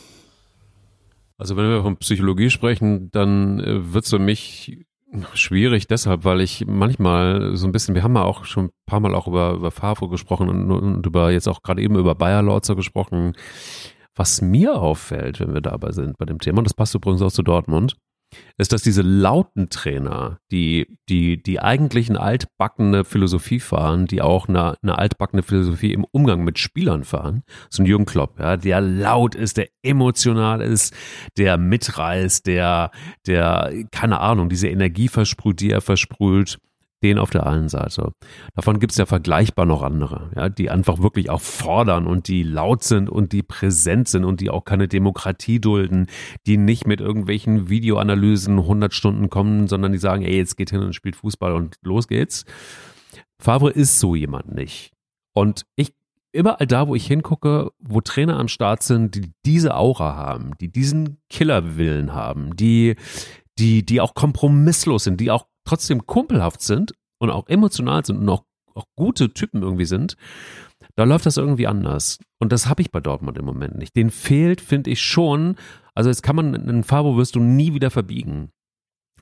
Also 1.38 1.56
wenn 1.56 1.68
wir 1.68 1.82
von 1.82 1.96
Psychologie 1.96 2.50
sprechen, 2.50 3.10
dann 3.10 3.60
äh, 3.60 3.92
wird 3.92 4.04
es 4.04 4.10
für 4.10 4.18
mich 4.18 4.86
schwierig 5.34 5.86
deshalb, 5.86 6.24
weil 6.24 6.40
ich 6.40 6.66
manchmal 6.66 7.56
so 7.56 7.66
ein 7.66 7.72
bisschen, 7.72 7.94
wir 7.94 8.02
haben 8.02 8.14
ja 8.14 8.22
auch 8.22 8.44
schon 8.44 8.66
ein 8.66 8.70
paar 8.86 9.00
Mal 9.00 9.14
auch 9.14 9.26
über, 9.26 9.52
über 9.52 9.70
Favre 9.70 10.08
gesprochen 10.08 10.48
und, 10.48 10.70
und 10.70 11.06
über 11.06 11.30
jetzt 11.30 11.48
auch 11.48 11.62
gerade 11.62 11.82
eben 11.82 11.96
über 11.96 12.14
Bayer 12.14 12.42
Lorzer 12.42 12.76
gesprochen. 12.76 13.34
Was 14.16 14.40
mir 14.40 14.80
auffällt, 14.80 15.40
wenn 15.40 15.54
wir 15.54 15.60
dabei 15.60 15.92
sind 15.92 16.16
bei 16.18 16.24
dem 16.24 16.38
Thema, 16.38 16.58
und 16.58 16.64
das 16.64 16.74
passt 16.74 16.94
übrigens 16.94 17.22
auch 17.22 17.30
zu 17.30 17.42
Dortmund, 17.42 17.96
ist, 18.58 18.72
dass 18.72 18.82
diese 18.82 19.02
lauten 19.02 19.68
Trainer, 19.68 20.38
die, 20.50 20.98
die, 21.08 21.42
die 21.42 21.60
eigentlich 21.60 22.08
eine 22.08 22.20
altbackene 22.20 23.04
Philosophie 23.04 23.60
fahren, 23.60 24.06
die 24.06 24.22
auch 24.22 24.48
eine, 24.48 24.76
eine 24.82 24.98
altbackene 24.98 25.42
Philosophie 25.42 25.92
im 25.92 26.04
Umgang 26.10 26.42
mit 26.42 26.58
Spielern 26.58 27.04
fahren, 27.04 27.42
so 27.70 27.82
ein 27.82 27.86
Jürgen 27.86 28.06
Klopp, 28.06 28.40
ja, 28.40 28.56
der 28.56 28.80
laut 28.80 29.34
ist, 29.34 29.58
der 29.58 29.68
emotional 29.82 30.60
ist, 30.60 30.94
der 31.36 31.58
mitreißt, 31.58 32.46
der, 32.46 32.90
der, 33.26 33.72
keine 33.92 34.20
Ahnung, 34.20 34.48
diese 34.48 34.68
Energie 34.68 35.08
versprüht, 35.08 35.60
die 35.60 35.70
er 35.70 35.80
versprüht, 35.80 36.58
den 37.02 37.18
auf 37.18 37.30
der 37.30 37.46
einen 37.46 37.68
Seite. 37.68 38.12
Davon 38.54 38.80
gibt 38.80 38.92
es 38.92 38.98
ja 38.98 39.06
vergleichbar 39.06 39.66
noch 39.66 39.82
andere, 39.82 40.30
ja, 40.34 40.48
die 40.48 40.70
einfach 40.70 41.00
wirklich 41.00 41.30
auch 41.30 41.40
fordern 41.40 42.06
und 42.06 42.28
die 42.28 42.42
laut 42.42 42.82
sind 42.82 43.10
und 43.10 43.32
die 43.32 43.42
präsent 43.42 44.08
sind 44.08 44.24
und 44.24 44.40
die 44.40 44.50
auch 44.50 44.64
keine 44.64 44.88
Demokratie 44.88 45.60
dulden, 45.60 46.06
die 46.46 46.56
nicht 46.56 46.86
mit 46.86 47.00
irgendwelchen 47.00 47.68
Videoanalysen 47.68 48.58
100 48.58 48.94
Stunden 48.94 49.28
kommen, 49.28 49.68
sondern 49.68 49.92
die 49.92 49.98
sagen, 49.98 50.22
ey, 50.22 50.36
jetzt 50.36 50.56
geht 50.56 50.70
hin 50.70 50.80
und 50.82 50.94
spielt 50.94 51.16
Fußball 51.16 51.52
und 51.52 51.76
los 51.82 52.08
geht's. 52.08 52.44
Favre 53.38 53.70
ist 53.70 54.00
so 54.00 54.14
jemand 54.14 54.54
nicht. 54.54 54.92
Und 55.34 55.66
ich 55.76 55.92
überall 56.32 56.66
da, 56.66 56.88
wo 56.88 56.94
ich 56.94 57.06
hingucke, 57.06 57.70
wo 57.78 58.00
Trainer 58.00 58.38
am 58.38 58.48
Start 58.48 58.82
sind, 58.82 59.14
die 59.14 59.32
diese 59.44 59.74
Aura 59.74 60.16
haben, 60.16 60.52
die 60.60 60.70
diesen 60.70 61.18
Killerwillen 61.30 62.14
haben, 62.14 62.54
die, 62.56 62.96
die, 63.58 63.84
die 63.84 64.00
auch 64.00 64.14
kompromisslos 64.14 65.04
sind, 65.04 65.20
die 65.20 65.30
auch 65.30 65.46
trotzdem 65.66 66.06
kumpelhaft 66.06 66.62
sind 66.62 66.92
und 67.18 67.30
auch 67.30 67.48
emotional 67.48 68.04
sind 68.04 68.18
und 68.18 68.28
auch, 68.28 68.44
auch 68.74 68.86
gute 68.96 69.32
Typen 69.32 69.62
irgendwie 69.62 69.84
sind, 69.84 70.16
da 70.94 71.04
läuft 71.04 71.26
das 71.26 71.36
irgendwie 71.36 71.66
anders. 71.66 72.18
Und 72.38 72.52
das 72.52 72.68
habe 72.68 72.82
ich 72.82 72.90
bei 72.90 73.00
Dortmund 73.00 73.38
im 73.38 73.44
Moment 73.44 73.76
nicht. 73.76 73.96
Den 73.96 74.10
fehlt, 74.10 74.60
finde 74.60 74.90
ich 74.90 75.02
schon. 75.02 75.56
Also 75.94 76.10
jetzt 76.10 76.22
kann 76.22 76.36
man 76.36 76.54
einen 76.54 76.84
Fabo 76.84 77.16
wirst 77.16 77.34
du 77.34 77.40
nie 77.40 77.74
wieder 77.74 77.90
verbiegen. 77.90 78.50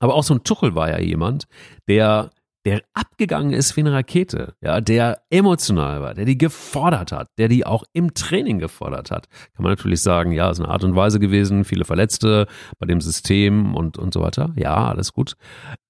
Aber 0.01 0.15
auch 0.15 0.25
so 0.25 0.35
ein 0.35 0.45
Tuchel 0.45 0.75
war 0.75 0.91
ja 0.91 0.99
jemand, 0.99 1.47
der 1.89 2.31
der 2.65 2.83
abgegangen 2.95 3.53
ist 3.53 3.77
wie 3.77 3.83
eine 3.83 3.93
Rakete, 3.93 4.55
ja, 4.63 4.81
der 4.81 5.23
emotional 5.29 6.01
war, 6.01 6.15
der 6.15 6.25
die 6.25 6.39
gefordert 6.39 7.13
hat, 7.13 7.29
der 7.37 7.49
die 7.49 7.67
auch 7.67 7.85
im 7.93 8.15
Training 8.15 8.59
gefordert 8.59 9.11
hat. 9.11 9.29
Kann 9.55 9.65
man 9.65 9.73
natürlich 9.73 10.01
sagen, 10.01 10.33
ja, 10.33 10.51
ist 10.51 10.61
eine 10.61 10.71
Art 10.71 10.83
und 10.83 10.97
Weise 10.97 11.21
gewesen, 11.21 11.65
viele 11.65 11.85
Verletzte 11.85 12.47
bei 12.79 12.87
dem 12.87 13.01
System 13.01 13.75
und, 13.75 13.99
und 13.99 14.15
so 14.15 14.23
weiter. 14.23 14.53
Ja, 14.57 14.89
alles 14.89 15.13
gut. 15.13 15.37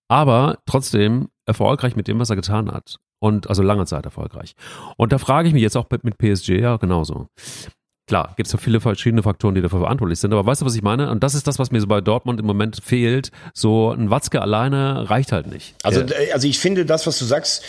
Aber 0.09 0.59
trotzdem 0.67 1.29
erfolgreich 1.47 1.97
mit 1.97 2.09
dem, 2.09 2.19
was 2.19 2.31
er 2.31 2.37
getan 2.37 2.71
hat. 2.71 2.97
Und 3.21 3.49
also 3.49 3.63
lange 3.63 3.87
Zeit 3.87 4.05
erfolgreich. 4.05 4.55
Und 4.97 5.13
da 5.13 5.19
frage 5.19 5.49
ich 5.49 5.55
mich 5.55 5.63
jetzt 5.63 5.77
auch 5.77 5.87
mit 6.03 6.19
PSG 6.19 6.61
ja 6.61 6.77
genauso. 6.77 7.29
Klar, 8.07 8.35
gibt 8.37 8.49
es 8.49 8.53
ja 8.53 8.59
viele 8.59 8.81
verschiedene 8.81 9.23
Faktoren, 9.23 9.55
die 9.55 9.63
dafür 9.63 9.79
verantwortlich 9.79 10.19
sind, 10.19 10.31
aber 10.35 10.45
weißt 10.45 10.61
du, 10.61 10.67
was 10.67 10.75
ich 10.75 10.83
meine? 10.83 11.11
Und 11.11 11.23
das 11.23 11.35
ist 11.35 11.47
das, 11.47 11.59
was 11.59 11.71
mir 11.71 11.81
so 11.81 11.87
bei 11.87 12.03
Dortmund 12.03 12.39
im 12.39 12.45
Moment 12.45 12.83
fehlt. 12.85 13.31
So 13.55 13.93
ein 13.93 14.11
Watzke 14.11 14.43
alleine 14.43 15.09
reicht 15.09 15.33
halt 15.33 15.47
nicht. 15.47 15.75
Also, 15.83 16.05
also 16.35 16.47
ich 16.47 16.59
finde 16.59 16.85
das, 16.85 17.07
was 17.07 17.19
du 17.19 17.25
sagst, 17.25 17.65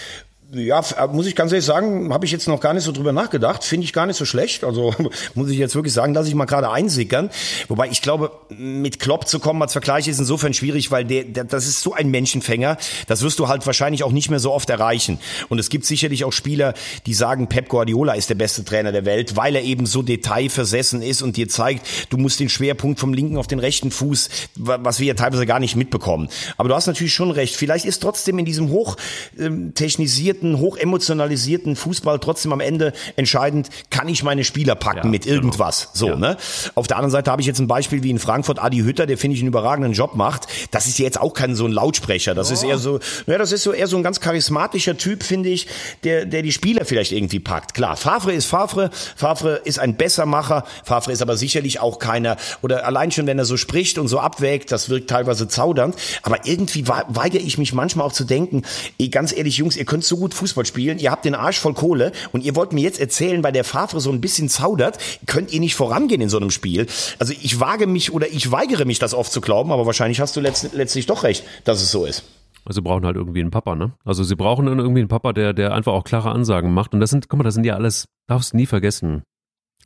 ja, 0.55 0.79
äh, 0.79 1.07
muss 1.07 1.27
ich 1.27 1.35
ganz 1.35 1.51
ehrlich 1.51 1.65
sagen, 1.65 2.13
habe 2.13 2.25
ich 2.25 2.31
jetzt 2.31 2.47
noch 2.47 2.59
gar 2.59 2.73
nicht 2.73 2.83
so 2.83 2.91
drüber 2.91 3.11
nachgedacht. 3.11 3.63
Finde 3.63 3.85
ich 3.85 3.93
gar 3.93 4.05
nicht 4.05 4.15
so 4.15 4.25
schlecht. 4.25 4.63
Also 4.63 4.93
muss 5.35 5.49
ich 5.49 5.57
jetzt 5.57 5.75
wirklich 5.75 5.93
sagen, 5.93 6.13
lasse 6.13 6.29
ich 6.29 6.35
mal 6.35 6.45
gerade 6.45 6.69
einsickern. 6.69 7.29
Wobei 7.67 7.89
ich 7.89 8.01
glaube, 8.01 8.31
mit 8.49 8.99
Klopp 8.99 9.27
zu 9.27 9.39
kommen 9.39 9.61
als 9.61 9.73
Vergleich 9.73 10.07
ist 10.07 10.19
insofern 10.19 10.53
schwierig, 10.53 10.91
weil 10.91 11.05
der, 11.05 11.25
der, 11.25 11.43
das 11.43 11.67
ist 11.67 11.81
so 11.81 11.93
ein 11.93 12.09
Menschenfänger. 12.09 12.77
Das 13.07 13.21
wirst 13.21 13.39
du 13.39 13.47
halt 13.47 13.65
wahrscheinlich 13.65 14.03
auch 14.03 14.11
nicht 14.11 14.29
mehr 14.29 14.39
so 14.39 14.51
oft 14.53 14.69
erreichen. 14.69 15.19
Und 15.49 15.59
es 15.59 15.69
gibt 15.69 15.85
sicherlich 15.85 16.23
auch 16.23 16.33
Spieler, 16.33 16.73
die 17.05 17.13
sagen, 17.13 17.47
Pep 17.47 17.69
Guardiola 17.69 18.13
ist 18.13 18.29
der 18.29 18.35
beste 18.35 18.63
Trainer 18.63 18.91
der 18.91 19.05
Welt, 19.05 19.35
weil 19.35 19.55
er 19.55 19.63
eben 19.63 19.85
so 19.85 20.01
detailversessen 20.01 21.01
ist 21.01 21.21
und 21.21 21.37
dir 21.37 21.49
zeigt, 21.49 21.85
du 22.09 22.17
musst 22.17 22.39
den 22.39 22.49
Schwerpunkt 22.49 22.99
vom 22.99 23.13
linken 23.13 23.37
auf 23.37 23.47
den 23.47 23.59
rechten 23.59 23.91
Fuß, 23.91 24.29
was 24.55 24.99
wir 24.99 25.07
ja 25.07 25.13
teilweise 25.15 25.45
gar 25.45 25.59
nicht 25.59 25.75
mitbekommen. 25.75 26.29
Aber 26.57 26.69
du 26.69 26.75
hast 26.75 26.87
natürlich 26.87 27.13
schon 27.13 27.31
recht. 27.31 27.55
Vielleicht 27.55 27.85
ist 27.85 28.01
trotzdem 28.01 28.39
in 28.39 28.45
diesem 28.45 28.69
hochtechnisierten 28.69 30.44
ähm, 30.45 30.59
hochemotionalisierten 30.59 31.75
Fußball 31.75 32.19
trotzdem 32.19 32.53
am 32.53 32.59
Ende 32.59 32.93
entscheidend, 33.15 33.69
kann 33.89 34.07
ich 34.07 34.23
meine 34.23 34.43
Spieler 34.43 34.75
packen 34.75 35.05
ja, 35.05 35.09
mit 35.09 35.23
genau. 35.23 35.35
irgendwas. 35.35 35.89
Genau. 35.93 35.93
So, 35.93 36.07
ja. 36.09 36.15
ne? 36.15 36.37
Auf 36.75 36.87
der 36.87 36.97
anderen 36.97 37.11
Seite 37.11 37.31
habe 37.31 37.41
ich 37.41 37.47
jetzt 37.47 37.59
ein 37.59 37.67
Beispiel 37.67 38.03
wie 38.03 38.09
in 38.09 38.19
Frankfurt 38.19 38.59
Adi 38.59 38.79
Hütter, 38.79 39.05
der 39.05 39.17
finde 39.17 39.35
ich 39.35 39.41
einen 39.41 39.49
überragenden 39.49 39.93
Job 39.93 40.15
macht. 40.15 40.47
Das 40.71 40.87
ist 40.87 40.99
jetzt 40.99 41.19
auch 41.19 41.33
kein 41.33 41.55
so 41.55 41.65
ein 41.65 41.71
Lautsprecher. 41.71 42.35
Das 42.35 42.49
oh. 42.49 42.53
ist 42.53 42.63
eher 42.63 42.77
so, 42.77 42.99
ja, 43.27 43.37
das 43.37 43.51
ist 43.51 43.63
so 43.63 43.71
eher 43.71 43.87
so 43.87 43.97
ein 43.97 44.03
ganz 44.03 44.19
charismatischer 44.19 44.97
Typ, 44.97 45.23
finde 45.23 45.49
ich, 45.49 45.67
der, 46.03 46.25
der 46.25 46.41
die 46.41 46.51
Spieler 46.51 46.85
vielleicht 46.85 47.11
irgendwie 47.11 47.39
packt. 47.39 47.73
Klar, 47.73 47.97
Favre 47.97 48.33
ist 48.33 48.45
Favre. 48.45 48.89
Favre 49.15 49.61
ist 49.63 49.79
ein 49.79 49.95
Bessermacher. 49.95 50.65
Favre 50.83 51.11
ist 51.11 51.21
aber 51.21 51.37
sicherlich 51.37 51.79
auch 51.79 51.99
keiner, 51.99 52.37
oder 52.61 52.85
allein 52.85 53.11
schon, 53.11 53.27
wenn 53.27 53.39
er 53.39 53.45
so 53.45 53.57
spricht 53.57 53.97
und 53.97 54.07
so 54.07 54.19
abwägt, 54.19 54.71
das 54.71 54.89
wirkt 54.89 55.09
teilweise 55.09 55.47
zaudernd. 55.47 55.95
Aber 56.23 56.45
irgendwie 56.45 56.87
weigere 56.87 57.41
ich 57.41 57.57
mich 57.57 57.73
manchmal 57.73 58.07
auch 58.07 58.13
zu 58.13 58.23
denken, 58.23 58.63
ey, 58.97 59.09
ganz 59.09 59.35
ehrlich, 59.35 59.57
Jungs, 59.57 59.77
ihr 59.77 59.85
könnt 59.85 60.03
so 60.03 60.17
gut 60.17 60.24
Fußball 60.33 60.65
spielen, 60.65 60.99
ihr 60.99 61.11
habt 61.11 61.25
den 61.25 61.35
Arsch 61.35 61.59
voll 61.59 61.73
Kohle 61.73 62.11
und 62.31 62.43
ihr 62.43 62.55
wollt 62.55 62.73
mir 62.73 62.81
jetzt 62.81 62.99
erzählen, 62.99 63.43
weil 63.43 63.51
der 63.51 63.63
Favre 63.63 63.99
so 63.99 64.11
ein 64.11 64.21
bisschen 64.21 64.49
zaudert, 64.49 64.97
könnt 65.25 65.53
ihr 65.53 65.59
nicht 65.59 65.75
vorangehen 65.75 66.21
in 66.21 66.29
so 66.29 66.37
einem 66.37 66.51
Spiel. 66.51 66.87
Also 67.19 67.33
ich 67.41 67.59
wage 67.59 67.87
mich 67.87 68.13
oder 68.13 68.27
ich 68.27 68.51
weigere 68.51 68.85
mich, 68.85 68.99
das 68.99 69.13
oft 69.13 69.31
zu 69.31 69.41
glauben, 69.41 69.71
aber 69.71 69.85
wahrscheinlich 69.85 70.19
hast 70.19 70.35
du 70.35 70.41
letzt, 70.41 70.73
letztlich 70.73 71.05
doch 71.05 71.23
recht, 71.23 71.43
dass 71.63 71.81
es 71.81 71.91
so 71.91 72.05
ist. 72.05 72.23
Also 72.65 72.79
sie 72.79 72.81
brauchen 72.81 73.05
halt 73.05 73.15
irgendwie 73.15 73.41
einen 73.41 73.51
Papa, 73.51 73.75
ne? 73.75 73.93
Also 74.03 74.23
sie 74.23 74.35
brauchen 74.35 74.65
irgendwie 74.65 75.01
einen 75.01 75.07
Papa, 75.07 75.33
der, 75.33 75.53
der 75.53 75.73
einfach 75.73 75.93
auch 75.93 76.03
klare 76.03 76.31
Ansagen 76.31 76.73
macht. 76.73 76.93
Und 76.93 76.99
das 76.99 77.11
sind, 77.11 77.29
guck 77.29 77.37
mal, 77.37 77.43
das 77.43 77.53
sind 77.53 77.63
ja 77.63 77.75
alles, 77.75 78.05
darfst 78.27 78.55
nie 78.55 78.65
vergessen. 78.65 79.21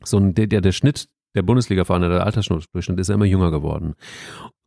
So 0.02 0.16
ein, 0.16 0.34
der, 0.34 0.46
der, 0.46 0.62
der 0.62 0.72
Schnitt 0.72 1.06
der 1.34 1.42
Bundesliga-Vereine, 1.42 2.08
der 2.08 2.26
Altersdurchschnitt 2.26 2.98
ist 2.98 3.08
ja 3.08 3.14
immer 3.14 3.24
jünger 3.24 3.50
geworden. 3.50 3.94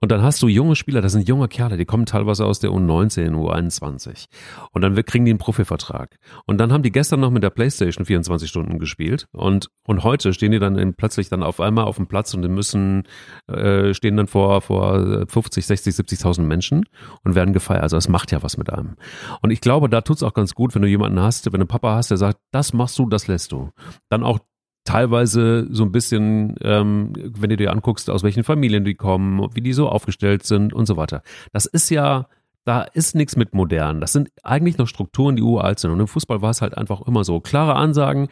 Und 0.03 0.11
dann 0.11 0.21
hast 0.21 0.43
du 0.43 0.49
junge 0.49 0.75
Spieler, 0.75 0.99
das 0.99 1.13
sind 1.13 1.29
junge 1.29 1.47
Kerle, 1.47 1.77
die 1.77 1.85
kommen 1.85 2.05
teilweise 2.05 2.45
aus 2.45 2.59
der 2.59 2.71
U19, 2.71 3.31
U21. 3.35 4.25
Und 4.73 4.81
dann 4.81 4.95
kriegen 5.05 5.23
die 5.23 5.31
einen 5.31 5.39
Profivertrag. 5.39 6.17
Und 6.45 6.57
dann 6.57 6.73
haben 6.73 6.83
die 6.83 6.91
gestern 6.91 7.21
noch 7.21 7.31
mit 7.31 7.41
der 7.41 7.51
Playstation 7.51 8.05
24 8.05 8.49
Stunden 8.49 8.79
gespielt. 8.79 9.27
Und, 9.31 9.69
und 9.87 10.03
heute 10.03 10.33
stehen 10.33 10.51
die 10.51 10.59
dann 10.59 10.77
in, 10.77 10.93
plötzlich 10.93 11.29
dann 11.29 11.41
auf 11.41 11.61
einmal 11.61 11.85
auf 11.85 11.95
dem 11.95 12.07
Platz 12.07 12.33
und 12.33 12.41
die 12.41 12.49
müssen, 12.49 13.03
äh, 13.47 13.93
stehen 13.93 14.17
dann 14.17 14.27
vor, 14.27 14.59
vor 14.59 15.25
50, 15.25 15.65
60, 15.65 15.95
70.000 15.95 16.41
Menschen 16.41 16.83
und 17.23 17.35
werden 17.35 17.53
gefeiert. 17.53 17.83
Also 17.83 17.95
das 17.95 18.09
macht 18.09 18.33
ja 18.33 18.43
was 18.43 18.57
mit 18.57 18.69
einem. 18.69 18.97
Und 19.41 19.51
ich 19.51 19.61
glaube, 19.61 19.87
da 19.87 20.01
tut's 20.01 20.21
auch 20.21 20.33
ganz 20.33 20.53
gut, 20.53 20.75
wenn 20.75 20.81
du 20.81 20.89
jemanden 20.89 21.21
hast, 21.21 21.45
wenn 21.45 21.53
du 21.53 21.59
einen 21.59 21.67
Papa 21.69 21.95
hast, 21.95 22.09
der 22.09 22.17
sagt, 22.17 22.39
das 22.51 22.73
machst 22.73 22.99
du, 22.99 23.07
das 23.07 23.27
lässt 23.27 23.53
du. 23.53 23.69
Dann 24.09 24.23
auch 24.23 24.39
teilweise 24.83 25.67
so 25.71 25.83
ein 25.83 25.91
bisschen, 25.91 26.55
ähm, 26.61 27.13
wenn 27.15 27.49
du 27.49 27.57
dir 27.57 27.71
anguckst, 27.71 28.09
aus 28.09 28.23
welchen 28.23 28.43
Familien 28.43 28.83
die 28.83 28.95
kommen, 28.95 29.47
wie 29.53 29.61
die 29.61 29.73
so 29.73 29.89
aufgestellt 29.89 30.45
sind 30.45 30.73
und 30.73 30.85
so 30.85 30.97
weiter. 30.97 31.21
Das 31.51 31.65
ist 31.65 31.89
ja, 31.89 32.27
da 32.65 32.81
ist 32.81 33.15
nichts 33.15 33.35
mit 33.35 33.53
modern. 33.53 34.01
Das 34.01 34.13
sind 34.13 34.29
eigentlich 34.43 34.77
noch 34.77 34.87
Strukturen, 34.87 35.35
die 35.35 35.41
uralt 35.41 35.79
sind. 35.79 35.91
Und 35.91 35.99
im 35.99 36.07
Fußball 36.07 36.41
war 36.41 36.49
es 36.49 36.61
halt 36.61 36.77
einfach 36.77 37.01
immer 37.01 37.23
so. 37.23 37.39
Klare 37.39 37.75
Ansagen, 37.75 38.27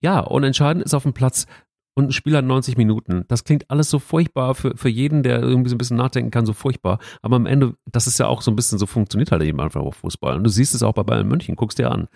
ja, 0.00 0.20
und 0.20 0.44
entscheidend 0.44 0.84
ist 0.84 0.94
auf 0.94 1.02
dem 1.02 1.12
Platz 1.12 1.46
und 1.98 2.06
ein 2.06 2.12
Spiel 2.12 2.36
hat 2.36 2.44
90 2.44 2.76
Minuten. 2.76 3.24
Das 3.26 3.42
klingt 3.42 3.68
alles 3.72 3.90
so 3.90 3.98
furchtbar 3.98 4.54
für, 4.54 4.76
für 4.76 4.88
jeden, 4.88 5.24
der 5.24 5.40
irgendwie 5.40 5.68
so 5.68 5.74
ein 5.74 5.78
bisschen 5.78 5.96
nachdenken 5.96 6.30
kann, 6.30 6.46
so 6.46 6.52
furchtbar. 6.52 7.00
Aber 7.22 7.34
am 7.34 7.46
Ende, 7.46 7.74
das 7.90 8.06
ist 8.06 8.18
ja 8.18 8.28
auch 8.28 8.40
so 8.42 8.52
ein 8.52 8.56
bisschen, 8.56 8.78
so 8.78 8.86
funktioniert 8.86 9.32
halt 9.32 9.42
eben 9.42 9.60
einfach 9.60 9.80
auf 9.80 9.96
Fußball. 9.96 10.36
Und 10.36 10.44
du 10.44 10.50
siehst 10.50 10.76
es 10.76 10.84
auch 10.84 10.92
bei 10.92 11.02
Bayern 11.02 11.26
München, 11.26 11.56
guckst 11.56 11.78
dir 11.78 11.90
an. 11.90 12.06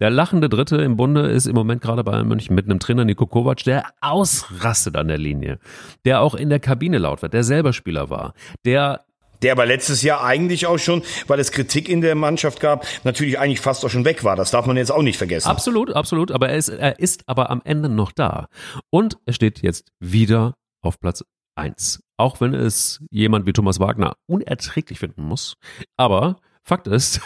Der 0.00 0.08
lachende 0.08 0.48
Dritte 0.48 0.76
im 0.76 0.96
Bunde 0.96 1.28
ist 1.28 1.46
im 1.46 1.54
Moment 1.54 1.82
gerade 1.82 2.02
bei 2.02 2.24
München 2.24 2.54
mit 2.54 2.64
einem 2.64 2.80
Trainer 2.80 3.04
Niko 3.04 3.26
Kovac, 3.26 3.64
der 3.64 3.84
ausrastet 4.00 4.96
an 4.96 5.08
der 5.08 5.18
Linie, 5.18 5.58
der 6.06 6.22
auch 6.22 6.34
in 6.34 6.48
der 6.48 6.58
Kabine 6.58 6.96
laut 6.96 7.20
wird, 7.20 7.34
der 7.34 7.44
selber 7.44 7.74
Spieler 7.74 8.08
war, 8.08 8.32
der 8.64 9.04
der 9.42 9.52
aber 9.52 9.64
letztes 9.64 10.02
Jahr 10.02 10.22
eigentlich 10.22 10.66
auch 10.66 10.76
schon, 10.76 11.02
weil 11.26 11.40
es 11.40 11.50
Kritik 11.50 11.88
in 11.88 12.02
der 12.02 12.14
Mannschaft 12.14 12.60
gab, 12.60 12.86
natürlich 13.04 13.38
eigentlich 13.38 13.60
fast 13.60 13.82
auch 13.86 13.88
schon 13.88 14.04
weg 14.04 14.22
war. 14.22 14.36
Das 14.36 14.50
darf 14.50 14.66
man 14.66 14.76
jetzt 14.76 14.92
auch 14.92 15.00
nicht 15.00 15.16
vergessen. 15.16 15.48
Absolut, 15.48 15.94
absolut. 15.94 16.30
Aber 16.30 16.50
er 16.50 16.58
ist, 16.58 16.68
er 16.68 16.98
ist 16.98 17.22
aber 17.26 17.48
am 17.48 17.62
Ende 17.64 17.88
noch 17.88 18.12
da. 18.12 18.48
Und 18.90 19.16
er 19.24 19.32
steht 19.32 19.62
jetzt 19.62 19.92
wieder 19.98 20.56
auf 20.82 21.00
Platz 21.00 21.24
eins. 21.54 22.00
Auch 22.18 22.42
wenn 22.42 22.52
es 22.52 23.00
jemand 23.10 23.46
wie 23.46 23.54
Thomas 23.54 23.80
Wagner 23.80 24.12
unerträglich 24.26 24.98
finden 24.98 25.22
muss. 25.22 25.56
Aber 25.96 26.36
Fakt 26.62 26.86
ist, 26.86 27.20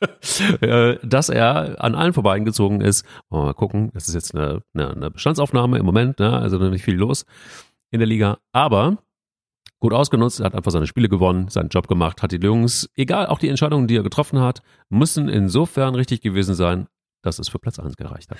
äh, 0.60 0.96
dass 1.02 1.28
er 1.28 1.82
an 1.82 1.94
allen 1.94 2.12
vorbeigezogen 2.12 2.80
ist. 2.80 3.04
Mal 3.30 3.54
gucken, 3.54 3.90
das 3.92 4.08
ist 4.08 4.14
jetzt 4.14 4.34
eine, 4.34 4.62
eine, 4.74 4.90
eine 4.90 5.10
Bestandsaufnahme 5.10 5.78
im 5.78 5.86
Moment, 5.86 6.18
ne? 6.18 6.32
also 6.32 6.58
noch 6.58 6.70
nicht 6.70 6.84
viel 6.84 6.96
los 6.96 7.26
in 7.90 7.98
der 7.98 8.06
Liga. 8.06 8.38
Aber 8.52 8.98
gut 9.80 9.92
ausgenutzt, 9.92 10.40
er 10.40 10.46
hat 10.46 10.54
einfach 10.54 10.70
seine 10.70 10.86
Spiele 10.86 11.08
gewonnen, 11.08 11.48
seinen 11.48 11.68
Job 11.68 11.88
gemacht, 11.88 12.22
hat 12.22 12.32
die 12.32 12.36
Jungs, 12.36 12.88
egal 12.94 13.26
auch 13.26 13.38
die 13.38 13.48
Entscheidungen, 13.48 13.86
die 13.86 13.96
er 13.96 14.02
getroffen 14.02 14.40
hat, 14.40 14.62
müssen 14.88 15.28
insofern 15.28 15.94
richtig 15.94 16.20
gewesen 16.20 16.54
sein, 16.54 16.86
dass 17.26 17.38
es 17.38 17.48
für 17.48 17.58
Platz 17.58 17.78
1 17.78 17.96
gereicht 17.96 18.30
hat. 18.30 18.38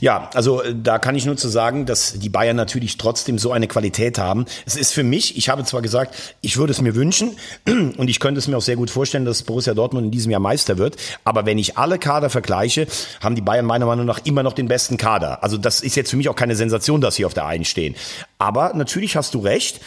Ja, 0.00 0.30
also 0.34 0.62
äh, 0.62 0.74
da 0.74 0.98
kann 0.98 1.14
ich 1.14 1.24
nur 1.24 1.36
zu 1.36 1.48
sagen, 1.48 1.86
dass 1.86 2.18
die 2.18 2.28
Bayern 2.28 2.56
natürlich 2.56 2.96
trotzdem 2.96 3.38
so 3.38 3.52
eine 3.52 3.68
Qualität 3.68 4.18
haben. 4.18 4.44
Es 4.66 4.76
ist 4.76 4.92
für 4.92 5.04
mich, 5.04 5.36
ich 5.36 5.48
habe 5.48 5.64
zwar 5.64 5.82
gesagt, 5.82 6.14
ich 6.40 6.56
würde 6.56 6.72
es 6.72 6.80
mir 6.80 6.94
wünschen 6.94 7.36
und 7.66 8.08
ich 8.08 8.20
könnte 8.20 8.38
es 8.38 8.48
mir 8.48 8.56
auch 8.56 8.62
sehr 8.62 8.76
gut 8.76 8.90
vorstellen, 8.90 9.24
dass 9.24 9.42
Borussia 9.42 9.74
Dortmund 9.74 10.06
in 10.06 10.10
diesem 10.10 10.30
Jahr 10.30 10.40
Meister 10.40 10.78
wird, 10.78 10.96
aber 11.24 11.46
wenn 11.46 11.58
ich 11.58 11.78
alle 11.78 11.98
Kader 11.98 12.30
vergleiche, 12.30 12.86
haben 13.20 13.34
die 13.34 13.42
Bayern 13.42 13.64
meiner 13.64 13.86
Meinung 13.86 14.06
nach 14.06 14.20
immer 14.24 14.42
noch 14.42 14.52
den 14.52 14.68
besten 14.68 14.96
Kader. 14.96 15.42
Also 15.42 15.56
das 15.56 15.80
ist 15.80 15.94
jetzt 15.94 16.10
für 16.10 16.16
mich 16.16 16.28
auch 16.28 16.36
keine 16.36 16.56
Sensation, 16.56 17.00
dass 17.00 17.14
sie 17.14 17.24
auf 17.24 17.34
der 17.34 17.46
einen 17.46 17.64
stehen. 17.64 17.94
Aber 18.38 18.74
natürlich 18.74 19.16
hast 19.16 19.34
du 19.34 19.38
recht. 19.38 19.80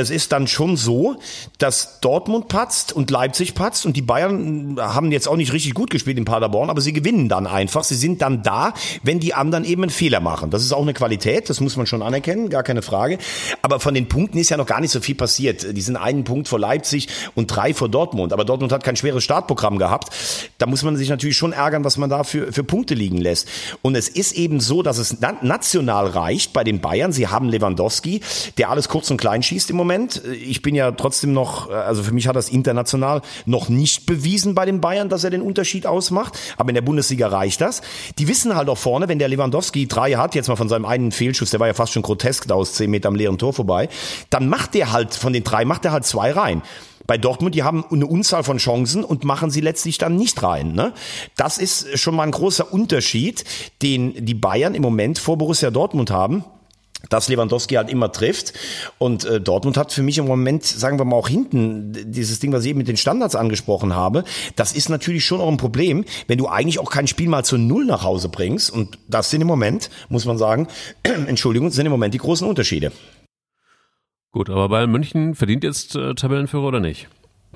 Es 0.00 0.10
ist 0.10 0.32
dann 0.32 0.46
schon 0.46 0.76
so, 0.76 1.16
dass 1.58 2.00
Dortmund 2.00 2.48
patzt 2.48 2.92
und 2.92 3.10
Leipzig 3.10 3.54
patzt 3.54 3.86
und 3.86 3.96
die 3.96 4.02
Bayern 4.02 4.76
haben 4.78 5.12
jetzt 5.12 5.28
auch 5.28 5.36
nicht 5.36 5.52
richtig 5.52 5.74
gut 5.74 5.90
gespielt 5.90 6.18
in 6.18 6.24
Paderborn, 6.24 6.70
aber 6.70 6.80
sie 6.80 6.92
gewinnen 6.92 7.28
dann 7.28 7.46
einfach. 7.46 7.84
Sie 7.84 7.94
sind 7.94 8.22
dann 8.22 8.42
da, 8.42 8.72
wenn 9.02 9.20
die 9.20 9.34
anderen 9.34 9.64
eben 9.64 9.82
einen 9.82 9.90
Fehler 9.90 10.20
machen. 10.20 10.50
Das 10.50 10.62
ist 10.62 10.72
auch 10.72 10.82
eine 10.82 10.94
Qualität, 10.94 11.50
das 11.50 11.60
muss 11.60 11.76
man 11.76 11.86
schon 11.86 12.02
anerkennen, 12.02 12.48
gar 12.48 12.62
keine 12.62 12.82
Frage. 12.82 13.18
Aber 13.62 13.80
von 13.80 13.94
den 13.94 14.08
Punkten 14.08 14.38
ist 14.38 14.50
ja 14.50 14.56
noch 14.56 14.66
gar 14.66 14.80
nicht 14.80 14.90
so 14.90 15.00
viel 15.00 15.14
passiert. 15.14 15.76
Die 15.76 15.80
sind 15.80 15.96
einen 15.96 16.24
Punkt 16.24 16.48
vor 16.48 16.58
Leipzig 16.58 17.08
und 17.34 17.46
drei 17.46 17.74
vor 17.74 17.88
Dortmund. 17.88 18.32
Aber 18.32 18.44
Dortmund 18.44 18.72
hat 18.72 18.84
kein 18.84 18.96
schweres 18.96 19.24
Startprogramm 19.24 19.78
gehabt. 19.78 20.14
Da 20.58 20.66
muss 20.66 20.82
man 20.82 20.96
sich 20.96 21.08
natürlich 21.08 21.36
schon 21.36 21.52
ärgern, 21.52 21.84
was 21.84 21.96
man 21.96 22.10
da 22.10 22.24
für, 22.24 22.52
für 22.52 22.64
Punkte 22.64 22.94
liegen 22.94 23.18
lässt. 23.18 23.48
Und 23.82 23.94
es 23.94 24.08
ist 24.08 24.32
eben 24.32 24.60
so, 24.60 24.82
dass 24.82 24.98
es 24.98 25.18
national 25.20 26.06
reicht 26.06 26.52
bei 26.52 26.64
den 26.64 26.80
Bayern. 26.80 27.12
Sie 27.12 27.28
haben 27.28 27.48
Lewandowski, 27.48 28.20
der 28.58 28.70
alles 28.70 28.88
kurz 28.88 29.10
und 29.10 29.18
klein 29.18 29.42
schießt 29.42 29.70
im 29.70 29.76
Moment. 29.76 29.87
Ich 30.42 30.62
bin 30.62 30.74
ja 30.74 30.92
trotzdem 30.92 31.32
noch, 31.32 31.70
also 31.70 32.02
für 32.02 32.12
mich 32.12 32.28
hat 32.28 32.36
das 32.36 32.48
international 32.48 33.22
noch 33.46 33.68
nicht 33.68 34.06
bewiesen 34.06 34.54
bei 34.54 34.64
den 34.64 34.80
Bayern, 34.80 35.08
dass 35.08 35.24
er 35.24 35.30
den 35.30 35.42
Unterschied 35.42 35.86
ausmacht. 35.86 36.38
Aber 36.56 36.70
in 36.70 36.74
der 36.74 36.82
Bundesliga 36.82 37.28
reicht 37.28 37.60
das. 37.60 37.82
Die 38.18 38.28
wissen 38.28 38.54
halt 38.54 38.68
auch 38.68 38.78
vorne, 38.78 39.08
wenn 39.08 39.18
der 39.18 39.28
Lewandowski 39.28 39.86
drei 39.86 40.12
hat, 40.12 40.34
jetzt 40.34 40.48
mal 40.48 40.56
von 40.56 40.68
seinem 40.68 40.84
einen 40.84 41.12
Fehlschuss, 41.12 41.50
der 41.50 41.60
war 41.60 41.66
ja 41.66 41.74
fast 41.74 41.92
schon 41.92 42.02
grotesk 42.02 42.46
da 42.46 42.54
aus 42.54 42.74
zehn 42.74 42.90
Meter 42.90 43.08
am 43.08 43.14
leeren 43.14 43.38
Tor 43.38 43.52
vorbei, 43.52 43.88
dann 44.30 44.48
macht 44.48 44.74
der 44.74 44.92
halt 44.92 45.14
von 45.14 45.32
den 45.32 45.44
drei, 45.44 45.64
macht 45.64 45.84
er 45.84 45.92
halt 45.92 46.04
zwei 46.04 46.32
rein 46.32 46.62
bei 47.08 47.16
Dortmund, 47.16 47.54
die 47.54 47.62
haben 47.62 47.84
eine 47.90 48.06
Unzahl 48.06 48.44
von 48.44 48.58
Chancen 48.58 49.02
und 49.02 49.24
machen 49.24 49.50
sie 49.50 49.62
letztlich 49.62 49.96
dann 49.96 50.16
nicht 50.16 50.42
rein. 50.42 50.72
Ne? 50.72 50.92
Das 51.36 51.56
ist 51.58 51.98
schon 51.98 52.14
mal 52.14 52.24
ein 52.24 52.30
großer 52.30 52.70
Unterschied, 52.70 53.44
den 53.82 54.26
die 54.26 54.34
Bayern 54.34 54.74
im 54.74 54.82
Moment 54.82 55.18
vor 55.18 55.38
Borussia 55.38 55.70
Dortmund 55.70 56.10
haben 56.10 56.44
dass 57.10 57.28
Lewandowski 57.28 57.74
halt 57.74 57.90
immer 57.90 58.10
trifft. 58.12 58.52
Und 58.98 59.24
äh, 59.24 59.40
Dortmund 59.40 59.76
hat 59.76 59.92
für 59.92 60.02
mich 60.02 60.18
im 60.18 60.26
Moment, 60.26 60.64
sagen 60.64 60.98
wir 60.98 61.04
mal 61.04 61.16
auch 61.16 61.28
hinten, 61.28 61.92
dieses 62.12 62.40
Ding, 62.40 62.52
was 62.52 62.64
ich 62.64 62.70
eben 62.70 62.78
mit 62.78 62.88
den 62.88 62.96
Standards 62.96 63.36
angesprochen 63.36 63.94
habe, 63.94 64.24
das 64.56 64.72
ist 64.72 64.88
natürlich 64.88 65.24
schon 65.24 65.40
auch 65.40 65.48
ein 65.48 65.56
Problem, 65.56 66.04
wenn 66.26 66.38
du 66.38 66.48
eigentlich 66.48 66.78
auch 66.78 66.90
kein 66.90 67.06
Spiel 67.06 67.28
mal 67.28 67.44
zu 67.44 67.56
Null 67.56 67.84
nach 67.84 68.02
Hause 68.02 68.28
bringst. 68.28 68.70
Und 68.70 68.98
das 69.08 69.30
sind 69.30 69.40
im 69.40 69.46
Moment, 69.46 69.90
muss 70.08 70.24
man 70.24 70.38
sagen, 70.38 70.68
Entschuldigung, 71.02 71.70
sind 71.70 71.86
im 71.86 71.92
Moment 71.92 72.14
die 72.14 72.18
großen 72.18 72.46
Unterschiede. 72.46 72.92
Gut, 74.30 74.50
aber 74.50 74.68
Bayern 74.68 74.90
München 74.90 75.34
verdient 75.34 75.64
jetzt 75.64 75.96
äh, 75.96 76.14
Tabellenführer 76.14 76.64
oder 76.64 76.80
nicht? 76.80 77.08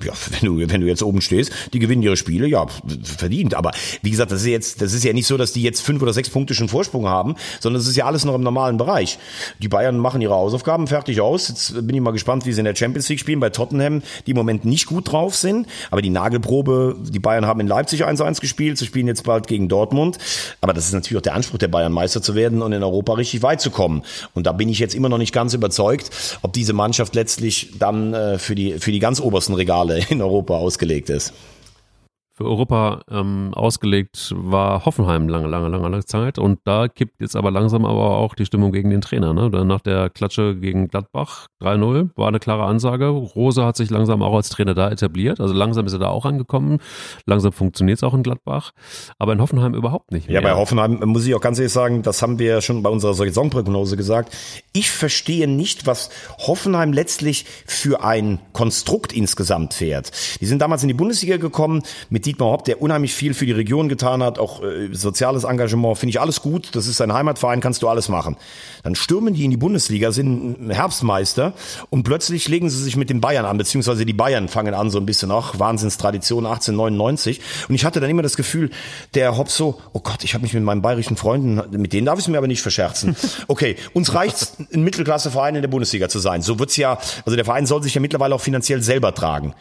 Ja, 0.05 0.13
wenn 0.29 0.47
du, 0.47 0.69
wenn 0.69 0.81
du 0.81 0.87
jetzt 0.87 1.03
oben 1.03 1.21
stehst, 1.21 1.51
die 1.73 1.79
gewinnen 1.79 2.03
ihre 2.03 2.17
Spiele, 2.17 2.47
ja, 2.47 2.65
verdient. 3.03 3.53
Aber 3.53 3.71
wie 4.01 4.11
gesagt, 4.11 4.31
das 4.31 4.41
ist 4.41 4.47
jetzt, 4.47 4.81
das 4.81 4.93
ist 4.93 5.03
ja 5.03 5.13
nicht 5.13 5.27
so, 5.27 5.37
dass 5.37 5.53
die 5.53 5.61
jetzt 5.61 5.81
fünf 5.81 6.01
oder 6.01 6.13
sechs 6.13 6.29
Punkte 6.29 6.53
schon 6.53 6.69
Vorsprung 6.69 7.07
haben, 7.07 7.35
sondern 7.59 7.81
es 7.81 7.87
ist 7.87 7.95
ja 7.95 8.05
alles 8.05 8.25
noch 8.25 8.35
im 8.35 8.41
normalen 8.41 8.77
Bereich. 8.77 9.19
Die 9.59 9.67
Bayern 9.67 9.97
machen 9.97 10.21
ihre 10.21 10.33
Hausaufgaben 10.33 10.87
fertig 10.87 11.21
aus. 11.21 11.47
Jetzt 11.49 11.73
bin 11.87 11.95
ich 11.95 12.01
mal 12.01 12.11
gespannt, 12.11 12.45
wie 12.45 12.53
sie 12.53 12.59
in 12.59 12.65
der 12.65 12.75
Champions 12.75 13.09
League 13.09 13.19
spielen 13.19 13.39
bei 13.39 13.49
Tottenham, 13.49 14.01
die 14.25 14.31
im 14.31 14.37
Moment 14.37 14.65
nicht 14.65 14.87
gut 14.87 15.11
drauf 15.11 15.35
sind. 15.35 15.67
Aber 15.91 16.01
die 16.01 16.09
Nagelprobe, 16.09 16.95
die 17.09 17.19
Bayern 17.19 17.45
haben 17.45 17.59
in 17.59 17.67
Leipzig 17.67 18.05
1-1 18.05 18.41
gespielt, 18.41 18.77
sie 18.77 18.85
spielen 18.85 19.07
jetzt 19.07 19.23
bald 19.23 19.47
gegen 19.47 19.67
Dortmund. 19.67 20.17
Aber 20.61 20.73
das 20.73 20.85
ist 20.85 20.93
natürlich 20.93 21.17
auch 21.17 21.23
der 21.23 21.35
Anspruch 21.35 21.57
der 21.57 21.67
Bayern, 21.67 21.91
Meister 21.91 22.21
zu 22.21 22.35
werden 22.35 22.61
und 22.61 22.73
in 22.73 22.83
Europa 22.83 23.13
richtig 23.13 23.43
weit 23.43 23.61
zu 23.61 23.71
kommen. 23.71 24.03
Und 24.33 24.47
da 24.47 24.51
bin 24.51 24.69
ich 24.69 24.79
jetzt 24.79 24.95
immer 24.95 25.09
noch 25.09 25.17
nicht 25.17 25.33
ganz 25.33 25.53
überzeugt, 25.53 26.09
ob 26.41 26.53
diese 26.53 26.73
Mannschaft 26.73 27.15
letztlich 27.15 27.73
dann 27.79 28.13
äh, 28.13 28.37
für 28.37 28.55
die, 28.55 28.79
für 28.79 28.91
die 28.91 28.99
ganz 28.99 29.19
obersten 29.19 29.53
Regale 29.53 29.92
In 30.09 30.21
Europa 30.21 30.57
ausgelegt 30.57 31.09
ist 31.09 31.33
für 32.35 32.45
Europa 32.45 33.01
ähm, 33.11 33.51
ausgelegt 33.53 34.33
war 34.35 34.85
Hoffenheim 34.85 35.29
lange, 35.29 35.47
lange, 35.47 35.67
lange, 35.67 35.87
lange 35.87 36.05
Zeit. 36.05 36.39
Und 36.39 36.59
da 36.63 36.87
kippt 36.87 37.21
jetzt 37.21 37.35
aber 37.35 37.51
langsam 37.51 37.85
aber 37.85 38.17
auch 38.17 38.33
die 38.33 38.45
Stimmung 38.45 38.71
gegen 38.71 38.89
den 38.89 39.01
Trainer. 39.01 39.33
Ne? 39.33 39.49
Nach 39.65 39.81
der 39.81 40.09
Klatsche 40.09 40.55
gegen 40.55 40.87
Gladbach 40.87 41.47
3-0 41.61 42.09
war 42.15 42.27
eine 42.27 42.39
klare 42.39 42.63
Ansage. 42.63 43.05
Rose 43.05 43.63
hat 43.63 43.77
sich 43.77 43.91
langsam 43.91 44.23
auch 44.23 44.35
als 44.35 44.49
Trainer 44.49 44.73
da 44.73 44.89
etabliert. 44.89 45.39
Also 45.39 45.53
langsam 45.53 45.85
ist 45.85 45.93
er 45.93 45.99
da 45.99 46.09
auch 46.09 46.25
angekommen. 46.25 46.79
Langsam 47.27 47.51
funktioniert 47.51 47.99
es 47.99 48.03
auch 48.03 48.15
in 48.15 48.23
Gladbach. 48.23 48.71
Aber 49.19 49.33
in 49.33 49.39
Hoffenheim 49.39 49.75
überhaupt 49.75 50.11
nicht 50.11 50.27
mehr. 50.27 50.41
Ja, 50.41 50.41
bei 50.41 50.55
Hoffenheim 50.55 51.01
muss 51.05 51.27
ich 51.27 51.35
auch 51.35 51.41
ganz 51.41 51.59
ehrlich 51.59 51.73
sagen, 51.73 52.01
das 52.01 52.23
haben 52.23 52.39
wir 52.39 52.61
schon 52.61 52.81
bei 52.81 52.89
unserer 52.89 53.13
Saisonprognose 53.13 53.95
gesagt. 53.95 54.35
Ich 54.73 54.89
verstehe 54.89 55.47
nicht, 55.47 55.85
was 55.85 56.09
Hoffenheim 56.39 56.93
letztlich 56.93 57.45
für 57.67 58.03
ein 58.03 58.39
Konstrukt 58.53 59.13
insgesamt 59.13 59.75
fährt. 59.75 60.11
Die 60.41 60.47
sind 60.47 60.63
damals 60.63 60.81
in 60.81 60.87
die 60.87 60.95
Bundesliga 60.95 61.37
gekommen 61.37 61.83
mit 62.09 62.22
mit 62.23 62.25
Dietmar 62.25 62.51
Hopp, 62.51 62.63
der 62.63 62.81
unheimlich 62.81 63.13
viel 63.13 63.33
für 63.33 63.45
die 63.45 63.51
Region 63.51 63.89
getan 63.89 64.23
hat, 64.23 64.39
auch 64.39 64.63
äh, 64.63 64.89
soziales 64.93 65.43
Engagement, 65.43 65.97
finde 65.97 66.11
ich 66.11 66.21
alles 66.21 66.41
gut. 66.41 66.69
Das 66.73 66.87
ist 66.87 66.97
sein 66.97 67.11
Heimatverein, 67.11 67.59
kannst 67.59 67.81
du 67.83 67.89
alles 67.89 68.07
machen. 68.07 68.37
Dann 68.83 68.95
stürmen 68.95 69.33
die 69.33 69.43
in 69.43 69.51
die 69.51 69.57
Bundesliga, 69.57 70.11
sind 70.11 70.71
Herbstmeister 70.71 71.53
und 71.89 72.03
plötzlich 72.03 72.47
legen 72.47 72.69
sie 72.69 72.81
sich 72.81 72.95
mit 72.95 73.09
den 73.09 73.19
Bayern 73.19 73.45
an, 73.45 73.57
beziehungsweise 73.57 74.05
die 74.05 74.13
Bayern 74.13 74.47
fangen 74.47 74.73
an 74.73 74.89
so 74.89 74.99
ein 74.99 75.05
bisschen, 75.05 75.31
ach, 75.31 75.59
Wahnsinnstradition 75.59 76.45
1899. 76.45 77.41
Und 77.67 77.75
ich 77.75 77.85
hatte 77.85 77.99
dann 77.99 78.09
immer 78.09 78.21
das 78.21 78.37
Gefühl, 78.37 78.69
der 79.13 79.37
Hopp 79.37 79.49
so, 79.49 79.79
oh 79.91 79.99
Gott, 79.99 80.23
ich 80.23 80.33
habe 80.33 80.43
mich 80.43 80.53
mit 80.53 80.63
meinen 80.63 80.81
bayerischen 80.81 81.17
Freunden, 81.17 81.61
mit 81.71 81.93
denen 81.93 82.05
darf 82.05 82.19
ich 82.19 82.25
es 82.25 82.29
mir 82.29 82.37
aber 82.37 82.47
nicht 82.47 82.61
verscherzen. 82.61 83.15
Okay, 83.47 83.75
uns 83.93 84.13
reicht 84.13 84.53
ein 84.73 84.83
Mittelklasseverein 84.83 85.55
in 85.55 85.61
der 85.61 85.69
Bundesliga 85.69 86.07
zu 86.07 86.19
sein. 86.19 86.41
So 86.41 86.59
wird's 86.59 86.77
ja, 86.77 86.97
also 87.25 87.35
der 87.35 87.45
Verein 87.45 87.65
soll 87.65 87.83
sich 87.83 87.93
ja 87.93 88.01
mittlerweile 88.01 88.33
auch 88.33 88.41
finanziell 88.41 88.81
selber 88.81 89.13
tragen. 89.13 89.53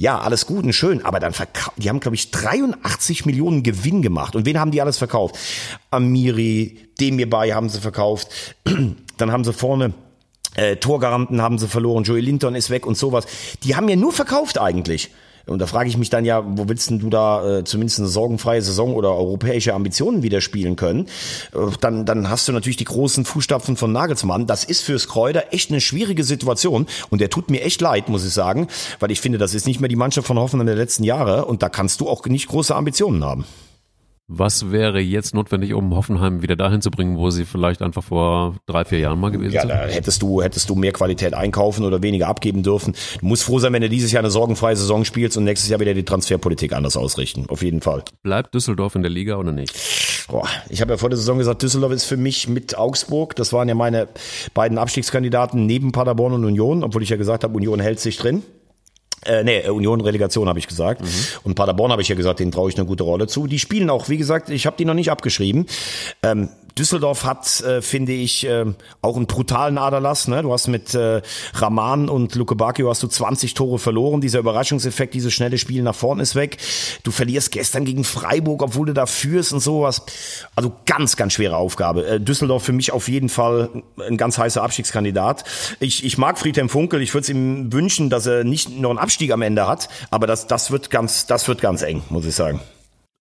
Ja, 0.00 0.20
alles 0.20 0.46
gut 0.46 0.64
und 0.64 0.72
schön, 0.72 1.04
aber 1.04 1.18
dann 1.18 1.32
verkauft, 1.32 1.72
die 1.76 1.88
haben, 1.88 1.98
glaube 2.08 2.16
ich, 2.16 2.30
83 2.30 3.26
Millionen 3.26 3.62
Gewinn 3.62 4.00
gemacht. 4.00 4.34
Und 4.34 4.46
wen 4.46 4.58
haben 4.58 4.70
die 4.70 4.80
alles 4.80 4.96
verkauft? 4.96 5.36
Amiri, 5.90 6.88
Demirbay 6.98 7.50
haben 7.50 7.68
sie 7.68 7.80
verkauft. 7.80 8.28
Dann 9.18 9.30
haben 9.30 9.44
sie 9.44 9.52
vorne 9.52 9.92
äh, 10.54 10.76
Torgaranten 10.76 11.42
haben 11.42 11.58
sie 11.58 11.68
verloren, 11.68 12.04
Joey 12.04 12.22
Linton 12.22 12.54
ist 12.54 12.70
weg 12.70 12.86
und 12.86 12.96
sowas. 12.96 13.26
Die 13.62 13.76
haben 13.76 13.90
ja 13.90 13.96
nur 13.96 14.12
verkauft 14.12 14.58
eigentlich. 14.58 15.10
Und 15.48 15.58
da 15.60 15.66
frage 15.66 15.88
ich 15.88 15.96
mich 15.96 16.10
dann 16.10 16.24
ja, 16.24 16.44
wo 16.46 16.68
willst 16.68 16.90
denn 16.90 16.98
du 16.98 17.10
da 17.10 17.58
äh, 17.58 17.64
zumindest 17.64 17.98
eine 17.98 18.08
sorgenfreie 18.08 18.62
Saison 18.62 18.94
oder 18.94 19.14
europäische 19.14 19.74
Ambitionen 19.74 20.22
wieder 20.22 20.40
spielen 20.40 20.76
können? 20.76 21.06
Äh, 21.54 21.58
dann, 21.80 22.04
dann 22.04 22.30
hast 22.30 22.48
du 22.48 22.52
natürlich 22.52 22.76
die 22.76 22.84
großen 22.84 23.24
Fußstapfen 23.24 23.76
von 23.76 23.92
Nagelsmann. 23.92 24.46
Das 24.46 24.64
ist 24.64 24.82
fürs 24.82 25.08
Kräuter 25.08 25.52
echt 25.52 25.70
eine 25.70 25.80
schwierige 25.80 26.24
Situation 26.24 26.86
und 27.10 27.20
der 27.20 27.30
tut 27.30 27.50
mir 27.50 27.62
echt 27.62 27.80
leid, 27.80 28.08
muss 28.08 28.24
ich 28.24 28.32
sagen, 28.32 28.68
weil 29.00 29.10
ich 29.10 29.20
finde, 29.20 29.38
das 29.38 29.54
ist 29.54 29.66
nicht 29.66 29.80
mehr 29.80 29.88
die 29.88 29.96
Mannschaft 29.96 30.26
von 30.26 30.38
Hoffenheim 30.38 30.66
der 30.66 30.76
letzten 30.76 31.04
Jahre 31.04 31.46
und 31.46 31.62
da 31.62 31.68
kannst 31.68 32.00
du 32.00 32.08
auch 32.08 32.24
nicht 32.26 32.48
große 32.48 32.74
Ambitionen 32.74 33.24
haben. 33.24 33.44
Was 34.30 34.70
wäre 34.70 35.00
jetzt 35.00 35.34
notwendig, 35.34 35.72
um 35.72 35.96
Hoffenheim 35.96 36.42
wieder 36.42 36.54
dahin 36.54 36.82
zu 36.82 36.90
bringen, 36.90 37.16
wo 37.16 37.30
sie 37.30 37.46
vielleicht 37.46 37.80
einfach 37.80 38.04
vor 38.04 38.56
drei, 38.66 38.84
vier 38.84 38.98
Jahren 38.98 39.18
mal 39.18 39.30
gewesen 39.30 39.54
ja, 39.54 39.62
sind? 39.62 39.70
Ja, 39.70 39.86
da 39.86 39.90
hättest 39.90 40.20
du, 40.20 40.42
hättest 40.42 40.68
du 40.68 40.74
mehr 40.74 40.92
Qualität 40.92 41.32
einkaufen 41.32 41.82
oder 41.82 42.02
weniger 42.02 42.28
abgeben 42.28 42.62
dürfen. 42.62 42.94
Du 43.20 43.26
musst 43.26 43.42
froh 43.44 43.58
sein, 43.58 43.72
wenn 43.72 43.80
du 43.80 43.88
dieses 43.88 44.12
Jahr 44.12 44.20
eine 44.20 44.30
sorgenfreie 44.30 44.76
Saison 44.76 45.06
spielst 45.06 45.38
und 45.38 45.44
nächstes 45.44 45.70
Jahr 45.70 45.80
wieder 45.80 45.94
die 45.94 46.04
Transferpolitik 46.04 46.74
anders 46.74 46.98
ausrichten. 46.98 47.46
Auf 47.48 47.62
jeden 47.62 47.80
Fall. 47.80 48.04
Bleibt 48.22 48.54
Düsseldorf 48.54 48.94
in 48.96 49.02
der 49.02 49.10
Liga 49.10 49.36
oder 49.36 49.50
nicht? 49.50 49.72
Boah, 50.28 50.46
ich 50.68 50.82
habe 50.82 50.92
ja 50.92 50.98
vor 50.98 51.08
der 51.08 51.16
Saison 51.16 51.38
gesagt, 51.38 51.62
Düsseldorf 51.62 51.92
ist 51.92 52.04
für 52.04 52.18
mich 52.18 52.48
mit 52.48 52.76
Augsburg, 52.76 53.34
das 53.34 53.54
waren 53.54 53.66
ja 53.66 53.74
meine 53.74 54.08
beiden 54.52 54.76
Abstiegskandidaten 54.76 55.64
neben 55.64 55.90
Paderborn 55.90 56.34
und 56.34 56.44
Union, 56.44 56.84
obwohl 56.84 57.02
ich 57.02 57.08
ja 57.08 57.16
gesagt 57.16 57.44
habe, 57.44 57.56
Union 57.56 57.80
hält 57.80 57.98
sich 57.98 58.18
drin. 58.18 58.42
Äh, 59.24 59.44
nee, 59.44 59.58
äh, 59.58 59.70
Union 59.70 60.00
Relegation 60.00 60.48
habe 60.48 60.58
ich 60.58 60.68
gesagt. 60.68 61.00
Mhm. 61.00 61.06
Und 61.44 61.54
Paderborn 61.54 61.92
habe 61.92 62.02
ich 62.02 62.08
ja 62.08 62.14
gesagt, 62.14 62.40
denen 62.40 62.52
traue 62.52 62.70
ich 62.70 62.76
eine 62.76 62.86
gute 62.86 63.04
Rolle 63.04 63.26
zu. 63.26 63.46
Die 63.46 63.58
spielen 63.58 63.90
auch, 63.90 64.08
wie 64.08 64.16
gesagt, 64.16 64.50
ich 64.50 64.66
habe 64.66 64.76
die 64.76 64.84
noch 64.84 64.94
nicht 64.94 65.10
abgeschrieben. 65.10 65.66
Ähm, 66.22 66.48
Düsseldorf 66.78 67.24
hat, 67.24 67.60
äh, 67.60 67.82
finde 67.82 68.12
ich, 68.12 68.46
äh, 68.46 68.64
auch 69.02 69.16
einen 69.16 69.26
brutalen 69.26 69.78
Aderlass. 69.78 70.28
Ne? 70.28 70.42
Du 70.42 70.52
hast 70.52 70.68
mit 70.68 70.94
äh, 70.94 71.22
Raman 71.54 72.08
und 72.08 72.34
Luke 72.36 72.54
Bacchio 72.54 72.88
hast 72.88 73.02
du 73.02 73.08
20 73.08 73.54
Tore 73.54 73.78
verloren. 73.78 74.20
Dieser 74.20 74.38
Überraschungseffekt, 74.38 75.14
dieses 75.14 75.32
schnelle 75.32 75.58
Spiel 75.58 75.82
nach 75.82 75.94
vorn 75.94 76.20
ist 76.20 76.36
weg. 76.36 76.58
Du 77.02 77.10
verlierst 77.10 77.50
gestern 77.50 77.84
gegen 77.84 78.04
Freiburg, 78.04 78.62
obwohl 78.62 78.86
du 78.86 78.94
da 78.94 79.06
führst 79.06 79.52
und 79.52 79.60
sowas. 79.60 80.02
Also 80.54 80.72
ganz, 80.86 81.16
ganz 81.16 81.32
schwere 81.32 81.56
Aufgabe. 81.56 82.06
Äh, 82.06 82.20
Düsseldorf 82.20 82.62
für 82.62 82.72
mich 82.72 82.92
auf 82.92 83.08
jeden 83.08 83.28
Fall 83.28 83.82
ein 84.08 84.16
ganz 84.16 84.38
heißer 84.38 84.62
Abstiegskandidat. 84.62 85.44
Ich, 85.80 86.04
ich 86.04 86.16
mag 86.16 86.38
Friedhelm 86.38 86.68
Funkel. 86.68 87.02
Ich 87.02 87.12
würde 87.12 87.22
es 87.22 87.28
ihm 87.28 87.72
wünschen, 87.72 88.08
dass 88.08 88.26
er 88.26 88.44
nicht 88.44 88.78
noch 88.78 88.90
einen 88.90 88.98
Abstieg 89.08 89.32
am 89.32 89.40
Ende 89.40 89.66
hat. 89.66 89.88
Aber 90.10 90.26
das, 90.26 90.46
das 90.46 90.70
wird 90.70 90.90
ganz, 90.90 91.26
das 91.26 91.48
wird 91.48 91.62
ganz 91.62 91.80
eng, 91.82 92.02
muss 92.10 92.26
ich 92.26 92.34
sagen. 92.34 92.60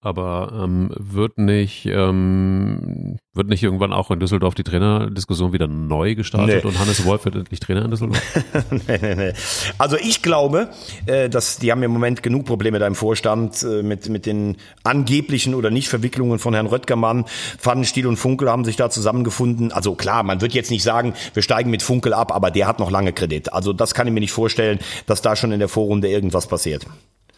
Aber 0.02 0.52
ähm, 0.64 0.91
wird 0.95 1.39
nicht 1.39 1.88
ähm, 1.88 3.18
wird 3.34 3.48
nicht 3.48 3.64
irgendwann 3.64 3.93
auch 3.93 4.12
in 4.12 4.20
Düsseldorf 4.20 4.54
die 4.54 4.64
Trainerdiskussion 4.64 5.54
wieder 5.54 5.68
neu 5.68 6.14
gestartet 6.14 6.64
nee. 6.64 6.70
und 6.70 6.78
Hannes 6.78 7.04
Wolf 7.04 7.26
wird 7.26 7.36
endlich 7.36 7.60
Trainer 7.60 7.86
in 7.86 7.91
Düsseldorf? 7.91 8.22
nee, 8.88 9.00
nee, 9.02 9.16
nee. 9.16 9.34
Also 9.80 9.98
ich 9.98 10.22
glaube, 10.22 10.70
äh, 11.08 11.30
dass 11.30 11.58
die 11.58 11.72
haben 11.72 11.82
im 11.82 11.91
Moment 11.91 12.22
genug 12.22 12.45
Probleme 12.45 12.78
da 12.78 12.86
im 12.86 12.93
Vorstand 12.93 13.64
äh, 13.64 13.82
mit 13.82 14.08
mit 14.10 14.28
den 14.28 14.58
angeblichen 14.84 15.56
oder 15.56 15.72
nicht 15.72 15.89
Verwicklungen 15.89 16.38
von 16.38 16.54
Herrn 16.54 16.68
Röttgermann. 16.68 17.26
Pfannenstiel 17.58 18.06
und 18.06 18.18
Funkel 18.18 18.52
haben 18.52 18.66
sich 18.66 18.76
da 18.76 18.91
zusammengefunden. 18.91 19.72
Also 19.72 19.95
klar, 19.95 20.22
man 20.22 20.41
wird 20.41 20.54
jetzt 20.54 20.70
nicht 20.70 20.84
sagen, 20.84 21.16
wir 21.34 21.41
steigen 21.41 21.72
mit 21.72 21.82
Funkel 21.82 22.14
ab, 22.14 22.32
aber 22.32 22.52
der 22.52 22.68
hat 22.68 22.78
noch 22.78 22.91
lange 22.91 23.14
Kredit. 23.14 23.52
Also 23.52 23.74
das 23.74 23.95
kann 23.95 24.06
ich 24.06 24.14
mir 24.14 24.20
nicht 24.20 24.32
vorstellen, 24.32 24.78
dass 25.08 25.24
da 25.24 25.36
schon 25.36 25.52
in 25.52 25.60
der 25.60 25.70
Vorrunde 25.70 26.08
irgendwas 26.08 26.48
passiert. 26.48 26.86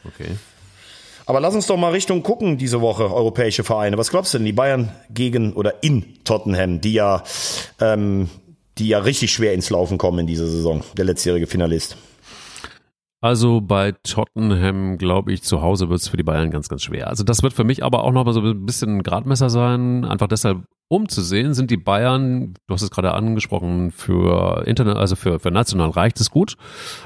Okay. 0.06 0.36
Aber 1.30 1.40
lass 1.40 1.54
uns 1.54 1.68
doch 1.68 1.78
mal 1.78 1.92
Richtung 1.92 2.24
gucken 2.24 2.58
diese 2.58 2.82
Woche, 2.82 3.14
europäische 3.14 3.64
Vereine. 3.64 4.00
Was 4.00 4.10
glaubst 4.10 4.34
du 4.34 4.40
denn, 4.40 4.46
die 4.46 4.52
Bayern 4.52 4.90
gegen 5.12 5.54
oder 5.54 5.84
in 5.84 6.24
Tottenham, 6.24 6.82
die 6.82 6.94
ja 6.94 7.22
ähm, 7.80 8.30
die 8.80 8.88
ja 8.88 8.98
richtig 8.98 9.32
schwer 9.32 9.54
ins 9.54 9.70
Laufen 9.70 10.00
kommen 10.00 10.18
in 10.18 10.26
dieser 10.26 10.48
Saison, 10.48 10.84
der 10.98 11.06
letztjährige 11.06 11.46
Finalist. 11.46 11.98
Also 13.22 13.62
bei 13.62 13.92
Tottenham, 13.92 14.98
glaube 14.98 15.32
ich, 15.32 15.44
zu 15.44 15.62
Hause 15.62 15.90
wird 15.90 16.02
es 16.02 16.08
für 16.08 16.18
die 16.18 16.24
Bayern 16.24 16.50
ganz, 16.50 16.68
ganz 16.68 16.82
schwer. 16.82 17.10
Also 17.10 17.24
das 17.24 17.44
wird 17.44 17.54
für 17.54 17.64
mich 17.64 17.84
aber 17.84 18.06
auch 18.06 18.12
noch 18.12 18.26
mal 18.26 18.34
so 18.34 18.42
ein 18.42 18.66
bisschen 18.66 18.98
ein 18.98 19.04
Gradmesser 19.04 19.52
sein. 19.52 20.06
Einfach 20.06 20.30
deshalb, 20.30 20.64
um 20.88 21.10
zu 21.10 21.22
sehen, 21.22 21.54
sind 21.54 21.70
die 21.70 21.78
Bayern, 21.78 22.56
du 22.66 22.74
hast 22.74 22.82
es 22.82 22.90
gerade 22.90 23.14
angesprochen, 23.14 23.92
für 23.92 24.64
Internet, 24.66 24.98
also 24.98 25.16
für, 25.16 25.40
für 25.40 25.52
national 25.52 25.92
reicht 25.92 26.20
es 26.20 26.32
gut. 26.32 26.56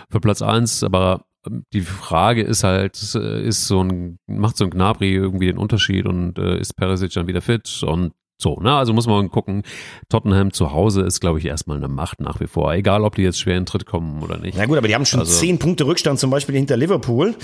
Für 0.09 0.21
Platz 0.21 0.41
eins, 0.41 0.81
aber 0.81 1.25
die 1.49 1.81
Frage 1.81 2.41
ist 2.43 2.63
halt, 2.63 2.95
ist 2.95 3.67
so 3.67 3.83
ein, 3.83 4.19
macht 4.27 4.57
so 4.57 4.65
ein 4.65 4.69
Gnabry 4.69 5.13
irgendwie 5.13 5.47
den 5.47 5.57
Unterschied 5.57 6.05
und 6.05 6.37
äh, 6.39 6.59
ist 6.59 6.75
Perisic 6.75 7.11
dann 7.13 7.27
wieder 7.27 7.41
fit? 7.41 7.83
Und 7.83 8.13
so, 8.43 8.59
ne? 8.59 8.75
Also 8.75 8.93
muss 8.93 9.07
man 9.07 9.31
gucken. 9.31 9.63
Tottenham 10.09 10.53
zu 10.53 10.71
Hause 10.71 11.01
ist, 11.01 11.19
glaube 11.19 11.39
ich, 11.39 11.45
erstmal 11.45 11.77
eine 11.77 11.87
Macht 11.87 12.19
nach 12.19 12.39
wie 12.39 12.47
vor. 12.47 12.73
Egal, 12.73 13.03
ob 13.03 13.15
die 13.15 13.23
jetzt 13.23 13.39
schwer 13.39 13.57
in 13.57 13.65
Tritt 13.65 13.85
kommen 13.85 14.21
oder 14.21 14.37
nicht. 14.37 14.57
Na 14.57 14.65
gut, 14.65 14.77
aber 14.77 14.87
die 14.87 14.95
haben 14.95 15.05
schon 15.05 15.21
also, 15.21 15.33
zehn 15.33 15.57
Punkte 15.57 15.85
Rückstand 15.85 16.19
zum 16.19 16.29
Beispiel 16.29 16.55
hinter 16.55 16.77
Liverpool. 16.77 17.35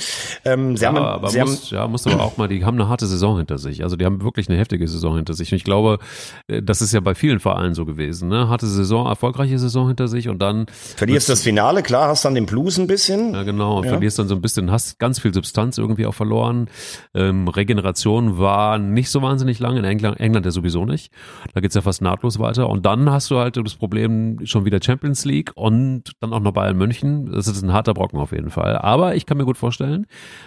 Ähm, 0.46 0.78
sie 0.78 0.84
ja, 0.84 0.90
haben, 0.90 0.98
aber 0.98 1.30
sie 1.30 1.40
muss, 1.40 1.72
haben, 1.72 1.76
ja, 1.76 1.88
muss 1.88 2.06
aber 2.06 2.24
auch 2.24 2.38
mal, 2.38 2.48
die 2.48 2.64
haben 2.64 2.80
eine 2.80 2.90
harte 2.90 3.08
Saison 3.08 3.38
hinter 3.38 3.58
sich. 3.58 3.84
Also 3.84 3.96
die 3.96 4.06
haben 4.06 4.22
wirklich 4.22 4.50
eine 4.50 4.58
heftige 4.58 4.88
Saison 4.88 5.16
hinter 5.16 5.34
sich. 5.34 5.52
Und 5.52 5.56
ich 5.56 5.64
glaube, 5.64 6.00
äh, 6.48 6.62
das 6.62 6.82
ist 6.82 6.94
ja 6.94 7.00
bei 7.00 7.16
vielen 7.16 7.40
Vereinen 7.40 7.74
so 7.74 7.86
gewesen. 7.86 8.30
Ne? 8.30 8.50
Harte 8.50 8.68
Saison, 8.68 9.08
erfolgreiche 9.08 9.58
Saison 9.58 9.88
hinter 9.88 10.08
sich 10.08 10.28
und 10.30 10.40
dann. 10.40 10.66
Verlierst 10.98 11.30
das 11.30 11.42
Finale, 11.42 11.82
klar, 11.82 12.10
hast 12.10 12.26
dann 12.26 12.36
den 12.36 12.46
Blues 12.46 12.78
ein 12.78 12.88
bisschen. 12.88 13.34
Ja, 13.34 13.44
genau. 13.44 13.84
Ja. 13.84 13.90
Verlierst 13.90 14.20
dann 14.20 14.28
so 14.28 14.36
ein 14.36 14.42
bisschen, 14.42 14.70
hast 14.70 15.00
ganz 15.00 15.20
viel 15.20 15.34
Substanz 15.34 15.78
irgendwie 15.78 16.06
auch 16.06 16.14
verloren. 16.14 16.70
Ähm, 17.14 17.48
Regeneration 17.48 18.38
war 18.38 18.78
nicht 18.78 19.10
so 19.10 19.22
wahnsinnig 19.22 19.60
lang. 19.60 19.78
In 19.78 19.86
England, 19.86 20.20
England 20.20 20.46
ja 20.46 20.52
sowieso 20.52 20.86
nicht. 20.90 21.14
Da 21.54 21.62
geht's 21.62 21.76
ja 21.76 21.82
fast 21.82 22.02
nahtlos 22.02 22.40
weiter. 22.40 22.70
Und 22.70 22.86
dann 22.86 23.10
hast 23.10 23.32
du 23.32 23.38
halt 23.38 23.56
das 23.56 23.76
Problem 23.76 24.46
schon 24.46 24.66
wieder 24.66 24.80
Champions 24.82 25.24
League 25.24 25.52
und 25.56 26.12
dann 26.20 26.34
auch 26.34 26.42
noch 26.42 26.52
Bayern 26.52 26.78
München. 26.78 27.32
Das 27.32 27.48
ist 27.48 27.62
ein 27.62 27.72
harter 27.72 27.94
Brocken 27.94 28.20
auf 28.20 28.34
jeden 28.34 28.50
Fall. 28.50 28.78
Aber 28.78 29.16
ich 29.16 29.26
kann 29.26 29.38
mir 29.38 29.46
gut 29.46 29.58
vorstellen, 29.58 30.06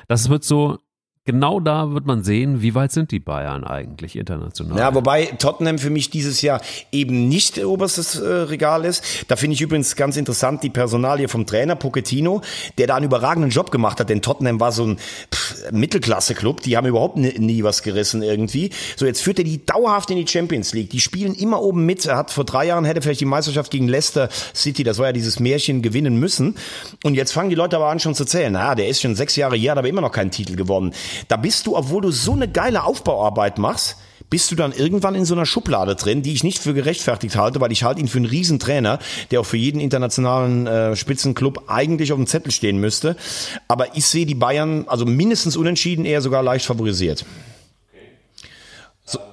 das 0.09 0.29
wird 0.29 0.45
so 0.45 0.79
genau 1.25 1.61
da 1.61 1.93
wird 1.93 2.05
man 2.05 2.25
sehen, 2.25 2.63
wie 2.63 2.75
weit 2.75 2.91
sind 2.91 3.13
die 3.13 3.21
Bayern 3.21 3.65
eigentlich 3.65 4.17
international. 4.17 4.79
Ja, 4.79 4.95
wobei 4.95 5.27
Tottenham 5.27 5.79
für 5.79 5.91
mich 5.91 6.11
dieses 6.11 6.43
Jahr 6.43 6.61
eben 6.91 7.29
nicht 7.29 7.65
oberstes 7.65 8.19
äh, 8.19 8.27
Regal 8.27 8.85
ist. 8.85 9.05
Da 9.29 9.37
finde 9.37 9.55
ich 9.55 9.61
übrigens 9.61 9.95
ganz 9.95 10.17
interessant 10.17 10.63
die 10.63 10.71
Personalie 10.71 11.29
vom 11.29 11.47
Trainer 11.47 11.77
Pochettino, 11.77 12.43
der 12.79 12.89
da 12.89 12.97
einen 12.97 13.07
überragenden 13.07 13.51
Job 13.51 13.71
gemacht 13.71 14.01
hat, 14.01 14.09
denn 14.11 14.21
Tottenham 14.21 14.59
war 14.59 14.73
so 14.73 14.85
ein 14.85 14.97
Mittelklasse-Club, 15.71 16.61
die 16.63 16.77
haben 16.77 16.87
überhaupt 16.87 17.17
nie, 17.17 17.39
nie 17.39 17.63
was 17.63 17.83
gerissen 17.83 18.23
irgendwie. 18.23 18.71
So, 18.97 19.07
jetzt 19.07 19.23
führt 19.23 19.39
er 19.39 19.45
die 19.45 19.65
dauerhaft 19.65 20.11
in 20.11 20.17
die 20.17 20.27
Champions 20.27 20.73
League. 20.75 20.91
Die 20.91 21.01
spielen 21.01 21.35
immer 21.35 21.63
oben 21.63 21.87
mit. 21.87 22.05
Er 22.05 22.17
hat 22.17 22.33
vor 22.33 22.45
drei 22.45 22.67
Jahren 22.67 22.85
hätte 22.85 23.01
vielleicht 23.01 23.21
die 23.21 23.27
Meisterschaft 23.27 23.71
gegen 23.71 23.87
Leicester 23.87 24.29
City, 24.55 24.83
das 24.83 24.99
war 24.99 25.07
ja 25.07 25.13
dieses 25.13 25.39
Märchen, 25.39 25.83
gewinnen 25.83 26.17
müssen. 26.19 26.57
Und 27.05 27.15
jetzt 27.15 27.33
fangen 27.33 27.51
die 27.51 27.55
Leute 27.55 27.77
aber 27.77 27.89
an 27.89 28.01
schon 28.01 28.15
zu 28.15 28.25
zählen. 28.25 28.53
Na, 28.53 28.75
der 28.75 28.89
ist 28.89 29.01
schon 29.01 29.15
sechs 29.15 29.37
Jahre 29.37 29.57
hier, 29.57 29.71
hat 29.71 29.79
aber 29.79 29.89
immer 29.89 30.01
noch 30.01 30.13
keinen 30.13 30.31
Titel 30.31 30.57
gewonnen. 30.57 30.93
Da 31.29 31.37
bist 31.37 31.67
du, 31.67 31.77
obwohl 31.77 32.03
du 32.03 32.11
so 32.11 32.33
eine 32.33 32.49
geile 32.49 32.85
Aufbauarbeit 32.85 33.59
machst, 33.59 33.97
bist 34.33 34.51
du 34.51 34.57
dann 34.57 34.73
irgendwann 34.73 35.15
in 35.15 35.27
so 35.27 35.35
einer 35.35 35.45
Schublade 35.45 35.95
drin, 35.95 36.23
die 36.23 36.33
ich 36.33 36.43
nicht 36.43 36.59
für 36.59 36.73
gerechtfertigt 36.73 37.37
halte, 37.37 37.61
weil 37.61 37.71
ich 37.71 37.85
halte 37.85 38.01
ihn 38.01 38.09
für 38.09 38.17
einen 38.17 38.25
Riesentrainer, 38.25 38.99
der 39.31 39.41
auch 39.41 39.45
für 39.45 39.59
jeden 39.59 39.79
internationalen 39.79 40.67
äh, 40.67 40.97
Spitzenclub 40.97 41.65
eigentlich 41.67 42.13
auf 42.13 42.19
dem 42.19 42.27
Zettel 42.27 42.51
stehen 42.51 42.79
müsste. 42.79 43.15
Aber 43.69 43.95
ich 43.95 44.07
sehe 44.07 44.25
die 44.25 44.35
Bayern 44.35 44.87
also 44.89 45.05
mindestens 45.05 45.55
unentschieden, 45.55 46.07
eher 46.07 46.23
sogar 46.23 46.43
leicht 46.43 46.65
favorisiert. 46.65 47.27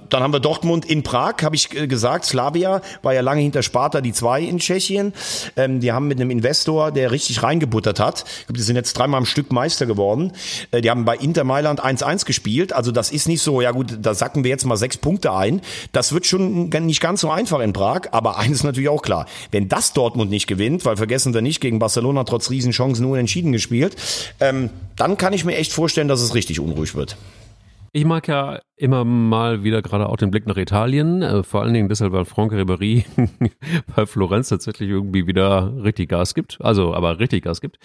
Dann 0.09 0.23
haben 0.23 0.33
wir 0.33 0.39
Dortmund 0.39 0.85
in 0.85 1.03
Prag, 1.03 1.35
habe 1.43 1.55
ich 1.55 1.75
äh, 1.75 1.87
gesagt. 1.87 2.25
Slavia 2.25 2.81
war 3.03 3.13
ja 3.13 3.21
lange 3.21 3.41
hinter 3.41 3.61
Sparta 3.61 4.01
die 4.01 4.13
zwei 4.13 4.41
in 4.41 4.57
Tschechien. 4.57 5.13
Ähm, 5.55 5.79
die 5.79 5.91
haben 5.91 6.07
mit 6.07 6.19
einem 6.19 6.31
Investor, 6.31 6.91
der 6.91 7.11
richtig 7.11 7.43
reingebuttert 7.43 7.99
hat. 7.99 8.25
Ich 8.39 8.47
glaube, 8.47 8.57
die 8.57 8.63
sind 8.63 8.75
jetzt 8.75 8.93
dreimal 8.93 9.19
am 9.19 9.25
Stück 9.25 9.51
Meister 9.51 9.85
geworden. 9.85 10.33
Äh, 10.71 10.81
die 10.81 10.89
haben 10.89 11.05
bei 11.05 11.15
Inter 11.15 11.43
Mailand 11.43 11.83
1-1 11.83 12.25
gespielt. 12.25 12.73
Also 12.73 12.91
das 12.91 13.11
ist 13.11 13.27
nicht 13.27 13.43
so, 13.43 13.61
ja 13.61 13.69
gut, 13.69 13.99
da 14.01 14.15
sacken 14.15 14.43
wir 14.43 14.49
jetzt 14.49 14.65
mal 14.65 14.77
sechs 14.77 14.97
Punkte 14.97 15.33
ein. 15.33 15.61
Das 15.91 16.11
wird 16.11 16.25
schon 16.25 16.69
nicht 16.69 17.01
ganz 17.01 17.21
so 17.21 17.29
einfach 17.29 17.59
in 17.59 17.73
Prag. 17.73 18.01
Aber 18.11 18.39
eines 18.39 18.59
ist 18.59 18.63
natürlich 18.63 18.89
auch 18.89 19.03
klar. 19.03 19.27
Wenn 19.51 19.69
das 19.69 19.93
Dortmund 19.93 20.31
nicht 20.31 20.47
gewinnt, 20.47 20.85
weil 20.85 20.97
vergessen 20.97 21.35
wir 21.35 21.41
nicht, 21.41 21.61
gegen 21.61 21.77
Barcelona 21.77 22.23
trotz 22.23 22.49
Riesenchancen 22.49 23.05
unentschieden 23.05 23.51
gespielt, 23.51 23.95
ähm, 24.39 24.71
dann 24.95 25.17
kann 25.17 25.33
ich 25.33 25.45
mir 25.45 25.55
echt 25.55 25.71
vorstellen, 25.71 26.07
dass 26.07 26.21
es 26.21 26.33
richtig 26.33 26.59
unruhig 26.59 26.95
wird. 26.95 27.15
Ich 27.91 28.05
mag 28.05 28.27
ja 28.27 28.59
immer 28.75 29.03
mal 29.03 29.63
wieder 29.63 29.81
gerade 29.81 30.07
auch 30.07 30.17
den 30.17 30.31
Blick 30.31 30.45
nach 30.45 30.57
Italien, 30.57 31.21
äh, 31.21 31.43
vor 31.43 31.61
allen 31.61 31.73
Dingen 31.73 31.89
deshalb, 31.89 32.13
weil 32.13 32.25
Franck 32.25 32.53
Ribéry 32.53 33.05
bei 33.95 34.05
Florenz 34.05 34.49
tatsächlich 34.49 34.89
irgendwie 34.89 35.25
wieder 35.27 35.73
richtig 35.83 36.09
Gas 36.09 36.33
gibt, 36.33 36.59
also 36.61 36.93
aber 36.93 37.19
richtig 37.19 37.43
Gas 37.43 37.61
gibt. 37.61 37.77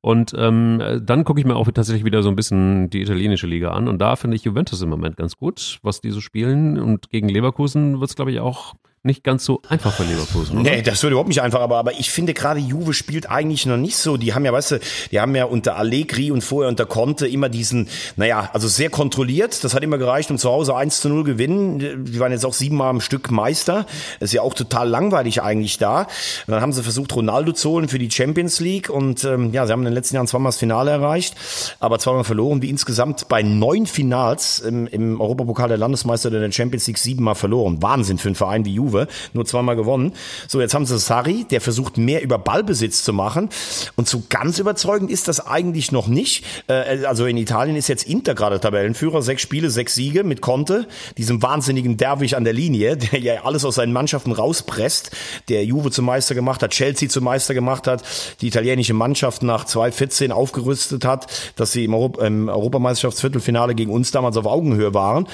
Und 0.00 0.34
ähm, 0.36 1.00
dann 1.02 1.24
gucke 1.24 1.40
ich 1.40 1.46
mir 1.46 1.56
auch 1.56 1.70
tatsächlich 1.70 2.04
wieder 2.04 2.22
so 2.22 2.28
ein 2.28 2.36
bisschen 2.36 2.90
die 2.90 3.02
italienische 3.02 3.46
Liga 3.46 3.70
an 3.70 3.88
und 3.88 3.98
da 3.98 4.16
finde 4.16 4.36
ich 4.36 4.44
Juventus 4.44 4.82
im 4.82 4.90
Moment 4.90 5.16
ganz 5.16 5.36
gut, 5.36 5.78
was 5.82 6.00
die 6.00 6.10
so 6.10 6.20
spielen 6.20 6.78
und 6.78 7.10
gegen 7.10 7.28
Leverkusen 7.28 8.00
wird 8.00 8.10
es 8.10 8.16
glaube 8.16 8.30
ich 8.30 8.40
auch 8.40 8.74
nicht 9.02 9.24
ganz 9.24 9.44
so 9.44 9.62
einfach 9.68 9.92
für 9.92 10.04
Leverkusen, 10.04 10.58
oder? 10.58 10.70
Nee, 10.70 10.82
das 10.82 11.02
wird 11.02 11.12
überhaupt 11.12 11.28
nicht 11.28 11.42
einfach, 11.42 11.60
aber, 11.60 11.78
aber 11.78 11.92
ich 11.92 12.10
finde 12.10 12.34
gerade 12.34 12.60
Juve 12.60 12.94
spielt 12.94 13.30
eigentlich 13.30 13.66
noch 13.66 13.76
nicht 13.76 13.96
so. 13.96 14.16
Die 14.16 14.34
haben 14.34 14.44
ja, 14.44 14.52
weißt 14.52 14.72
du, 14.72 14.80
die 15.10 15.20
haben 15.20 15.34
ja 15.34 15.44
unter 15.44 15.76
Allegri 15.76 16.30
und 16.30 16.42
vorher 16.42 16.68
unter 16.68 16.86
Conte 16.86 17.26
immer 17.28 17.48
diesen, 17.48 17.88
naja, 18.16 18.50
also 18.52 18.68
sehr 18.68 18.90
kontrolliert. 18.90 19.62
Das 19.64 19.74
hat 19.74 19.82
immer 19.82 19.98
gereicht, 19.98 20.30
um 20.30 20.38
zu 20.38 20.50
Hause 20.50 20.74
1 20.76 21.00
zu 21.00 21.08
0 21.08 21.24
gewinnen. 21.24 22.04
Die 22.06 22.20
waren 22.20 22.32
jetzt 22.32 22.44
auch 22.44 22.54
siebenmal 22.54 22.90
am 22.90 23.00
Stück 23.00 23.30
Meister. 23.30 23.86
Ist 24.20 24.32
ja 24.32 24.42
auch 24.42 24.54
total 24.54 24.88
langweilig 24.88 25.42
eigentlich 25.42 25.78
da. 25.78 26.02
Und 26.02 26.52
dann 26.52 26.60
haben 26.60 26.72
sie 26.72 26.82
versucht, 26.82 27.14
Ronaldo 27.14 27.52
zu 27.52 27.70
holen 27.70 27.88
für 27.88 27.98
die 27.98 28.10
Champions 28.10 28.58
League 28.60 28.90
und 28.90 29.24
ähm, 29.24 29.52
ja, 29.52 29.66
sie 29.66 29.72
haben 29.72 29.80
in 29.80 29.86
den 29.86 29.94
letzten 29.94 30.16
Jahren 30.16 30.26
zweimal 30.26 30.50
das 30.50 30.58
Finale 30.58 30.90
erreicht, 30.90 31.36
aber 31.78 31.98
zweimal 31.98 32.24
verloren, 32.24 32.62
wie 32.62 32.70
insgesamt 32.70 33.28
bei 33.28 33.42
neun 33.42 33.86
Finals 33.86 34.58
im, 34.58 34.86
im 34.88 35.20
Europapokal 35.20 35.68
der 35.68 35.78
Landesmeister 35.78 36.30
oder 36.30 36.40
der 36.40 36.50
Champions 36.50 36.86
League 36.86 36.98
siebenmal 36.98 37.34
verloren. 37.34 37.80
Wahnsinn 37.82 38.18
für 38.18 38.28
einen 38.28 38.34
Verein 38.34 38.64
wie 38.64 38.74
Juve. 38.74 38.97
Juve, 38.98 39.08
nur 39.32 39.44
zweimal 39.44 39.76
gewonnen. 39.76 40.12
So, 40.46 40.60
jetzt 40.60 40.74
haben 40.74 40.86
sie 40.86 40.98
Sari, 40.98 41.46
der 41.50 41.60
versucht 41.60 41.98
mehr 41.98 42.22
über 42.22 42.38
Ballbesitz 42.38 43.04
zu 43.04 43.12
machen. 43.12 43.48
Und 43.96 44.08
so 44.08 44.22
ganz 44.28 44.58
überzeugend 44.58 45.10
ist 45.10 45.28
das 45.28 45.46
eigentlich 45.46 45.92
noch 45.92 46.08
nicht. 46.08 46.44
Äh, 46.68 47.04
also 47.04 47.26
in 47.26 47.36
Italien 47.36 47.76
ist 47.76 47.88
jetzt 47.88 48.04
Inter 48.04 48.34
gerade 48.34 48.60
Tabellenführer, 48.60 49.22
sechs 49.22 49.42
Spiele, 49.42 49.70
sechs 49.70 49.94
Siege 49.94 50.24
mit 50.24 50.40
Conte, 50.40 50.86
diesem 51.16 51.42
wahnsinnigen 51.42 51.96
Derwisch 51.96 52.34
an 52.34 52.44
der 52.44 52.52
Linie, 52.52 52.96
der 53.12 53.20
ja 53.20 53.44
alles 53.44 53.64
aus 53.64 53.76
seinen 53.76 53.92
Mannschaften 53.92 54.32
rauspresst, 54.32 55.10
der 55.48 55.64
Juve 55.64 55.90
zum 55.90 56.04
Meister 56.04 56.34
gemacht 56.34 56.62
hat, 56.62 56.70
Chelsea 56.70 57.08
zum 57.08 57.24
Meister 57.24 57.54
gemacht 57.54 57.86
hat, 57.86 58.02
die 58.40 58.48
italienische 58.48 58.94
Mannschaft 58.94 59.42
nach 59.42 59.64
2014 59.64 60.32
aufgerüstet 60.32 61.04
hat, 61.04 61.26
dass 61.56 61.72
sie 61.72 61.84
im, 61.84 61.94
Europa, 61.94 62.26
im 62.26 62.48
Europameisterschaftsviertelfinale 62.48 63.74
gegen 63.74 63.92
uns 63.92 64.10
damals 64.10 64.36
auf 64.36 64.46
Augenhöhe 64.46 64.94
waren. 64.94 65.28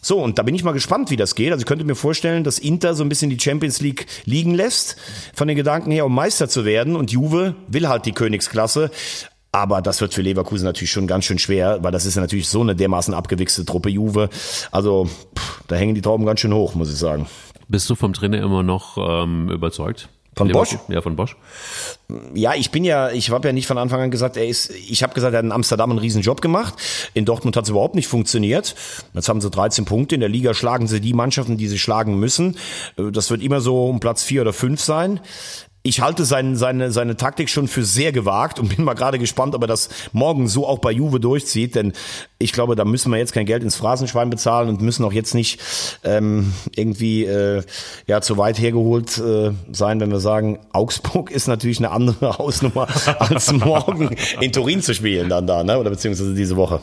So, 0.00 0.22
und 0.22 0.38
da 0.38 0.42
bin 0.42 0.54
ich 0.54 0.62
mal 0.62 0.72
gespannt, 0.72 1.10
wie 1.10 1.16
das 1.16 1.34
geht. 1.34 1.50
Also 1.50 1.62
ich 1.62 1.66
könnte 1.66 1.84
mir 1.84 1.96
vorstellen, 1.96 2.44
dass 2.44 2.58
Inter 2.58 2.94
so 2.94 3.02
ein 3.02 3.08
bisschen 3.08 3.30
die 3.30 3.40
Champions 3.40 3.80
League 3.80 4.06
liegen 4.24 4.54
lässt, 4.54 4.96
von 5.34 5.48
den 5.48 5.56
Gedanken 5.56 5.90
her, 5.90 6.06
um 6.06 6.14
Meister 6.14 6.48
zu 6.48 6.64
werden. 6.64 6.96
Und 6.96 7.10
Juve 7.10 7.56
will 7.66 7.88
halt 7.88 8.06
die 8.06 8.12
Königsklasse. 8.12 8.90
Aber 9.52 9.80
das 9.80 10.00
wird 10.00 10.12
für 10.12 10.22
Leverkusen 10.22 10.64
natürlich 10.64 10.90
schon 10.90 11.06
ganz 11.06 11.24
schön 11.24 11.38
schwer, 11.38 11.82
weil 11.82 11.90
das 11.90 12.04
ist 12.04 12.14
ja 12.14 12.20
natürlich 12.20 12.48
so 12.48 12.60
eine 12.60 12.76
dermaßen 12.76 13.14
abgewichste 13.14 13.64
Truppe 13.64 13.88
Juve. 13.88 14.28
Also 14.70 15.06
pff, 15.06 15.62
da 15.66 15.76
hängen 15.76 15.94
die 15.94 16.02
Trauben 16.02 16.26
ganz 16.26 16.40
schön 16.40 16.52
hoch, 16.52 16.74
muss 16.74 16.92
ich 16.92 16.98
sagen. 16.98 17.26
Bist 17.66 17.88
du 17.88 17.94
vom 17.94 18.12
Trainer 18.12 18.38
immer 18.42 18.62
noch 18.62 18.98
ähm, 18.98 19.50
überzeugt? 19.50 20.08
Von 20.36 20.48
Bosch? 20.48 20.76
Ja, 20.88 21.00
von 21.00 21.16
Bosch. 21.16 21.34
Ja, 22.34 22.54
ich 22.54 22.70
bin 22.70 22.84
ja, 22.84 23.10
ich 23.10 23.30
habe 23.30 23.48
ja 23.48 23.52
nicht 23.54 23.66
von 23.66 23.78
Anfang 23.78 24.02
an 24.02 24.10
gesagt, 24.10 24.36
er 24.36 24.46
ist, 24.46 24.70
ich 24.70 25.02
habe 25.02 25.14
gesagt, 25.14 25.32
er 25.32 25.38
hat 25.38 25.44
in 25.44 25.52
Amsterdam 25.52 25.90
einen 25.90 25.98
riesen 25.98 26.20
Job 26.20 26.42
gemacht. 26.42 26.74
In 27.14 27.24
Dortmund 27.24 27.56
hat 27.56 27.64
es 27.64 27.70
überhaupt 27.70 27.94
nicht 27.94 28.06
funktioniert. 28.06 28.74
Jetzt 29.14 29.30
haben 29.30 29.40
sie 29.40 29.50
13 29.50 29.86
Punkte. 29.86 30.14
In 30.14 30.20
der 30.20 30.28
Liga 30.28 30.52
schlagen 30.52 30.88
sie 30.88 31.00
die 31.00 31.14
Mannschaften, 31.14 31.56
die 31.56 31.68
sie 31.68 31.78
schlagen 31.78 32.18
müssen. 32.18 32.58
Das 32.96 33.30
wird 33.30 33.42
immer 33.42 33.62
so 33.62 33.86
um 33.86 33.98
Platz 33.98 34.22
vier 34.22 34.42
oder 34.42 34.52
fünf 34.52 34.82
sein 34.82 35.20
ich 35.86 36.00
halte 36.00 36.24
sein, 36.24 36.56
seine, 36.56 36.90
seine 36.90 37.16
Taktik 37.16 37.48
schon 37.48 37.68
für 37.68 37.84
sehr 37.84 38.10
gewagt 38.10 38.58
und 38.58 38.74
bin 38.74 38.84
mal 38.84 38.94
gerade 38.94 39.20
gespannt, 39.20 39.54
ob 39.54 39.62
er 39.62 39.68
das 39.68 39.88
morgen 40.12 40.48
so 40.48 40.66
auch 40.66 40.80
bei 40.80 40.90
Juve 40.90 41.20
durchzieht, 41.20 41.76
denn 41.76 41.92
ich 42.38 42.52
glaube, 42.52 42.74
da 42.74 42.84
müssen 42.84 43.12
wir 43.12 43.18
jetzt 43.18 43.32
kein 43.32 43.46
Geld 43.46 43.62
ins 43.62 43.76
Phrasenschwein 43.76 44.28
bezahlen 44.28 44.68
und 44.68 44.80
müssen 44.80 45.04
auch 45.04 45.12
jetzt 45.12 45.34
nicht 45.34 45.60
ähm, 46.02 46.52
irgendwie 46.74 47.24
äh, 47.24 47.62
ja 48.08 48.20
zu 48.20 48.36
weit 48.36 48.58
hergeholt 48.58 49.16
äh, 49.18 49.52
sein, 49.70 50.00
wenn 50.00 50.10
wir 50.10 50.18
sagen, 50.18 50.58
Augsburg 50.72 51.30
ist 51.30 51.46
natürlich 51.46 51.78
eine 51.78 51.92
andere 51.92 52.36
Hausnummer 52.38 52.88
als 53.20 53.52
morgen 53.52 54.16
in 54.40 54.52
Turin 54.52 54.82
zu 54.82 54.92
spielen 54.92 55.28
dann 55.28 55.46
da, 55.46 55.62
ne? 55.62 55.78
oder 55.78 55.90
beziehungsweise 55.90 56.34
diese 56.34 56.56
Woche. 56.56 56.80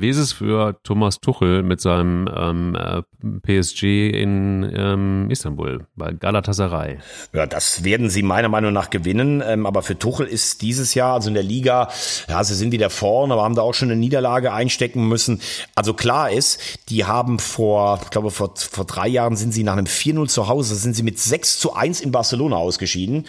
Wie 0.00 0.08
ist 0.08 0.16
es 0.16 0.32
für 0.32 0.80
Thomas 0.82 1.20
Tuchel 1.20 1.62
mit 1.62 1.82
seinem 1.82 2.26
ähm, 2.34 2.74
äh, 2.74 3.02
PSG 3.42 4.08
in 4.08 4.66
ähm, 4.74 5.28
Istanbul 5.28 5.86
bei 5.94 6.12
Galatasaray? 6.12 6.96
Ja, 7.34 7.44
das 7.44 7.84
werden 7.84 8.08
sie 8.08 8.22
meiner 8.22 8.48
Meinung 8.48 8.72
nach 8.72 8.88
gewinnen. 8.88 9.42
Ähm, 9.46 9.66
aber 9.66 9.82
für 9.82 9.98
Tuchel 9.98 10.26
ist 10.26 10.62
dieses 10.62 10.94
Jahr, 10.94 11.12
also 11.12 11.28
in 11.28 11.34
der 11.34 11.42
Liga, 11.42 11.90
ja, 12.30 12.42
sie 12.42 12.54
sind 12.54 12.72
wieder 12.72 12.88
vorne, 12.88 13.34
aber 13.34 13.42
haben 13.42 13.54
da 13.54 13.60
auch 13.60 13.74
schon 13.74 13.90
eine 13.90 14.00
Niederlage 14.00 14.54
einstecken 14.54 15.06
müssen. 15.06 15.42
Also 15.74 15.92
klar 15.92 16.30
ist, 16.30 16.60
die 16.88 17.04
haben 17.04 17.38
vor, 17.38 18.00
ich 18.02 18.08
glaube, 18.08 18.30
vor, 18.30 18.54
vor 18.56 18.86
drei 18.86 19.06
Jahren 19.06 19.36
sind 19.36 19.52
sie 19.52 19.64
nach 19.64 19.74
einem 19.74 19.84
4-0 19.84 20.28
zu 20.28 20.48
Hause, 20.48 20.76
sind 20.76 20.96
sie 20.96 21.02
mit 21.02 21.18
6 21.18 21.58
zu 21.58 21.74
1 21.74 22.00
in 22.00 22.10
Barcelona 22.10 22.56
ausgeschieden 22.56 23.26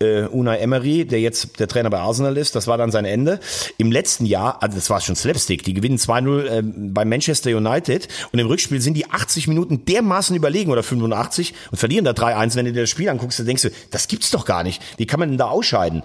äh, 0.00 0.22
Unai 0.22 0.58
Emery, 0.58 1.04
der 1.04 1.20
jetzt 1.20 1.58
der 1.58 1.68
Trainer 1.68 1.90
bei 1.90 1.98
Arsenal 1.98 2.36
ist, 2.36 2.54
das 2.54 2.66
war 2.66 2.78
dann 2.78 2.90
sein 2.90 3.04
Ende. 3.04 3.40
Im 3.78 3.90
letzten 3.90 4.26
Jahr, 4.26 4.62
also 4.62 4.76
das 4.76 4.90
war 4.90 5.00
schon 5.00 5.16
Slapstick, 5.16 5.64
die 5.64 5.74
gewinnen 5.74 5.98
2-0 5.98 6.44
äh, 6.44 6.62
bei 6.62 7.04
Manchester 7.04 7.50
United 7.50 8.08
und 8.32 8.38
im 8.38 8.46
Rückspiel 8.46 8.80
sind 8.80 8.94
die 8.94 9.10
80 9.10 9.48
Minuten 9.48 9.84
dermaßen 9.84 10.36
überlegen 10.36 10.70
oder 10.70 10.82
85 10.82 11.54
und 11.70 11.78
verlieren 11.78 12.04
da 12.04 12.12
3-1. 12.12 12.56
Wenn 12.56 12.66
du 12.66 12.72
dir 12.72 12.82
das 12.82 12.90
Spiel 12.90 13.08
anguckst, 13.08 13.38
dann 13.38 13.46
denkst 13.46 13.62
du, 13.62 13.70
das 13.90 14.08
gibt's 14.08 14.30
doch 14.30 14.44
gar 14.44 14.62
nicht. 14.62 14.82
Wie 14.96 15.06
kann 15.06 15.20
man 15.20 15.30
denn 15.30 15.38
da 15.38 15.48
ausscheiden? 15.48 16.02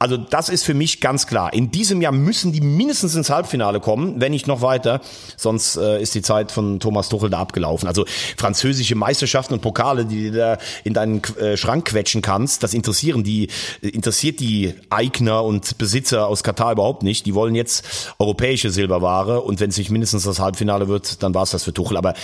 Also 0.00 0.16
das 0.16 0.48
ist 0.48 0.64
für 0.64 0.72
mich 0.72 1.02
ganz 1.02 1.26
klar. 1.26 1.52
In 1.52 1.70
diesem 1.70 2.00
Jahr 2.00 2.10
müssen 2.10 2.52
die 2.52 2.62
mindestens 2.62 3.14
ins 3.14 3.28
Halbfinale 3.28 3.80
kommen, 3.80 4.18
wenn 4.18 4.32
nicht 4.32 4.46
noch 4.46 4.62
weiter. 4.62 5.02
Sonst 5.36 5.76
äh, 5.76 6.00
ist 6.00 6.14
die 6.14 6.22
Zeit 6.22 6.50
von 6.50 6.80
Thomas 6.80 7.10
Tuchel 7.10 7.28
da 7.28 7.38
abgelaufen. 7.38 7.86
Also 7.86 8.06
französische 8.38 8.94
Meisterschaften 8.94 9.52
und 9.52 9.60
Pokale, 9.60 10.06
die 10.06 10.30
du 10.30 10.38
da 10.38 10.58
in 10.84 10.94
deinen 10.94 11.22
äh, 11.38 11.58
Schrank 11.58 11.84
quetschen 11.84 12.22
kannst, 12.22 12.62
das 12.62 12.72
interessieren 12.72 13.24
die, 13.24 13.48
interessiert 13.82 14.40
die 14.40 14.72
Eigner 14.88 15.44
und 15.44 15.76
Besitzer 15.76 16.28
aus 16.28 16.42
Katar 16.42 16.72
überhaupt 16.72 17.02
nicht. 17.02 17.26
Die 17.26 17.34
wollen 17.34 17.54
jetzt 17.54 18.14
europäische 18.18 18.70
Silberware 18.70 19.42
und 19.42 19.60
wenn 19.60 19.68
es 19.68 19.76
nicht 19.76 19.90
mindestens 19.90 20.24
das 20.24 20.40
Halbfinale 20.40 20.88
wird, 20.88 21.22
dann 21.22 21.34
war 21.34 21.42
es 21.42 21.50
das 21.50 21.64
für 21.64 21.74
Tuchel. 21.74 21.98
Aber 21.98 22.14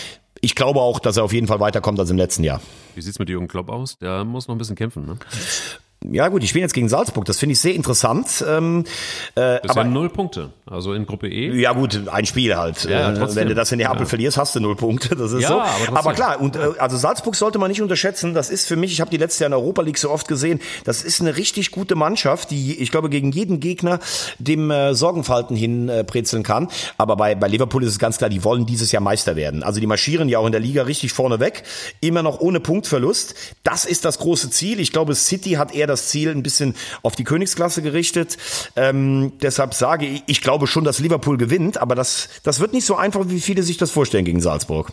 ich 0.41 0.55
glaube 0.55 0.81
auch, 0.81 0.99
dass 0.99 1.19
er 1.19 1.25
auf 1.25 1.33
jeden 1.35 1.47
Fall 1.47 1.61
weiterkommt 1.61 2.01
als 2.01 2.09
im 2.09 2.17
letzten 2.17 2.43
Jahr. 2.43 2.63
Wie 2.95 3.03
sieht's 3.03 3.19
mit 3.19 3.29
Jürgen 3.29 3.49
Klopp 3.49 3.69
aus? 3.69 3.99
Der 3.99 4.25
muss 4.25 4.49
noch 4.49 4.55
ein 4.55 4.59
bisschen 4.59 4.77
kämpfen, 4.77 5.05
ne? 5.05 5.19
Ja 6.05 6.29
gut, 6.29 6.43
die 6.43 6.49
spielen 6.49 6.63
jetzt 6.63 6.75
gegen 6.75 6.89
Salzburg, 6.89 7.25
das 7.25 7.39
finde 7.39 7.55
ich 7.55 7.61
sehr 7.61 7.75
interessant. 7.75 8.45
Ähm, 8.47 8.85
äh, 9.35 9.59
aber 9.67 9.85
null 9.85 10.09
Punkte, 10.09 10.51
also 10.67 10.93
in 10.93 11.07
Gruppe 11.07 11.29
E. 11.29 11.59
Ja 11.61 11.73
gut, 11.73 12.09
ein 12.09 12.27
Spiel 12.27 12.57
halt. 12.57 12.85
Ja, 12.85 13.13
äh, 13.13 13.35
Wenn 13.35 13.49
du 13.49 13.55
das 13.55 13.73
in 13.73 13.79
Neapel 13.79 14.01
ja. 14.01 14.07
verlierst, 14.07 14.37
hast 14.37 14.55
du 14.55 14.61
null 14.61 14.77
Punkte, 14.77 15.17
das 15.17 15.33
ist 15.33 15.43
ja, 15.43 15.49
so. 15.49 15.61
Aber, 15.61 15.99
aber 15.99 16.15
klar, 16.15 16.41
und 16.41 16.57
äh, 16.57 16.73
also 16.79 16.97
Salzburg 16.97 17.35
sollte 17.35 17.59
man 17.59 17.71
nicht 17.71 17.83
unterschätzen, 17.83 18.35
das 18.35 18.51
ist 18.51 18.69
für 18.69 18.77
mich, 18.77 18.93
ich 18.93 19.01
habe 19.01 19.11
die 19.11 19.17
letzte 19.17 19.45
Jahr 19.45 19.49
in 19.49 19.53
der 19.53 19.61
Europa 19.61 19.83
League 19.83 19.99
so 19.99 20.11
oft 20.11 20.29
gesehen, 20.29 20.61
das 20.85 21.03
ist 21.03 21.21
eine 21.21 21.37
richtig 21.37 21.71
gute 21.71 21.95
Mannschaft, 21.95 22.51
die, 22.51 22.79
ich 22.79 22.91
glaube, 22.91 23.09
gegen 23.09 23.33
jeden 23.33 23.59
Gegner 23.61 23.99
dem 24.39 24.71
äh, 24.71 24.95
Sorgenfalten 24.95 25.57
hin 25.57 25.89
äh, 25.89 26.05
kann. 26.43 26.69
Aber 26.99 27.17
bei, 27.17 27.35
bei 27.35 27.49
Liverpool 27.49 27.83
ist 27.85 27.91
es 27.91 27.99
ganz 27.99 28.19
klar, 28.19 28.31
die 28.31 28.43
wollen 28.45 28.67
dieses 28.67 28.93
Jahr 28.93 29.03
Meister 29.03 29.37
werden. 29.37 29.63
Also 29.63 29.81
die 29.81 29.87
marschieren 29.87 30.29
ja 30.29 30.39
auch 30.39 30.47
in 30.47 30.53
der 30.53 30.61
Liga 30.61 30.83
richtig 30.83 31.13
vorne 31.13 31.41
weg, 31.41 31.63
immer 32.01 32.23
noch 32.23 32.41
ohne 32.41 32.61
Punktverlust. 32.61 33.35
Das 33.63 33.85
ist 33.85 34.05
das 34.05 34.19
große 34.19 34.51
Ziel. 34.51 34.81
Ich 34.81 34.93
glaube, 34.93 35.15
City 35.15 35.53
hat 35.53 35.75
eher 35.75 35.86
das 35.87 36.09
Ziel, 36.09 36.31
ein 36.31 36.43
bisschen 36.43 36.75
auf 37.03 37.17
die 37.17 37.25
Königsklasse 37.25 37.83
gerichtet. 37.83 38.37
Ähm, 38.77 39.33
deshalb 39.43 39.75
sage 39.75 40.07
ich, 40.07 40.23
ich 40.27 40.41
glaube 40.41 40.67
schon, 40.67 40.85
dass 40.85 40.99
Liverpool 40.99 41.37
gewinnt, 41.37 41.79
aber 41.79 41.95
das, 41.95 42.29
das 42.43 42.61
wird 42.61 42.73
nicht 42.73 42.85
so 42.85 42.97
einfach, 42.97 43.29
wie 43.29 43.41
viele 43.41 43.63
sich 43.63 43.77
das 43.77 43.91
vorstellen 43.91 44.25
gegen 44.25 44.41
Salzburg. 44.41 44.93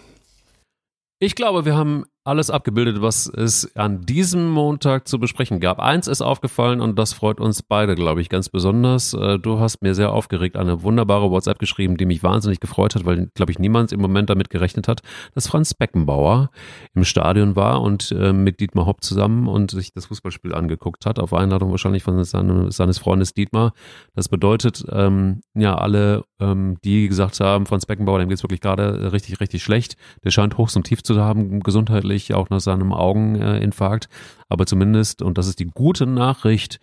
Ich 1.19 1.35
glaube, 1.35 1.65
wir 1.65 1.75
haben 1.75 2.05
alles 2.25 2.49
abgebildet, 2.49 3.01
was 3.01 3.27
es 3.27 3.75
an 3.75 4.01
diesem 4.01 4.49
Montag 4.49 5.07
zu 5.07 5.19
besprechen 5.19 5.59
gab. 5.59 5.79
Eins 5.79 6.07
ist 6.07 6.21
aufgefallen 6.21 6.79
und 6.79 6.97
das 6.97 7.11
freut 7.11 7.41
uns 7.41 7.61
beide, 7.61 7.95
glaube 7.95 8.21
ich, 8.21 8.29
ganz 8.29 8.47
besonders. 8.47 9.13
Äh, 9.13 9.39
du 9.39 9.59
hast 9.59 9.81
mir 9.81 9.93
sehr 9.93 10.13
aufgeregt 10.13 10.55
eine 10.55 10.83
wunderbare 10.83 11.31
WhatsApp 11.31 11.59
geschrieben, 11.59 11.97
die 11.97 12.05
mich 12.05 12.23
wahnsinnig 12.23 12.61
gefreut 12.61 12.95
hat, 12.95 13.05
weil, 13.05 13.29
glaube 13.35 13.51
ich, 13.51 13.59
niemand 13.59 13.91
im 13.91 13.99
Moment 13.99 14.29
damit 14.29 14.49
gerechnet 14.49 14.87
hat, 14.87 15.01
dass 15.35 15.47
Franz 15.47 15.73
Beckenbauer 15.73 16.49
im 16.93 17.03
Stadion 17.03 17.57
war 17.57 17.81
und 17.81 18.11
äh, 18.11 18.31
mit 18.31 18.61
Dietmar 18.61 18.85
Hopp 18.85 19.03
zusammen 19.03 19.47
und 19.49 19.71
sich 19.71 19.91
das 19.93 20.05
Fußballspiel 20.05 20.53
angeguckt 20.53 21.05
hat, 21.05 21.19
auf 21.19 21.33
Einladung 21.33 21.71
wahrscheinlich 21.71 22.03
von 22.03 22.23
seines 22.23 22.99
Freundes 22.99 23.33
Dietmar. 23.33 23.73
Das 24.15 24.29
bedeutet, 24.29 24.85
ähm, 24.89 25.41
ja, 25.55 25.75
alle, 25.75 26.23
ähm, 26.39 26.77
die 26.85 27.09
gesagt 27.09 27.41
haben, 27.41 27.65
Franz 27.65 27.85
Beckenbauer, 27.85 28.19
dem 28.19 28.29
geht 28.29 28.37
es 28.37 28.43
wirklich 28.43 28.61
gerade 28.61 29.11
richtig, 29.11 29.41
richtig 29.41 29.61
schlecht. 29.61 29.97
Der 30.23 30.31
scheint 30.31 30.57
hoch 30.57 30.69
zum 30.69 30.83
Tief 30.83 31.03
zu 31.03 31.19
haben, 31.19 31.59
gesundheitlich 31.59 32.12
sicherlich 32.13 32.33
auch 32.33 32.49
nach 32.49 32.59
seinem 32.59 32.93
Augeninfarkt. 32.93 34.09
Aber 34.49 34.65
zumindest, 34.65 35.21
und 35.21 35.37
das 35.37 35.47
ist 35.47 35.59
die 35.59 35.67
gute 35.67 36.05
Nachricht, 36.05 36.79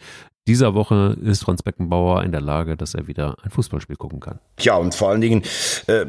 dieser 0.48 0.74
Woche 0.74 1.16
ist 1.22 1.44
Franz 1.44 1.62
Beckenbauer 1.62 2.24
in 2.24 2.32
der 2.32 2.40
Lage, 2.40 2.76
dass 2.76 2.94
er 2.94 3.06
wieder 3.06 3.36
ein 3.44 3.50
Fußballspiel 3.50 3.96
gucken 3.96 4.20
kann. 4.20 4.40
Ja, 4.58 4.74
und 4.76 4.94
vor 4.94 5.10
allen 5.10 5.20
Dingen 5.20 5.42
äh, 5.86 6.06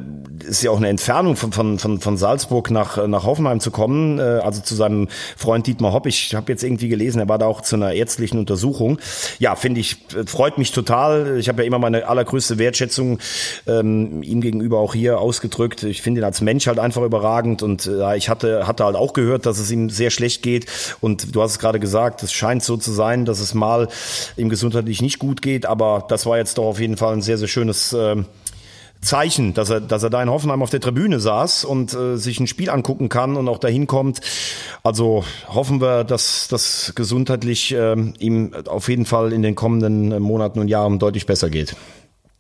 ist 0.48 0.64
ja 0.64 0.72
auch 0.72 0.78
eine 0.78 0.90
Entfernung 0.90 1.36
von, 1.36 1.52
von, 1.52 1.78
von, 1.78 2.00
von 2.00 2.18
Salzburg 2.18 2.72
nach, 2.72 3.06
nach 3.08 3.24
Hoffenheim 3.24 3.60
zu 3.60 3.72
kommen, 3.72 4.20
äh, 4.20 4.22
also 4.22 4.62
zu 4.62 4.74
seinem 4.74 5.10
Freund 5.38 5.68
Dietmar 5.68 5.94
Hopp. 5.94 6.08
Ich 6.08 6.34
habe 6.34 6.52
jetzt 6.52 6.64
irgendwie 6.64 6.88
gelesen, 6.88 7.20
er 7.20 7.30
war 7.30 7.38
da 7.38 7.46
auch 7.46 7.62
zu 7.62 7.76
einer 7.76 7.94
ärztlichen 7.94 8.40
Untersuchung. 8.40 9.00
Ja, 9.38 9.56
finde 9.56 9.82
ich, 9.82 9.98
äh, 10.16 10.26
freut 10.26 10.58
mich 10.58 10.72
total. 10.72 11.38
Ich 11.38 11.48
habe 11.48 11.62
ja 11.62 11.68
immer 11.68 11.80
meine 11.80 12.08
allergrößte 12.08 12.58
Wertschätzung 12.58 13.20
ähm, 13.68 14.24
ihm 14.24 14.42
gegenüber 14.42 14.80
auch 14.80 14.94
hier 14.94 15.20
ausgedrückt. 15.20 15.84
Ich 15.84 16.02
finde 16.02 16.22
ihn 16.22 16.26
als 16.26 16.42
Mensch 16.42 16.68
halt 16.68 16.80
einfach 16.80 17.04
überragend 17.04 17.62
und 17.62 17.86
äh, 17.86 18.18
ich 18.18 18.30
hatte, 18.30 18.66
hatte 18.66 18.86
halt 18.86 18.96
auch 18.96 19.14
gehört, 19.14 19.46
dass 19.46 19.60
es 19.60 19.70
ihm 19.70 19.90
sehr 19.90 20.10
schlecht 20.10 20.42
geht. 20.42 20.66
Und 21.00 21.36
du 21.36 21.42
hast 21.44 21.52
es 21.52 21.60
gerade 21.60 21.80
gesagt, 21.80 22.24
es 22.24 22.34
scheint 22.34 22.64
so 22.64 22.78
zu 22.78 22.92
sein, 22.92 23.26
dass 23.26 23.40
es 23.40 23.54
mal 23.54 23.88
ihm 24.38 24.50
gesundheitlich 24.50 25.02
nicht 25.02 25.20
gut 25.20 25.42
geht. 25.42 25.66
Aber 25.66 26.06
das 26.08 26.26
war 26.26 26.38
jetzt 26.38 26.58
doch 26.58 26.66
auf 26.66 26.80
jeden 26.80 26.98
Fall 26.98 27.14
ein 27.14 27.22
sehr, 27.22 27.38
sehr 27.38 27.48
schönes 27.48 27.94
äh, 27.94 28.24
Zeichen, 29.02 29.54
dass 29.56 29.70
er, 29.70 29.82
dass 29.82 30.04
er 30.04 30.12
da 30.12 30.22
in 30.22 30.30
Hoffenheim 30.30 30.62
auf 30.62 30.70
der 30.70 30.80
Tribüne 30.80 31.20
saß 31.20 31.66
und 31.66 31.94
äh, 31.94 32.18
sich 32.18 32.40
ein 32.40 32.48
Spiel 32.48 32.70
angucken 32.70 33.10
kann 33.10 33.36
und 33.36 33.48
auch 33.50 33.58
dahin 33.58 33.88
kommt. 33.88 34.22
Also 34.84 35.26
hoffen 35.48 35.82
wir, 35.82 36.04
dass 36.04 36.48
das 36.48 36.94
gesundheitlich 36.96 37.74
äh, 37.74 37.96
ihm 38.20 38.54
auf 38.68 38.90
jeden 38.90 39.06
Fall 39.06 39.34
in 39.34 39.42
den 39.42 39.56
kommenden 39.56 40.22
Monaten 40.22 40.60
und 40.60 40.68
Jahren 40.68 41.00
deutlich 41.00 41.26
besser 41.26 41.50
geht. 41.50 41.76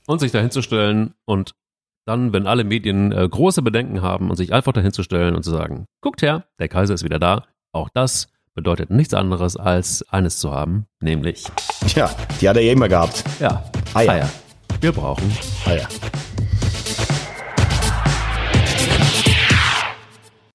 Und 0.06 0.20
sich 0.20 0.32
dahin 0.32 0.52
zu 0.52 0.62
stellen 0.62 1.14
und 1.26 1.54
dann, 2.06 2.34
wenn 2.34 2.48
alle 2.48 2.64
Medien 2.64 3.12
äh, 3.12 3.28
große 3.28 3.62
Bedenken 3.62 4.02
haben 4.02 4.30
und 4.30 4.36
sich 4.36 4.54
einfach 4.54 4.74
dahin 4.74 4.92
zu 4.92 5.04
stellen 5.04 5.36
und 5.36 5.44
zu 5.44 5.52
sagen, 5.52 5.86
guckt 6.02 6.22
her, 6.22 6.46
der 6.60 6.68
Kaiser 6.68 6.94
ist 6.94 7.04
wieder 7.04 7.20
da, 7.20 7.46
auch 7.72 7.90
das 7.94 8.31
bedeutet 8.54 8.90
nichts 8.90 9.14
anderes 9.14 9.58
als 9.58 10.08
eines 10.10 10.38
zu 10.38 10.52
haben, 10.52 10.86
nämlich. 11.02 11.46
Tja, 11.88 12.10
die 12.40 12.50
hat 12.50 12.58
er 12.58 12.64
ja 12.64 12.74
immer 12.74 12.90
gehabt. 12.90 13.24
Ja, 13.40 13.64
Eier. 13.94 14.10
Eier. 14.10 14.30
Wir 14.80 14.92
brauchen 14.92 15.32
Eier. 15.66 15.88